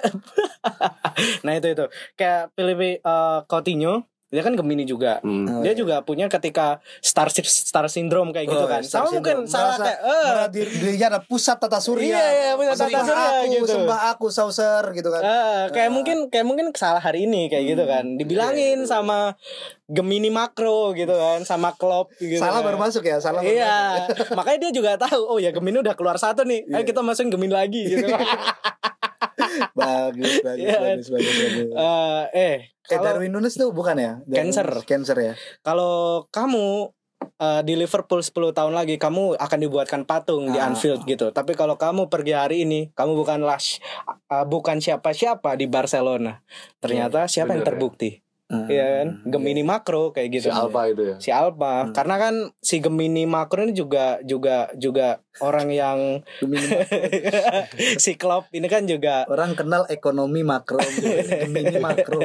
Nah 1.47 1.53
itu 1.59 1.75
itu. 1.75 1.87
Kayak 2.15 2.55
Felipe 2.55 2.99
eh, 2.99 3.39
Coutinho 3.47 4.07
dia 4.29 4.43
kan 4.43 4.53
Gemini 4.53 4.85
juga. 4.85 5.25
Hmm. 5.25 5.49
Oh, 5.49 5.61
Dia 5.61 5.73
iya. 5.73 5.79
juga 5.79 5.97
punya 6.01 6.29
ketika 6.29 6.79
star 7.01 7.33
star 7.33 7.89
syndrome 7.89 8.29
kayak 8.29 8.45
gitu 8.47 8.61
Oh, 8.61 8.69
kan. 8.69 8.85
Star 8.85 9.03
Sama 9.03 9.17
mungkin 9.17 9.49
salah 9.49 9.81
eh 9.81 9.97
merasa 9.97 10.49
diri- 10.49 10.75
dirinya 10.75 11.07
ada 11.09 11.21
pusat 11.23 11.57
tata 11.57 11.81
surya 11.81 12.13
Iya, 12.13 12.27
iya, 12.29 12.51
pusat 12.53 12.77
tata 12.87 13.01
surya 13.03 13.29
aku, 13.41 13.45
gitu. 13.51 13.73
sembah 13.73 14.01
aku 14.11 14.27
sauser 14.29 14.85
gitu 14.93 15.09
kan 15.09 15.23
Eh, 15.23 15.65
kayak 15.73 15.91
mungkin 15.91 16.29
kayak 16.29 16.45
mungkin 16.45 16.67
salah 16.73 17.01
hari 17.01 17.25
ini 17.25 17.49
kayak 17.49 17.65
gitu 17.67 17.85
kan. 17.85 18.05
Dibilangin 18.15 18.85
sama 18.85 19.33
Gemini 19.87 20.29
makro 20.29 20.93
gitu 20.93 21.11
kan, 21.11 21.41
sama 21.43 21.73
Klopp 21.73 22.13
gitu. 22.15 22.37
salah 22.37 22.61
kan. 22.61 22.69
baru 22.69 22.77
masuk 22.79 23.01
ya 23.03 23.17
salah 23.19 23.41
baru 23.41 23.49
masuk. 23.49 23.65
Iya, 23.65 24.37
makanya 24.37 24.59
dia 24.61 24.73
juga 24.75 24.91
tahu. 24.99 25.21
Oh 25.27 25.39
ya 25.39 25.49
Gemini 25.51 25.81
udah 25.81 25.95
keluar 25.95 26.17
satu 26.17 26.45
nih. 26.45 26.69
Ayo 26.69 26.85
Iya. 26.85 26.87
kita 26.87 27.01
masukin 27.01 27.33
Gemini 27.33 27.55
lagi 27.55 27.81
gitu. 27.89 28.05
bagus 29.75 30.33
bagus 30.43 30.61
Iya. 30.61 30.79
bagus 30.79 31.09
bagus, 31.09 31.35
bagus. 31.35 31.71
Eh, 31.73 32.23
eh, 32.35 32.57
Eh, 32.89 32.99
Darwin 32.99 33.29
Nunes 33.29 33.53
tuh 33.53 33.69
bukan 33.71 33.97
ya? 33.97 34.13
Darwin 34.25 34.49
Cancer. 34.49 34.69
Cancer 34.85 35.17
ya. 35.19 35.33
kalau 35.61 36.25
kamu 36.29 36.89
eh, 37.37 37.61
di 37.63 37.75
Liverpool 37.75 38.19
10 38.19 38.33
tahun 38.53 38.73
lagi 38.73 38.97
kamu 38.97 39.37
akan 39.37 39.59
dibuatkan 39.59 40.03
patung 40.05 40.49
di 40.49 40.59
Ah. 40.59 40.71
Anfield 40.71 41.03
gitu. 41.05 41.29
Tapi 41.29 41.53
kalau 41.53 41.75
kamu 41.75 42.07
pergi 42.07 42.33
hari 42.33 42.57
ini, 42.63 42.91
kamu 42.93 43.15
bukanlah 43.15 43.59
eh, 43.59 44.45
bukan 44.45 44.79
siapa-siapa 44.79 45.55
di 45.55 45.67
Barcelona. 45.67 46.41
Ternyata 46.79 47.27
siapa 47.27 47.53
yang 47.53 47.63
bener 47.63 47.75
ya. 47.77 47.81
Ah. 48.49 48.65
Iya 48.65 48.85
kan? 48.97 49.09
Gemini 49.27 49.61
makro 49.61 50.09
kayak 50.09 50.29
gitu. 50.33 50.49
Si 50.49 50.53
Alpha 50.55 50.89
itu 50.89 51.03
ya. 51.05 51.17
si 51.19 51.29
Alpha 51.29 51.85
Hmm. 51.85 51.93
karena 51.93 52.17
kan 52.17 52.35
si 52.59 52.81
Gemini 52.81 53.25
makro 53.25 53.61
ini 53.61 53.73
juga 53.73 54.17
juga 54.23 54.73
juga 54.75 55.21
orang 55.39 55.69
yang 55.69 56.25
si 57.97 58.15
Klopp 58.15 58.49
ini 58.51 58.67
kan 58.67 58.85
juga 58.85 59.25
Orang 59.27 59.53
kenal 59.53 59.85
ekonomi 59.89 60.41
makro, 60.43 60.81
Gemini 60.81 61.77
makro. 61.79 62.25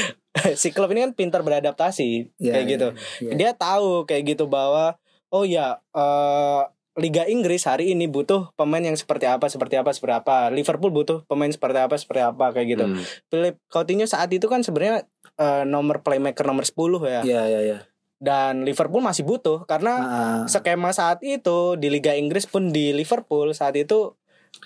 si 0.54 0.70
Klopp 0.70 0.92
ini 0.92 1.02
kan 1.02 1.12
pintar 1.12 1.40
beradaptasi 1.42 2.30
Iya, 2.36 2.52
kayak 2.52 2.66
gitu 2.68 2.88
iya. 3.20 3.32
dia 3.34 3.50
tahu 3.52 4.04
kayak 4.04 4.22
gitu 4.30 4.46
bahwa 4.46 4.94
oh 5.28 5.42
ya 5.42 5.82
eh, 5.90 6.62
Liga 6.96 7.24
Inggris 7.24 7.60
hari 7.62 7.92
ini 7.92 8.06
butuh 8.06 8.54
pemain 8.54 8.80
yang 8.80 8.96
seperti 8.96 9.24
apa 9.24 9.48
seperti 9.48 9.76
apa 9.76 9.92
seperti 9.92 10.16
apa 10.16 10.48
Liverpool 10.48 10.88
butuh 10.88 11.24
pemain 11.26 11.48
seperti 11.48 11.76
apa 11.78 11.92
seperti 11.94 12.22
apa 12.22 12.52
kayak 12.52 12.66
gitu 12.70 12.84
Hmm. 12.86 13.02
Philip 13.26 13.56
Coutinho 13.66 14.06
saat 14.06 14.30
itu 14.30 14.46
kan 14.46 14.60
sebenarnya 14.60 15.04
eh, 15.36 15.62
nomor 15.64 16.00
playmaker 16.00 16.42
nomor 16.42 16.62
10 16.62 16.74
ya 17.02 17.20
Iya, 17.22 17.42
iya, 17.46 17.60
iya. 17.62 17.78
dan 18.16 18.62
Liverpool 18.62 19.00
masih 19.00 19.22
butuh 19.22 19.64
karena 19.64 19.92
Ah, 19.98 20.42
skema 20.46 20.88
saat 20.90 21.20
itu 21.20 21.74
di 21.74 21.88
Liga 21.88 22.12
Inggris 22.12 22.44
pun 22.44 22.68
di 22.68 22.90
Liverpool 22.90 23.52
saat 23.52 23.74
itu 23.74 24.16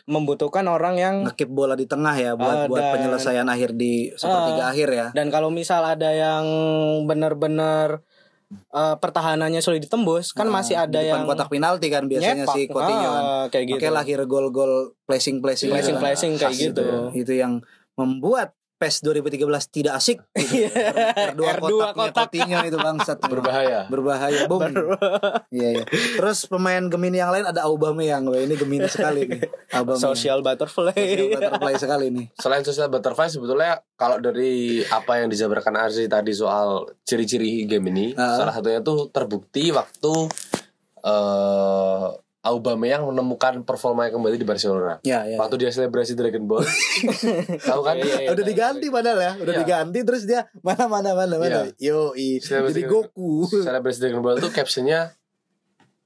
membutuhkan 0.07 0.62
orang 0.64 0.95
yang 0.97 1.14
ngekip 1.25 1.49
bola 1.49 1.75
di 1.75 1.83
tengah 1.85 2.14
ya 2.14 2.33
buat 2.33 2.57
Ah, 2.57 2.66
buat 2.66 2.79
dan- 2.81 2.95
penyelesaian 2.95 3.43
akhir 3.45 3.75
di 3.75 4.14
sepertiga 4.14 4.71
akhir 4.71 4.89
ya. 4.89 5.07
dan 5.11 5.27
kalau 5.29 5.51
misal 5.51 5.83
ada 5.83 6.09
yang 6.09 6.47
benar-benar 7.05 8.03
eh, 8.51 8.97
pertahanannya 8.97 9.59
sulit 9.59 9.79
ditembus 9.81 10.31
kan 10.31 10.47
Ah, 10.47 10.53
masih 10.53 10.75
ada 10.75 10.91
di 10.93 11.07
depan 11.07 11.11
yang 11.12 11.23
kotak 11.25 11.49
penalti 11.49 11.87
kan 11.87 12.07
biasanya 12.07 12.43
nyepak. 12.43 12.55
si 12.57 12.62
Coutinho 12.66 13.09
kan. 13.09 13.23
Ah, 13.25 13.45
kayak 13.47 13.64
gitu. 13.68 13.79
Oke 13.79 13.89
lahir 13.89 14.18
gol-gol 14.27 14.73
flashing-flashing. 15.05 15.71
Flashing 15.71 15.99
gitu 15.99 16.03
kan. 16.37 16.51
kayak 16.51 16.55
gitu. 16.57 16.83
gitu 16.83 16.83
ya. 16.83 16.99
Itu 17.14 17.33
yang 17.37 17.53
membuat 17.95 18.59
PES 18.81 19.05
2013 19.05 19.45
tidak 19.68 19.93
asik. 20.01 20.24
Gitu. 20.33 20.72
R2, 21.37 21.37
R2 21.37 21.68
kotaknya 21.68 21.93
kotak. 21.93 22.14
Coutinho 22.33 22.59
itu 22.64 22.78
bangsat. 22.81 23.18
Berbahaya. 23.20 23.85
Berbahaya. 23.93 24.49
Boom. 24.49 24.72
Iya, 25.53 25.68
iya. 25.76 25.85
Terus 26.16 26.49
pemain 26.49 26.81
Gemini 26.89 27.20
yang 27.20 27.28
lain 27.28 27.45
ada 27.45 27.68
Aubameyang. 27.68 28.24
Wah, 28.24 28.41
ini 28.41 28.57
Gemini 28.57 28.89
sekali 28.89 29.28
nih. 29.28 29.41
Aubameyang. 29.76 30.01
Social 30.01 30.41
butterfly. 30.41 30.97
Social 30.97 31.28
butterfly 31.37 31.74
sekali 31.76 32.07
nih. 32.09 32.26
Selain 32.41 32.64
social 32.64 32.89
butterfly 32.89 33.28
sebetulnya 33.28 33.85
kalau 34.01 34.16
dari 34.16 34.81
apa 34.89 35.20
yang 35.20 35.28
dijabarkan 35.28 35.76
Arzi 35.76 36.09
tadi 36.09 36.33
soal 36.33 36.89
ciri-ciri 37.05 37.68
game 37.68 37.93
ini, 37.93 38.07
Ah. 38.16 38.41
salah 38.41 38.55
satunya 38.57 38.81
tuh 38.81 39.12
terbukti 39.12 39.68
waktu 39.70 40.14
eh 41.05 42.09
Aubameyang 42.41 43.05
menemukan 43.05 43.61
performa 43.68 44.09
yang 44.09 44.16
kembali 44.16 44.41
di 44.41 44.49
Barcelona. 44.49 44.97
Ya, 45.05 45.28
ya. 45.28 45.36
Waktu 45.36 45.61
dia 45.61 45.68
selebrasi 45.68 46.16
Dragon 46.16 46.49
Ball. 46.49 46.64
Tahu 47.68 47.80
kan? 47.84 48.01
Iya, 48.01 48.16
iya, 48.24 48.28
udah 48.32 48.45
diganti 48.45 48.88
padahal 48.88 49.20
ya, 49.20 49.32
udah 49.45 49.53
Iya. 49.53 49.61
diganti 49.61 49.99
terus 50.09 50.24
dia 50.24 50.49
mana 50.64 50.88
mana 50.88 51.12
mana 51.12 51.36
mana. 51.36 51.61
Yo, 51.76 52.16
i. 52.16 52.41
Jadi 52.41 52.88
Goku. 52.88 53.45
Selebrasi 53.45 54.01
Dragon 54.01 54.24
Ball 54.24 54.41
tuh 54.41 54.49
captionnya 54.49 55.12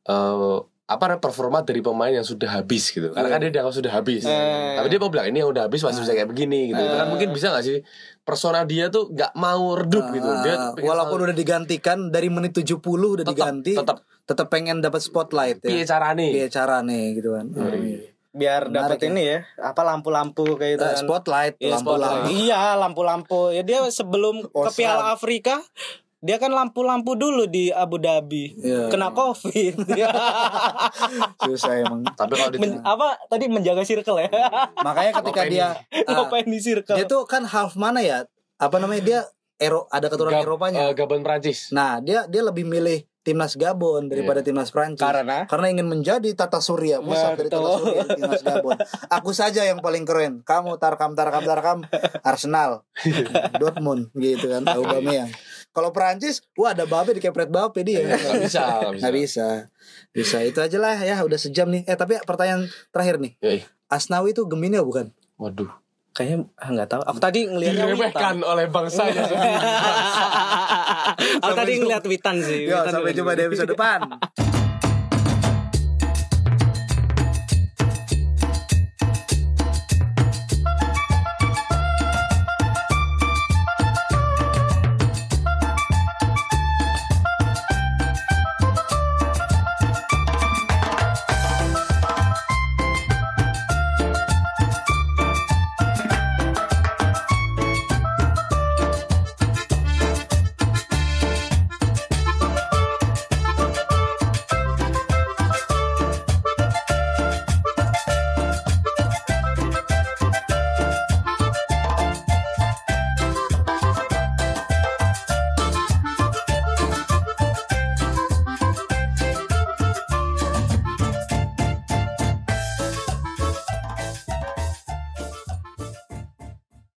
eh 0.05 0.59
apa 0.85 1.16
performa 1.16 1.64
dari 1.64 1.80
pemain 1.80 2.12
yang 2.12 2.22
sudah 2.22 2.61
habis 2.61 2.93
gitu. 2.93 3.09
Karena 3.09 3.26
kan 3.26 3.41
dia 3.41 3.49
dianggap 3.51 3.72
sudah 3.72 3.89
habis. 3.91 4.20
Eh. 4.22 4.76
Tapi 4.76 4.87
dia 4.87 4.99
mau 4.99 5.09
bilang 5.09 5.26
ini 5.26 5.41
yang 5.41 5.49
udah 5.49 5.64
habis 5.64 5.80
masih 5.80 6.05
bisa 6.05 6.12
kayak 6.12 6.28
begini 6.28 6.68
gitu. 6.68 6.76
Itu 6.78 6.95
kan 6.95 7.09
mungkin 7.09 7.28
bisa 7.30 7.49
gak 7.49 7.64
sih 7.64 7.80
persona 8.20 8.62
dia 8.62 8.89
tuh 8.89 9.09
nggak 9.09 9.32
mau 9.35 9.72
redup 9.74 10.12
gitu. 10.12 10.28
Dia 10.43 10.55
Ah, 10.55 10.70
walaupun 10.76 11.24
udah 11.24 11.32
digantikan 11.32 12.09
dari 12.09 12.28
menit 12.28 12.53
70 12.53 12.76
udah 13.11 13.24
Tetap- 13.24 13.32
diganti, 13.32 13.72
tetap. 13.74 13.99
tetap 14.22 14.47
pengen 14.49 14.78
dapat 14.78 15.01
spotlight 15.01 15.59
ya. 15.59 15.68
piye 15.70 15.85
carane? 15.85 16.26
Piye 16.30 16.49
carane 16.49 17.01
gitu 17.12 17.32
kan. 17.32 17.47
Oh, 17.51 17.64
iya. 17.72 18.12
Biar 18.30 18.66
dapat 18.66 18.99
ya. 18.99 19.07
ini 19.09 19.22
ya, 19.24 19.39
apa 19.57 19.80
lampu-lampu 19.80 20.59
kayak 20.59 20.72
gitu 20.74 20.82
Eh, 20.82 20.91
kan. 20.91 21.01
spotlight, 21.01 21.55
Iya, 21.57 21.70
lampu-lampu. 21.72 22.26
Iya, 22.28 22.62
lampu-lampu. 22.76 23.41
Ya 23.53 23.62
dia 23.62 23.78
sebelum 23.89 24.43
ke 24.43 24.53
Osram. 24.53 24.74
Piala 24.74 25.05
Afrika 25.14 25.62
dia 26.25 26.41
kan 26.41 26.49
lampu-lampu 26.49 27.12
dulu 27.14 27.45
di 27.45 27.68
Abu 27.68 28.01
Dhabi. 28.01 28.57
Iya. 28.57 28.89
Kena 28.89 29.12
Covid. 29.12 29.77
Susah 31.45 31.72
emang. 31.77 32.01
Tapi 32.09 32.33
kalau 32.33 32.51
di 32.51 32.59
Men- 32.59 32.81
apa 32.81 33.20
tadi 33.27 33.45
menjaga 33.47 33.85
circle 33.85 34.18
ya? 34.18 34.31
Makanya 34.81 35.12
ketika 35.20 35.45
Ngapain 35.45 35.53
dia 35.53 35.66
ah, 36.09 36.12
Ngapain 36.16 36.47
di 36.47 36.59
circle? 36.59 36.97
dia 36.97 37.05
tuh 37.05 37.22
kan 37.25 37.45
half 37.45 37.77
mana 37.77 38.01
ya? 38.01 38.25
Apa 38.57 38.79
namanya 38.79 39.03
dia 39.03 39.20
Ero 39.55 39.87
ada 39.87 40.09
keturunan 40.09 40.35
Gab- 40.35 40.49
Eropanya. 40.49 40.79
eh, 40.83 40.93
Gabon 40.93 41.20
Prancis. 41.20 41.70
Nah, 41.70 42.01
dia 42.01 42.27
dia 42.27 42.43
lebih 42.43 42.64
milih 42.64 43.07
timnas 43.20 43.55
Gabon 43.55 44.09
daripada 44.09 44.41
timnas 44.41 44.68
Prancis. 44.68 44.99
Karena? 44.99 45.47
karena 45.47 45.66
ingin 45.70 45.87
menjadi 45.87 46.27
tata 46.35 46.59
surya 46.59 46.99
pusat 46.99 47.37
dari 47.37 47.49
tata 47.49 47.70
surya 47.79 48.03
timnas 48.05 48.43
Gabon. 48.43 48.75
Aku 49.09 49.31
saja 49.31 49.62
yang 49.62 49.79
paling 49.79 50.03
keren. 50.03 50.43
Kamu 50.43 50.77
tarkam 50.77 51.14
tarkam 51.14 51.45
tarkam 51.45 51.79
Arsenal, 52.20 52.83
Dortmund 53.61 54.11
gitu 54.14 54.51
kan. 54.51 54.66
Aubameyang. 54.66 55.31
Kalau 55.75 55.91
Prancis, 55.91 56.39
wah 56.55 56.70
ada 56.70 56.87
Bape 56.87 57.18
dikepret 57.18 57.51
Bape 57.51 57.83
dia. 57.83 58.07
Gak 58.07 58.47
bisa, 58.47 58.62
gak 58.79 58.93
bisa. 58.95 59.03
Nggak 59.03 59.14
bisa. 59.18 59.47
Bisa 60.14 60.37
itu 60.47 60.59
aja 60.62 60.79
lah 60.79 60.95
ya 61.03 61.18
udah 61.27 61.35
sejam 61.35 61.66
nih. 61.66 61.83
Eh 61.91 61.99
tapi 61.99 62.14
pertanyaan 62.22 62.70
terakhir 62.95 63.18
nih. 63.18 63.35
Yoi. 63.43 63.59
Asnawi 63.91 64.31
itu 64.31 64.47
Gemini 64.47 64.79
bukan? 64.79 65.11
Waduh. 65.35 65.75
Kayaknya 66.14 66.47
ah, 66.62 66.68
nggak 66.70 66.89
tahu. 66.95 67.03
Aku 67.11 67.18
tadi 67.18 67.41
ngelihatnya 67.51 67.91
Diremehkan 67.91 68.39
oleh 68.47 68.70
bangsanya 68.70 69.27
sendiri. 69.27 69.55
Aku 71.43 71.55
tadi 71.59 71.72
ngeliat 71.83 72.05
Witan 72.07 72.39
sih. 72.39 72.70
Yo, 72.70 72.79
Witan 72.79 72.95
sampai 72.95 73.11
jumpa 73.18 73.35
di 73.35 73.43
episode 73.51 73.75
depan. 73.75 73.99